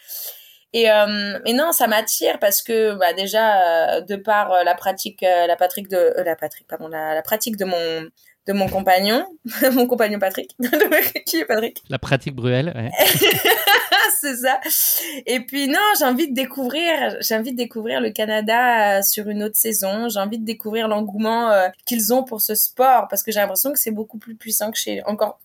Et, 0.73 0.91
euh, 0.91 1.39
et 1.45 1.53
non, 1.53 1.71
ça 1.71 1.87
m'attire 1.87 2.37
parce 2.39 2.61
que 2.61 2.93
bah, 2.93 3.13
déjà 3.13 3.95
euh, 3.95 4.01
de 4.01 4.15
par 4.15 4.63
la 4.63 4.75
pratique, 4.75 5.21
la 5.21 5.55
pratique 5.55 5.87
de 5.87 6.13
la 6.23 6.35
pratique, 6.35 6.67
pardon, 6.67 6.87
la, 6.87 7.15
la 7.15 7.21
pratique 7.21 7.57
de 7.57 7.65
mon 7.65 8.09
de 8.47 8.53
mon 8.53 8.67
compagnon, 8.67 9.25
mon 9.73 9.85
compagnon 9.85 10.19
Patrick. 10.19 10.55
qui 11.25 11.37
est 11.37 11.45
Patrick 11.45 11.83
La 11.89 11.99
pratique 11.99 12.35
Bruel, 12.35 12.73
ouais. 12.75 12.89
C'est 14.19 14.37
ça. 14.37 14.59
Et 15.25 15.39
puis 15.41 15.67
non, 15.67 15.79
j'ai 15.97 16.05
envie 16.05 16.29
de 16.29 16.33
découvrir, 16.33 17.17
j'ai 17.21 17.35
envie 17.35 17.51
de 17.51 17.57
découvrir 17.57 18.01
le 18.01 18.11
Canada 18.11 18.99
euh, 18.99 19.01
sur 19.01 19.29
une 19.29 19.43
autre 19.43 19.55
saison. 19.55 20.09
J'ai 20.09 20.19
envie 20.19 20.39
de 20.39 20.45
découvrir 20.45 20.87
l'engouement 20.87 21.51
euh, 21.51 21.69
qu'ils 21.85 22.13
ont 22.13 22.23
pour 22.23 22.41
ce 22.41 22.55
sport 22.55 23.07
parce 23.09 23.23
que 23.23 23.31
j'ai 23.31 23.39
l'impression 23.39 23.71
que 23.71 23.79
c'est 23.79 23.91
beaucoup 23.91 24.17
plus 24.17 24.35
puissant 24.35 24.71
que 24.71 24.77
chez 24.77 25.03
encore. 25.05 25.39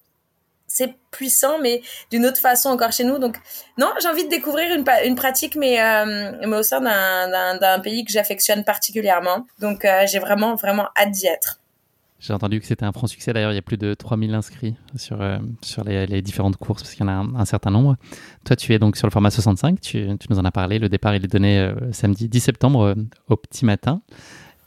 C'est 0.66 0.94
puissant, 1.10 1.58
mais 1.60 1.82
d'une 2.10 2.26
autre 2.26 2.40
façon 2.40 2.70
encore 2.70 2.90
chez 2.90 3.04
nous. 3.04 3.18
Donc 3.18 3.36
non, 3.78 3.92
j'ai 4.00 4.08
envie 4.08 4.24
de 4.24 4.30
découvrir 4.30 4.74
une, 4.74 5.14
pratique, 5.14 5.56
mais 5.56 5.80
euh, 5.80 6.32
mais 6.46 6.56
au 6.56 6.62
sein 6.62 6.80
d'un 6.80 7.80
pays 7.80 8.04
que 8.04 8.10
j'affectionne 8.10 8.64
particulièrement. 8.64 9.46
Donc 9.60 9.86
j'ai 10.06 10.18
vraiment 10.18 10.56
vraiment 10.56 10.88
hâte 10.96 11.10
d'y 11.12 11.26
être. 11.26 11.60
J'ai 12.26 12.32
entendu 12.32 12.58
que 12.58 12.64
c'était 12.64 12.86
un 12.86 12.92
franc 12.92 13.06
succès. 13.06 13.34
D'ailleurs, 13.34 13.52
il 13.52 13.56
y 13.56 13.58
a 13.58 13.62
plus 13.62 13.76
de 13.76 13.92
3000 13.92 14.32
inscrits 14.32 14.74
sur, 14.96 15.20
euh, 15.20 15.38
sur 15.60 15.84
les, 15.84 16.22
différentes 16.22 16.56
courses 16.56 16.82
parce 16.82 16.94
qu'il 16.94 17.04
y 17.04 17.08
en 17.08 17.12
a 17.12 17.38
un, 17.38 17.44
certain 17.44 17.70
nombre. 17.70 17.96
Toi, 18.46 18.56
tu 18.56 18.72
es 18.72 18.78
donc 18.78 18.96
sur 18.96 19.06
le 19.06 19.10
format 19.10 19.30
65. 19.30 19.78
Tu, 19.78 20.08
tu 20.18 20.26
nous 20.30 20.38
en 20.38 20.44
as 20.46 20.50
parlé. 20.50 20.78
Le 20.78 20.88
départ, 20.88 21.14
il 21.14 21.22
est 21.22 21.28
donné 21.28 21.58
euh, 21.58 21.92
samedi 21.92 22.30
10 22.30 22.40
septembre 22.40 22.80
euh, 22.80 22.94
au 23.28 23.36
petit 23.36 23.66
matin. 23.66 24.00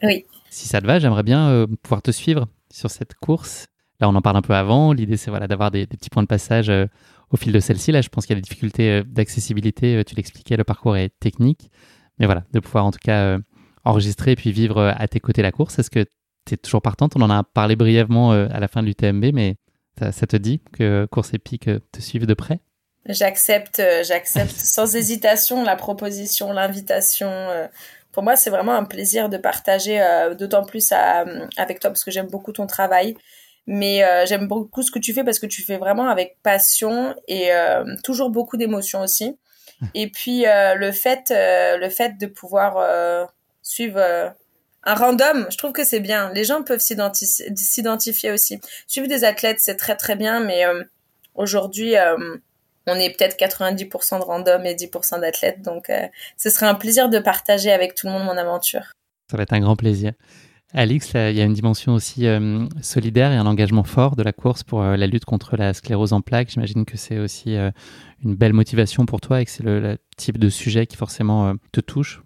Oui. 0.04 0.26
Si 0.52 0.68
ça 0.68 0.82
te 0.82 0.86
va, 0.86 1.00
j'aimerais 1.00 1.24
bien 1.24 1.66
pouvoir 1.82 2.04
te 2.04 2.12
suivre 2.12 2.48
sur 2.72 2.92
cette 2.92 3.16
course. 3.16 3.66
Là, 4.00 4.08
on 4.08 4.14
en 4.14 4.22
parle 4.22 4.38
un 4.38 4.44
peu 4.44 4.54
avant. 4.54 4.94
L'idée, 4.94 5.18
c'est 5.18 5.32
voilà, 5.32 5.48
d'avoir 5.48 5.72
des, 5.72 5.88
petits 5.88 6.12
points 6.12 6.22
de 6.22 6.28
passage 6.28 6.72
au 7.32 7.38
fil 7.38 7.52
de 7.52 7.60
celle-ci. 7.60 7.92
Là, 7.92 8.02
je 8.02 8.10
pense 8.10 8.28
qu'il 8.28 8.36
y 8.36 8.38
a 8.38 8.42
des 8.42 8.48
difficultés 8.48 9.04
d'accessibilité. 9.04 10.04
Tu 10.06 10.14
l'expliquais, 10.14 10.58
le 10.58 10.64
parcours 10.64 10.96
est 10.96 11.10
technique. 11.20 11.72
Mais 12.20 12.28
voilà, 12.28 12.44
de 12.54 12.60
pouvoir 12.60 12.86
en 12.86 12.92
tout 12.92 13.00
cas 13.04 13.40
enregistrer 13.84 14.32
et 14.34 14.36
puis 14.36 14.52
vivre 14.52 14.94
à 14.96 15.08
tes 15.08 15.20
côtés 15.20 15.42
la 15.42 15.52
course. 15.52 15.80
Est-ce 15.80 15.90
que 15.90 16.06
tu 16.48 16.54
es 16.56 16.58
toujours 16.58 16.82
partante 16.82 17.14
On 17.16 17.22
en 17.22 17.30
a 17.30 17.44
parlé 17.44 17.76
brièvement 17.76 18.32
à 18.32 18.60
la 18.60 18.68
fin 18.68 18.82
de 18.82 18.88
l'UTMB, 18.88 19.26
mais 19.34 19.58
ça, 20.00 20.28
te 20.28 20.38
dit 20.38 20.62
que 20.74 21.08
Course 21.12 21.34
Épique 21.34 21.70
te 21.92 22.02
suive 22.02 22.26
de 22.26 22.34
près? 22.34 22.60
J'accepte, 23.06 23.82
j'accepte 24.04 24.52
sans 24.56 24.96
hésitation 24.96 25.64
la 25.64 25.76
proposition, 25.76 26.52
l'invitation 26.52 27.30
pour 28.18 28.24
moi, 28.24 28.36
c'est 28.36 28.50
vraiment 28.50 28.74
un 28.74 28.84
plaisir 28.84 29.30
de 29.30 29.38
partager, 29.38 30.02
euh, 30.02 30.34
d'autant 30.34 30.66
plus 30.66 30.92
avec 30.92 31.80
toi 31.80 31.92
parce 31.92 32.04
que 32.04 32.10
j'aime 32.10 32.26
beaucoup 32.26 32.52
ton 32.52 32.66
travail. 32.66 33.16
Mais 33.68 34.04
euh, 34.04 34.26
j'aime 34.26 34.48
beaucoup 34.48 34.82
ce 34.82 34.90
que 34.90 34.98
tu 34.98 35.14
fais 35.14 35.24
parce 35.24 35.38
que 35.38 35.46
tu 35.46 35.62
fais 35.62 35.78
vraiment 35.78 36.10
avec 36.10 36.38
passion 36.42 37.14
et 37.28 37.54
euh, 37.54 37.86
toujours 38.04 38.32
beaucoup 38.32 38.58
d'émotions 38.58 39.02
aussi. 39.02 39.38
Et 39.94 40.10
puis 40.10 40.46
le 40.48 40.92
fait, 40.92 41.26
le 41.30 41.90
fait 41.90 42.18
de 42.18 42.26
pouvoir 42.26 43.30
suivre 43.62 44.34
un 44.88 44.96
random, 44.96 45.46
je 45.52 45.58
trouve 45.58 45.72
que 45.72 45.84
c'est 45.84 46.00
bien. 46.00 46.32
Les 46.34 46.44
gens 46.44 46.64
peuvent 46.64 46.80
s'identifier 46.80 48.32
aussi. 48.32 48.60
Suivre 48.88 49.08
des 49.08 49.24
athlètes, 49.24 49.58
c'est 49.60 49.76
très 49.76 49.96
très 49.96 50.16
bien, 50.16 50.40
mais 50.40 50.64
aujourd'hui, 51.36 51.96
on 52.88 52.96
est 52.96 53.16
peut-être 53.16 53.38
90% 53.38 54.20
de 54.20 54.24
random 54.24 54.66
et 54.66 54.74
10% 54.74 55.20
d'athlètes. 55.20 55.62
Donc, 55.62 55.90
euh, 55.90 56.08
ce 56.38 56.50
serait 56.50 56.66
un 56.66 56.76
plaisir 56.76 57.10
de 57.10 57.20
partager 57.20 57.72
avec 57.72 57.94
tout 57.94 58.08
le 58.08 58.14
monde 58.14 58.24
mon 58.24 58.38
aventure. 58.38 58.94
Ça 59.30 59.38
va 59.38 59.44
être 59.44 59.54
un 59.54 59.60
grand 59.60 59.76
plaisir. 59.76 60.14
Alix, 60.74 61.14
il 61.14 61.36
y 61.36 61.42
a 61.42 61.46
une 61.46 61.54
dimension 61.54 61.94
aussi 61.94 62.28
euh, 62.28 62.66
solidaire 62.82 63.32
et 63.32 63.38
un 63.38 63.46
engagement 63.46 63.84
fort 63.84 64.16
de 64.16 64.24
la 64.24 64.34
course 64.34 64.64
pour 64.64 64.82
euh, 64.82 64.98
la 64.98 65.08
lutte 65.08 65.26
contre 65.26 65.56
la 65.56 65.74
sclérose 65.74 66.14
en 66.14 66.22
plaques. 66.22 66.50
J'imagine 66.50 66.86
que 66.86 66.98
c'est 66.98 67.20
aussi 67.20 67.56
une 67.56 68.36
belle 68.36 68.54
motivation 68.54 69.06
pour 69.06 69.22
toi 69.22 69.42
et 69.42 69.46
que 69.46 69.52
c'est 69.52 69.64
le, 69.64 69.98
type 70.18 70.38
de 70.38 70.50
sujet 70.50 70.86
qui 70.86 70.98
forcément 70.98 71.54
te 71.72 71.80
touche. 71.80 72.22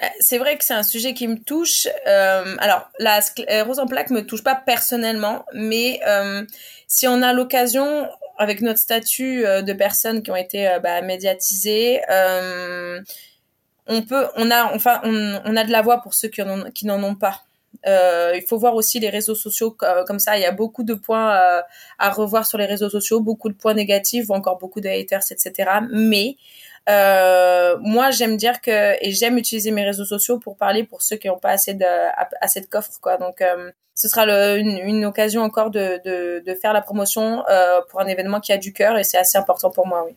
Bah, 0.00 0.08
c'est 0.20 0.38
vrai 0.38 0.56
que 0.56 0.64
c'est 0.64 0.74
un 0.74 0.82
sujet 0.82 1.14
qui 1.14 1.26
me 1.28 1.38
touche. 1.38 1.88
alors, 2.06 2.90
la 2.98 3.20
sclérose 3.20 3.78
en 3.78 3.86
plaques 3.86 4.10
me 4.10 4.26
touche 4.26 4.44
pas 4.44 4.54
personnellement, 4.54 5.44
mais 5.54 6.00
si 6.86 7.06
on 7.08 7.22
a 7.22 7.32
l'occasion, 7.32 8.08
avec 8.38 8.62
notre 8.62 8.78
statut 8.78 9.44
euh, 9.44 9.62
de 9.62 9.72
personnes 9.72 10.22
qui 10.22 10.30
ont 10.30 10.36
été 10.36 10.68
euh, 10.68 10.78
bah, 10.78 11.02
médiatisées, 11.02 12.00
euh, 12.08 13.00
on 13.86 14.02
peut, 14.02 14.26
on 14.36 14.50
a, 14.50 14.72
enfin, 14.74 15.00
on, 15.02 15.56
a 15.56 15.64
de 15.64 15.72
la 15.72 15.82
voix 15.82 16.00
pour 16.00 16.14
ceux 16.14 16.28
qui 16.28 16.42
n'en, 16.42 16.70
qui 16.70 16.86
n'en 16.86 17.02
ont 17.02 17.14
pas. 17.14 17.42
il 17.84 18.44
faut 18.46 18.58
voir 18.58 18.74
aussi 18.74 19.00
les 19.00 19.08
réseaux 19.08 19.34
sociaux 19.34 19.76
comme 20.06 20.18
ça. 20.18 20.36
Il 20.36 20.42
y 20.42 20.46
a 20.46 20.52
beaucoup 20.52 20.82
de 20.82 20.92
points 20.92 21.62
à 21.98 22.10
revoir 22.10 22.46
sur 22.46 22.58
les 22.58 22.66
réseaux 22.66 22.90
sociaux, 22.90 23.20
beaucoup 23.20 23.48
de 23.48 23.54
points 23.54 23.72
négatifs 23.72 24.28
ou 24.28 24.34
encore 24.34 24.58
beaucoup 24.58 24.82
de 24.82 24.88
haters, 24.88 25.22
etc. 25.30 25.70
Mais 25.90 26.36
moi, 26.88 28.10
j'aime 28.10 28.36
dire 28.36 28.60
que 28.60 28.96
et 29.04 29.12
j'aime 29.12 29.38
utiliser 29.38 29.70
mes 29.70 29.84
réseaux 29.84 30.04
sociaux 30.04 30.38
pour 30.38 30.56
parler 30.56 30.84
pour 30.84 31.02
ceux 31.02 31.16
qui 31.16 31.28
n'ont 31.28 31.38
pas 31.38 31.50
assez 31.50 31.74
de 31.74 31.84
assez 32.40 32.60
de 32.60 32.66
coffre, 32.66 32.92
quoi. 33.00 33.16
Donc 33.16 33.42
ce 33.98 34.06
sera 34.06 34.24
une, 34.56 35.04
occasion 35.04 35.42
encore 35.42 35.70
de, 35.72 36.00
faire 36.62 36.72
la 36.72 36.80
promotion 36.80 37.42
euh, 37.50 37.80
pour 37.90 38.00
un 38.00 38.06
événement 38.06 38.38
qui 38.38 38.52
a 38.52 38.56
du 38.56 38.72
cœur 38.72 38.96
et 38.96 39.02
c'est 39.02 39.18
assez 39.18 39.36
important 39.36 39.70
pour 39.70 39.86
moi, 39.86 40.04
oui. 40.06 40.14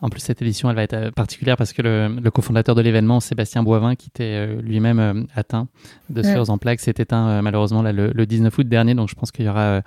En 0.00 0.08
plus, 0.08 0.20
cette 0.20 0.40
édition, 0.42 0.68
elle 0.70 0.76
va 0.76 0.82
être 0.82 0.94
euh, 0.94 1.10
particulière 1.10 1.56
parce 1.56 1.72
que 1.72 1.82
le, 1.82 2.30
cofondateur 2.30 2.76
de 2.76 2.82
l'événement, 2.82 3.18
Sébastien 3.20 3.64
Boivin, 3.64 3.96
qui 3.96 4.08
était 4.08 4.36
euh, 4.36 4.60
lui-même 4.60 5.26
atteint 5.34 5.66
de 6.10 6.22
sclérose 6.22 6.50
en 6.50 6.58
plaques, 6.58 6.80
s'est 6.80 6.94
éteint 6.96 7.42
malheureusement 7.42 7.82
le, 7.82 8.24
19 8.24 8.56
août 8.56 8.68
dernier. 8.68 8.94
Donc, 8.94 9.08
je 9.08 9.14
pense 9.16 9.32
qu'il 9.32 9.46
y 9.46 9.48
aura 9.48 9.82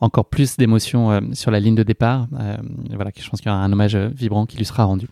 encore 0.00 0.26
plus 0.26 0.56
d'émotions 0.56 1.20
sur 1.32 1.50
la 1.50 1.60
ligne 1.60 1.74
de 1.74 1.82
départ. 1.82 2.28
voilà, 2.94 3.10
je 3.14 3.28
pense 3.28 3.40
qu'il 3.40 3.50
y 3.50 3.54
aura 3.54 3.62
un 3.62 3.72
hommage 3.72 3.96
vibrant 3.96 4.46
qui 4.46 4.56
lui 4.56 4.64
sera 4.64 4.84
rendu. 4.84 5.08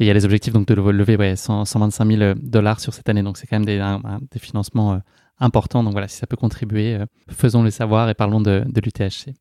Et 0.00 0.04
il 0.04 0.06
y 0.06 0.10
a 0.10 0.14
les 0.14 0.24
objectifs 0.24 0.52
donc 0.52 0.66
de 0.66 0.74
lever 0.74 1.16
ouais, 1.16 1.36
125 1.36 2.04
000 2.04 2.34
dollars 2.42 2.80
sur 2.80 2.92
cette 2.92 3.08
année. 3.08 3.22
Donc, 3.22 3.38
c'est 3.38 3.46
quand 3.46 3.58
même 3.58 3.66
des, 3.66 4.38
financements 4.38 5.00
important. 5.38 5.82
Donc 5.82 5.92
voilà, 5.92 6.08
si 6.08 6.16
ça 6.16 6.26
peut 6.26 6.36
contribuer, 6.36 6.94
euh, 6.94 7.06
faisons-le 7.28 7.70
savoir 7.70 8.08
et 8.08 8.14
parlons 8.14 8.40
de, 8.40 8.64
l'UTHC. 8.74 9.34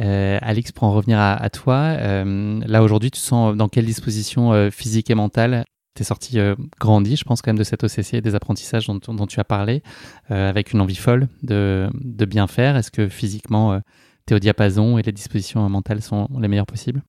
Euh, 0.00 0.38
Alix, 0.42 0.72
pour 0.72 0.84
en 0.84 0.92
revenir 0.92 1.18
à, 1.18 1.48
toi, 1.50 1.76
euh, 1.76 2.60
là 2.66 2.82
aujourd'hui, 2.82 3.10
tu 3.10 3.20
sens 3.20 3.56
dans 3.56 3.68
quelle 3.68 3.86
disposition 3.86 4.70
physique 4.70 5.10
et 5.10 5.14
mentale 5.14 5.64
tu 5.96 6.02
es 6.02 6.04
sorti 6.04 6.38
grandi, 6.80 7.14
je 7.14 7.22
pense 7.22 7.40
quand 7.40 7.50
même, 7.50 7.58
de 7.58 7.62
cette 7.62 7.84
OCC 7.84 8.14
et 8.14 8.20
des 8.20 8.34
apprentissages 8.34 8.88
dont, 8.88 9.26
tu 9.28 9.38
as 9.38 9.44
parlé, 9.44 9.80
avec 10.28 10.72
une 10.72 10.80
envie 10.80 10.96
folle 10.96 11.28
de, 11.44 11.88
de 11.94 12.24
bien 12.24 12.48
faire? 12.48 12.76
Est-ce 12.76 12.90
que 12.90 13.08
physiquement, 13.08 13.80
tu 14.26 14.34
es 14.34 14.36
au 14.36 14.40
diapason 14.40 14.98
et 14.98 15.02
les 15.02 15.12
dispositions 15.12 15.68
mentales 15.68 16.02
sont 16.02 16.28
les 16.40 16.48
meilleures 16.48 16.66
possibles? 16.66 17.00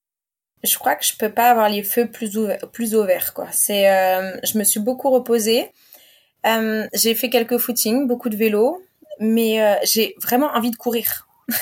Je 0.63 0.77
crois 0.77 0.95
que 0.95 1.05
je 1.05 1.15
peux 1.17 1.29
pas 1.29 1.49
avoir 1.49 1.69
les 1.69 1.83
feux 1.83 2.07
plus, 2.07 2.37
ouverts, 2.37 2.69
plus. 2.71 2.95
Quoi. 3.33 3.47
C'est, 3.51 3.83
je 4.43 4.57
me 4.57 4.63
suis 4.63 4.79
beaucoup 4.79 5.09
reposée. 5.09 5.71
Euh, 6.45 6.87
j'ai 6.93 7.15
fait 7.15 7.29
quelques 7.29 7.57
footings, 7.57 8.07
beaucoup 8.07 8.29
de 8.29 8.37
vélo, 8.37 8.83
mais 9.19 9.61
euh, 9.61 9.75
j'ai 9.83 10.15
vraiment 10.21 10.47
envie 10.53 10.71
de 10.71 10.75
courir. 10.75 11.27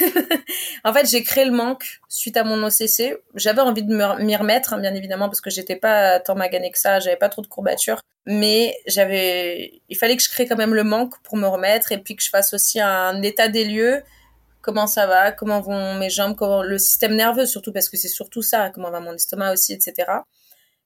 en 0.83 0.93
fait, 0.93 1.09
j'ai 1.09 1.23
créé 1.23 1.45
le 1.45 1.51
manque 1.51 1.99
suite 2.07 2.37
à 2.37 2.43
mon 2.43 2.61
OCC. 2.65 3.17
J'avais 3.35 3.61
envie 3.61 3.83
de 3.83 3.93
m'y 3.93 4.35
remettre, 4.35 4.77
bien 4.79 4.93
évidemment, 4.93 5.27
parce 5.27 5.41
que 5.41 5.49
j'étais 5.49 5.75
pas 5.75 6.19
tant 6.19 6.35
magané 6.35 6.71
que 6.71 6.79
ça, 6.79 6.99
j'avais 6.99 7.17
pas 7.17 7.29
trop 7.29 7.41
de 7.41 7.47
courbatures. 7.47 8.01
Mais 8.25 8.75
j'avais, 8.87 9.81
il 9.89 9.97
fallait 9.97 10.15
que 10.15 10.23
je 10.23 10.29
crée 10.29 10.47
quand 10.47 10.55
même 10.55 10.73
le 10.73 10.83
manque 10.83 11.21
pour 11.23 11.37
me 11.37 11.47
remettre 11.47 11.91
et 11.91 11.97
puis 11.97 12.15
que 12.15 12.23
je 12.23 12.29
fasse 12.29 12.53
aussi 12.53 12.79
un 12.79 13.21
état 13.21 13.49
des 13.49 13.65
lieux. 13.65 14.03
Comment 14.63 14.87
ça 14.87 15.05
va, 15.05 15.31
comment 15.31 15.61
vont 15.61 15.93
mes 15.95 16.09
jambes, 16.09 16.35
comment 16.35 16.63
le 16.63 16.79
système 16.79 17.15
nerveux 17.15 17.45
surtout 17.45 17.71
parce 17.71 17.89
que 17.89 17.97
c'est 17.97 18.07
surtout 18.07 18.41
ça, 18.41 18.71
comment 18.71 18.89
va 18.89 18.99
mon 18.99 19.13
estomac 19.13 19.53
aussi, 19.53 19.73
etc 19.73 20.05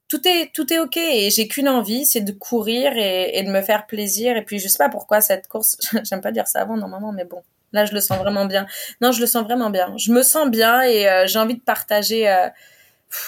tout 0.07 0.25
est 0.27 0.51
tout 0.53 0.71
est 0.71 0.79
ok 0.79 0.97
et 0.97 1.29
j'ai 1.29 1.47
qu'une 1.47 1.67
envie, 1.67 2.05
c'est 2.05 2.21
de 2.21 2.31
courir 2.31 2.93
et, 2.95 3.43
de 3.43 3.49
me 3.49 3.61
faire 3.61 3.85
plaisir. 3.85 4.37
Et 4.37 4.43
puis 4.43 4.59
je 4.59 4.67
sais 4.67 4.77
pas 4.77 4.89
pourquoi 4.89 5.21
cette 5.21 5.47
course, 5.47 5.77
j'aime 6.03 6.21
pas 6.21 6.31
dire 6.31 6.47
ça 6.47 6.61
avant 6.61 6.77
normalement, 6.77 7.11
mais 7.11 7.25
bon, 7.25 7.43
là 7.73 7.85
je 7.85 7.93
le 7.93 7.99
sens 7.99 8.17
vraiment 8.17 8.45
bien. 8.45 8.65
Non, 9.01 9.11
je 9.11 9.19
le 9.19 9.27
sens 9.27 9.43
vraiment 9.43 9.69
bien. 9.69 9.93
Je 9.97 10.11
me 10.11 10.23
sens 10.23 10.49
bien 10.49 10.81
et 10.83 11.07
euh, 11.09 11.27
j'ai 11.27 11.39
envie 11.39 11.55
de 11.55 11.61
partager. 11.61 12.29
Euh, 12.29 12.47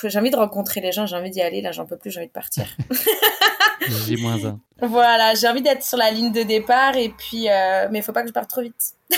j'ai 0.03 0.19
envie 0.19 0.31
de 0.31 0.35
rencontrer 0.35 0.81
les 0.81 0.91
gens, 0.91 1.05
j'ai 1.05 1.15
envie 1.15 1.31
d'y 1.31 1.41
aller. 1.41 1.61
Là, 1.61 1.71
j'en 1.71 1.85
peux 1.85 1.97
plus, 1.97 2.11
j'ai 2.11 2.19
envie 2.19 2.27
de 2.27 2.33
partir. 2.33 2.65
J'ai 4.07 4.17
moins 4.17 4.43
un. 4.45 4.59
Voilà, 4.81 5.35
j'ai 5.35 5.47
envie 5.47 5.61
d'être 5.61 5.83
sur 5.83 5.97
la 5.97 6.09
ligne 6.09 6.31
de 6.31 6.43
départ 6.43 6.95
et 6.95 7.09
puis, 7.09 7.49
euh, 7.49 7.87
mais 7.91 7.99
il 7.99 8.01
faut 8.01 8.13
pas 8.13 8.21
que 8.21 8.29
je 8.29 8.33
parte 8.33 8.49
trop 8.49 8.61
vite. 8.61 8.93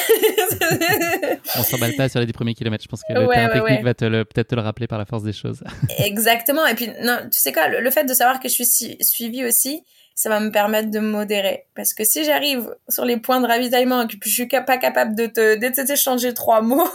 On 1.56 1.64
s'emballe 1.64 1.96
pas 1.96 2.10
sur 2.10 2.20
les 2.20 2.26
10 2.26 2.34
premiers 2.34 2.54
kilomètres. 2.56 2.84
Je 2.84 2.90
pense 2.90 3.04
que 3.04 3.14
le 3.14 3.28
terrain 3.28 3.50
technique 3.50 3.84
va 3.84 3.94
peut-être 3.94 4.48
te 4.48 4.56
le 4.56 4.62
rappeler 4.62 4.88
par 4.88 4.98
la 4.98 5.06
force 5.06 5.24
des 5.24 5.34
choses. 5.34 5.64
Exactement. 6.00 6.66
Et 6.66 6.74
puis, 6.74 6.90
non, 7.04 7.20
tu 7.32 7.40
sais 7.40 7.52
quoi, 7.52 7.68
le, 7.68 7.92
fait 7.92 8.06
de 8.06 8.14
savoir 8.14 8.40
que 8.40 8.50
je 8.50 8.64
suis 8.64 8.98
suivie 9.02 9.46
aussi, 9.46 9.84
ça 10.16 10.30
va 10.30 10.40
me 10.40 10.52
permettre 10.52 10.90
de 10.90 11.00
me 11.00 11.10
modérer. 11.10 11.66
Parce 11.76 11.94
que 11.94 12.04
si 12.04 12.26
j'arrive 12.26 12.76
sur 12.90 13.06
les 13.06 13.18
points 13.18 13.42
de 13.42 13.48
ravitaillement 13.48 14.02
et 14.02 14.08
que 14.08 14.18
je 14.24 14.34
suis 14.34 14.48
pas 14.48 14.78
capable 14.78 15.16
de 15.16 15.28
te, 15.28 15.56
de 15.60 15.86
t'échanger 15.86 16.34
trois 16.34 16.62
mots, 16.62 16.90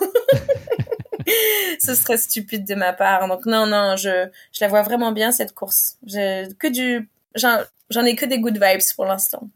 ce 1.81 1.95
serait 1.95 2.19
stupide 2.19 2.67
de 2.67 2.75
ma 2.75 2.93
part. 2.93 3.29
Donc 3.29 3.47
non, 3.47 3.67
non, 3.67 3.97
je, 3.97 4.29
je 4.53 4.59
la 4.61 4.69
vois 4.69 4.83
vraiment 4.83 5.13
bien 5.13 5.31
cette 5.31 5.55
course. 5.55 5.97
J'ai 6.05 6.49
que 6.59 6.69
du, 6.69 7.09
j'en 7.37 8.05
ai 8.05 8.17
que 8.17 8.27
des 8.27 8.41
good 8.41 8.55
vibes 8.63 8.81
pour 8.95 9.05
l'instant. 9.05 9.49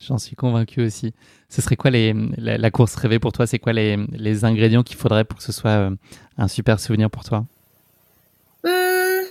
J'en 0.00 0.18
suis 0.18 0.34
convaincu 0.34 0.82
aussi. 0.82 1.12
Ce 1.50 1.60
serait 1.60 1.76
quoi 1.76 1.90
les, 1.90 2.14
la, 2.38 2.70
course 2.70 2.94
rêvée 2.94 3.18
pour 3.18 3.32
toi? 3.32 3.46
C'est 3.46 3.58
quoi 3.58 3.74
les, 3.74 3.98
les 4.12 4.44
ingrédients 4.44 4.82
qu'il 4.82 4.96
faudrait 4.96 5.24
pour 5.24 5.38
que 5.38 5.44
ce 5.44 5.52
soit 5.52 5.70
euh, 5.70 5.90
un 6.38 6.48
super 6.48 6.80
souvenir 6.80 7.10
pour 7.10 7.22
toi? 7.22 7.44
Hmm. 8.64 9.26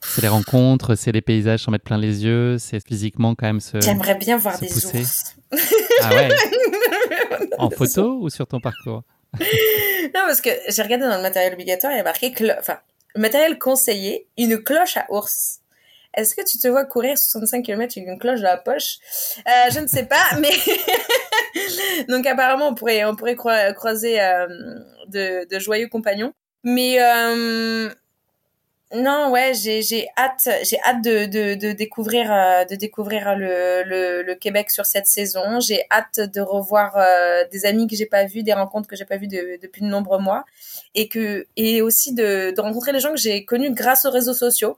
C'est 0.00 0.22
les 0.22 0.28
rencontres, 0.28 0.96
c'est 0.96 1.12
les 1.12 1.20
paysages 1.20 1.60
s'en 1.60 1.70
mettre 1.70 1.84
plein 1.84 1.98
les 1.98 2.24
yeux, 2.24 2.58
c'est 2.58 2.84
physiquement 2.84 3.36
quand 3.36 3.46
même 3.46 3.60
se. 3.60 3.80
J'aimerais 3.80 4.16
bien 4.16 4.36
voir 4.36 4.58
des 4.58 4.84
ours. 4.84 5.36
Ah 6.02 6.14
ouais? 6.14 6.28
En 7.58 7.70
photo 7.70 8.18
ou 8.20 8.30
sur 8.30 8.46
ton 8.46 8.60
parcours? 8.60 9.04
Non, 10.12 10.22
parce 10.26 10.40
que 10.40 10.50
j'ai 10.68 10.82
regardé 10.82 11.06
dans 11.06 11.16
le 11.16 11.22
matériel 11.22 11.52
obligatoire, 11.52 11.92
il 11.92 11.98
y 11.98 12.00
a 12.00 12.04
marqué 12.04 12.32
que, 12.32 12.58
enfin, 12.58 12.78
matériel 13.14 13.58
conseillé, 13.58 14.26
une 14.36 14.58
cloche 14.58 14.96
à 14.96 15.06
ours. 15.10 15.59
Est-ce 16.14 16.34
que 16.34 16.42
tu 16.44 16.58
te 16.58 16.66
vois 16.66 16.84
courir 16.84 17.16
65 17.16 17.64
km 17.64 17.94
avec 17.96 18.08
une 18.08 18.18
cloche 18.18 18.40
dans 18.40 18.48
la 18.48 18.56
poche? 18.56 18.98
Euh, 19.46 19.70
Je 19.72 19.80
ne 19.80 19.86
sais 19.86 20.06
pas, 20.06 20.24
mais 20.40 20.50
donc 22.08 22.26
apparemment 22.26 22.68
on 22.68 22.74
pourrait 22.74 23.04
on 23.04 23.14
pourrait 23.14 23.36
croiser 23.36 24.20
euh, 24.20 24.46
de, 25.08 25.58
joyeux 25.58 25.88
compagnons. 25.88 26.32
Mais 26.64 27.00
euh, 27.00 27.88
non, 28.92 29.30
ouais, 29.30 29.52
j'ai 29.54 29.82
j'ai 29.82 30.08
hâte 30.18 30.48
j'ai 30.64 30.78
hâte 30.82 31.02
de, 31.02 31.26
de, 31.54 31.72
découvrir 31.72 32.28
de 32.68 32.74
découvrir 32.74 33.36
le, 33.36 33.84
le, 33.84 34.22
le, 34.22 34.34
Québec 34.34 34.70
sur 34.70 34.84
cette 34.86 35.06
saison. 35.06 35.60
J'ai 35.60 35.84
hâte 35.92 36.20
de 36.20 36.40
revoir 36.40 36.98
des 37.52 37.66
amis 37.66 37.86
que 37.86 37.94
j'ai 37.94 38.06
pas 38.06 38.24
vus, 38.24 38.42
des 38.42 38.52
rencontres 38.52 38.88
que 38.88 38.96
j'ai 38.96 39.04
pas 39.04 39.16
vues 39.16 39.28
depuis 39.28 39.82
de 39.82 39.86
nombreux 39.86 40.18
mois, 40.18 40.44
et 40.96 41.08
que 41.08 41.46
et 41.56 41.82
aussi 41.82 42.14
de 42.14 42.60
rencontrer 42.60 42.92
les 42.92 43.00
gens 43.00 43.12
que 43.12 43.20
j'ai 43.20 43.44
connus 43.44 43.72
grâce 43.72 44.04
aux 44.04 44.10
réseaux 44.10 44.34
sociaux 44.34 44.76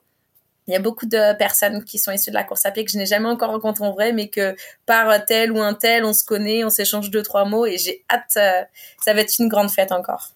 Il 0.68 0.72
y 0.72 0.76
a 0.76 0.80
beaucoup 0.80 1.06
de 1.06 1.36
personnes 1.36 1.82
qui 1.84 1.98
sont 1.98 2.12
issues 2.12 2.30
de 2.30 2.34
la 2.34 2.44
course 2.44 2.64
à 2.66 2.70
pied 2.70 2.84
que 2.84 2.90
je 2.90 2.98
n'ai 2.98 3.06
jamais 3.06 3.28
encore 3.28 3.50
rencontrées 3.50 3.84
en 3.84 3.92
vrai, 3.92 4.12
mais 4.12 4.28
que 4.28 4.54
par 4.86 5.24
tel 5.24 5.50
ou 5.50 5.60
un 5.60 5.74
tel, 5.74 6.04
on 6.04 6.12
se 6.12 6.24
connaît, 6.24 6.62
on 6.62 6.70
s'échange 6.70 7.10
deux, 7.10 7.22
trois 7.22 7.44
mots 7.44 7.66
et 7.66 7.78
j'ai 7.78 8.04
hâte. 8.08 8.36
Euh, 8.36 8.62
ça 9.04 9.12
va 9.12 9.20
être 9.20 9.34
une 9.40 9.48
grande 9.48 9.70
fête 9.70 9.90
encore. 9.90 10.28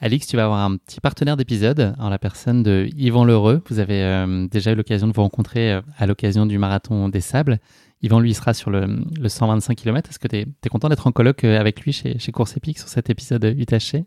Alix, 0.00 0.26
tu 0.26 0.36
vas 0.36 0.44
avoir 0.44 0.60
un 0.60 0.76
petit 0.76 0.98
partenaire 0.98 1.36
d'épisode 1.36 1.94
en 1.98 2.08
la 2.08 2.18
personne 2.18 2.62
de 2.62 2.88
Yvan 2.96 3.24
Lheureux. 3.24 3.62
Vous 3.68 3.78
avez 3.78 4.02
euh, 4.02 4.48
déjà 4.48 4.72
eu 4.72 4.74
l'occasion 4.74 5.06
de 5.06 5.12
vous 5.12 5.22
rencontrer 5.22 5.74
euh, 5.74 5.82
à 5.98 6.06
l'occasion 6.06 6.46
du 6.46 6.58
marathon 6.58 7.08
des 7.08 7.20
Sables. 7.20 7.58
Yvan, 8.02 8.18
lui, 8.18 8.34
sera 8.34 8.54
sur 8.54 8.70
le, 8.70 9.04
125 9.24 9.76
km. 9.76 10.10
Est-ce 10.10 10.18
que 10.18 10.26
tu 10.26 10.36
es, 10.36 10.68
content 10.68 10.88
d'être 10.88 11.06
en 11.06 11.12
colloque 11.12 11.44
avec 11.44 11.82
lui 11.82 11.92
chez, 11.92 12.18
chez 12.18 12.32
Course 12.32 12.56
Épique 12.56 12.78
sur 12.78 12.88
cet 12.88 13.10
épisode 13.10 13.44
UTHC 13.44 14.06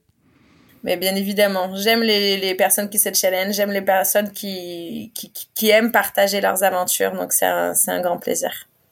mais 0.83 0.97
bien 0.97 1.15
évidemment, 1.15 1.75
j'aime 1.75 2.01
les, 2.01 2.37
les 2.37 2.55
personnes 2.55 2.89
qui 2.89 2.99
se 2.99 3.13
challenge, 3.13 3.55
j'aime 3.55 3.71
les 3.71 3.81
personnes 3.81 4.31
qui, 4.31 5.11
qui, 5.15 5.31
qui, 5.53 5.69
aiment 5.69 5.91
partager 5.91 6.41
leurs 6.41 6.63
aventures, 6.63 7.13
donc 7.13 7.31
c'est 7.31 7.45
un, 7.45 7.73
un, 7.87 8.01
grand 8.01 8.17
plaisir. 8.17 8.51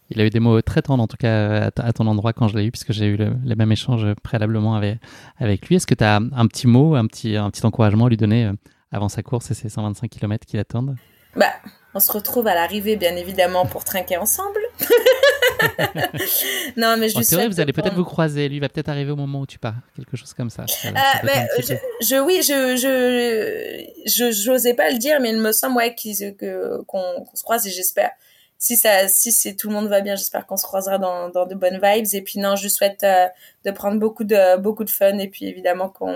Il 0.09 0.21
a 0.21 0.25
eu 0.25 0.29
des 0.29 0.39
mots 0.39 0.61
très 0.61 0.81
tendres, 0.81 1.03
en 1.03 1.07
tout 1.07 1.17
cas, 1.17 1.69
à, 1.77 1.93
ton 1.93 2.07
endroit 2.07 2.33
quand 2.33 2.47
je 2.47 2.57
l'ai 2.57 2.65
eu, 2.65 2.71
puisque 2.71 2.93
j'ai 2.93 3.05
eu 3.05 3.17
le, 3.17 3.33
les 3.43 3.55
mêmes 3.55 3.71
échanges 3.71 4.07
préalablement 4.23 4.75
avec, 4.75 4.99
avec 5.37 5.67
lui. 5.67 5.75
Est-ce 5.75 5.87
que 5.87 5.95
tu 5.95 6.03
as 6.03 6.15
un 6.15 6.47
petit 6.47 6.67
mot, 6.67 6.95
un 6.95 7.07
petit, 7.07 7.35
un 7.35 7.49
petit 7.49 7.65
encouragement 7.65 8.05
à 8.05 8.09
lui 8.09 8.17
donner 8.17 8.45
euh, 8.45 8.53
avant 8.91 9.09
sa 9.09 9.21
course 9.21 9.51
et 9.51 9.53
ses 9.53 9.69
125 9.69 10.09
km 10.09 10.45
qui 10.45 10.57
l'attendent? 10.57 10.95
Bah, 11.35 11.51
on 11.93 11.99
se 11.99 12.11
retrouve 12.11 12.47
à 12.47 12.55
l'arrivée, 12.55 12.95
bien 12.95 13.15
évidemment, 13.15 13.65
pour 13.65 13.83
trinquer 13.83 14.17
ensemble. 14.17 14.59
non, 16.77 16.97
mais 16.97 17.09
je 17.09 17.21
C'est 17.21 17.35
vrai, 17.35 17.47
vous 17.47 17.59
allez 17.59 17.73
peut-être 17.73 17.95
vous 17.95 18.05
croiser. 18.05 18.49
Lui 18.49 18.59
va 18.59 18.69
peut-être 18.69 18.89
arriver 18.89 19.11
au 19.11 19.15
moment 19.15 19.41
où 19.41 19.45
tu 19.45 19.59
pars. 19.59 19.75
Quelque 19.95 20.17
chose 20.17 20.33
comme 20.33 20.49
ça. 20.49 20.65
Ah, 20.95 21.21
je, 21.59 21.73
je, 22.01 22.15
oui, 22.21 22.41
je, 22.41 22.75
je, 24.05 24.31
j'osais 24.31 24.73
pas 24.73 24.89
le 24.89 24.97
dire, 24.97 25.19
mais 25.19 25.31
il 25.31 25.37
me 25.37 25.51
semble, 25.51 25.77
ouais, 25.77 25.95
qu'on, 26.87 27.25
se 27.33 27.43
croise 27.43 27.65
et 27.67 27.71
j'espère. 27.71 28.11
Si 28.57 28.77
ça, 28.77 29.07
si 29.07 29.31
c'est 29.31 29.55
tout 29.55 29.69
le 29.69 29.73
monde 29.73 29.87
va 29.87 30.01
bien, 30.01 30.15
j'espère 30.15 30.45
qu'on 30.45 30.57
se 30.57 30.65
croisera 30.65 30.99
dans, 30.99 31.29
dans 31.29 31.47
de 31.47 31.55
bonnes 31.55 31.79
vibes. 31.81 32.05
Et 32.13 32.21
puis, 32.21 32.39
non, 32.39 32.55
je 32.55 32.67
souhaite 32.67 33.03
euh, 33.03 33.27
de 33.65 33.71
prendre 33.71 33.99
beaucoup 33.99 34.23
de, 34.23 34.57
beaucoup 34.57 34.83
de 34.83 34.89
fun 34.89 35.17
et 35.17 35.27
puis 35.27 35.45
évidemment 35.45 35.89
qu'on, 35.89 36.15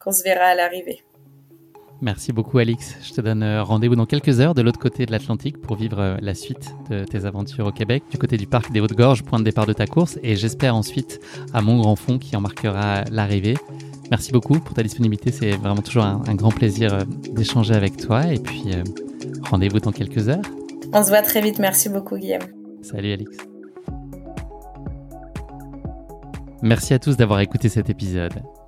qu'on 0.00 0.12
se 0.12 0.22
verra 0.24 0.46
à 0.46 0.54
l'arrivée. 0.54 1.04
Merci 2.04 2.34
beaucoup 2.34 2.58
Alix. 2.58 2.96
Je 3.02 3.14
te 3.14 3.22
donne 3.22 3.42
euh, 3.42 3.62
rendez-vous 3.62 3.96
dans 3.96 4.04
quelques 4.04 4.38
heures 4.38 4.54
de 4.54 4.60
l'autre 4.60 4.78
côté 4.78 5.06
de 5.06 5.10
l'Atlantique 5.10 5.58
pour 5.58 5.76
vivre 5.76 5.98
euh, 6.00 6.16
la 6.20 6.34
suite 6.34 6.74
de 6.90 7.02
tes 7.02 7.24
aventures 7.24 7.64
au 7.64 7.72
Québec, 7.72 8.02
du 8.10 8.18
côté 8.18 8.36
du 8.36 8.46
parc 8.46 8.70
des 8.72 8.80
Hautes-Gorges, 8.80 9.22
point 9.22 9.38
de 9.38 9.44
départ 9.44 9.64
de 9.64 9.72
ta 9.72 9.86
course, 9.86 10.18
et 10.22 10.36
j'espère 10.36 10.76
ensuite 10.76 11.18
à 11.54 11.62
mon 11.62 11.80
grand 11.80 11.96
fond 11.96 12.18
qui 12.18 12.36
en 12.36 12.42
marquera 12.42 13.04
l'arrivée. 13.10 13.56
Merci 14.10 14.32
beaucoup 14.32 14.60
pour 14.60 14.74
ta 14.74 14.82
disponibilité, 14.82 15.32
c'est 15.32 15.52
vraiment 15.52 15.80
toujours 15.80 16.04
un, 16.04 16.34
grand 16.34 16.50
plaisir 16.50 16.92
euh, 16.92 17.04
d'échanger 17.32 17.72
avec 17.72 17.96
toi, 17.96 18.26
et 18.30 18.38
puis 18.38 18.64
rendez-vous 19.48 19.80
dans 19.80 19.92
quelques 19.92 20.28
heures. 20.28 20.44
On 20.92 21.02
se 21.02 21.08
voit 21.08 21.22
très 21.22 21.40
vite, 21.40 21.58
merci 21.58 21.88
beaucoup 21.88 22.18
Guillaume. 22.18 22.42
Salut 22.82 23.12
Alix. 23.14 23.34
Merci 26.60 26.92
à 26.92 26.98
tous 26.98 27.16
d'avoir 27.16 27.40
écouté 27.40 27.70
cet 27.70 27.88
épisode. 27.88 28.42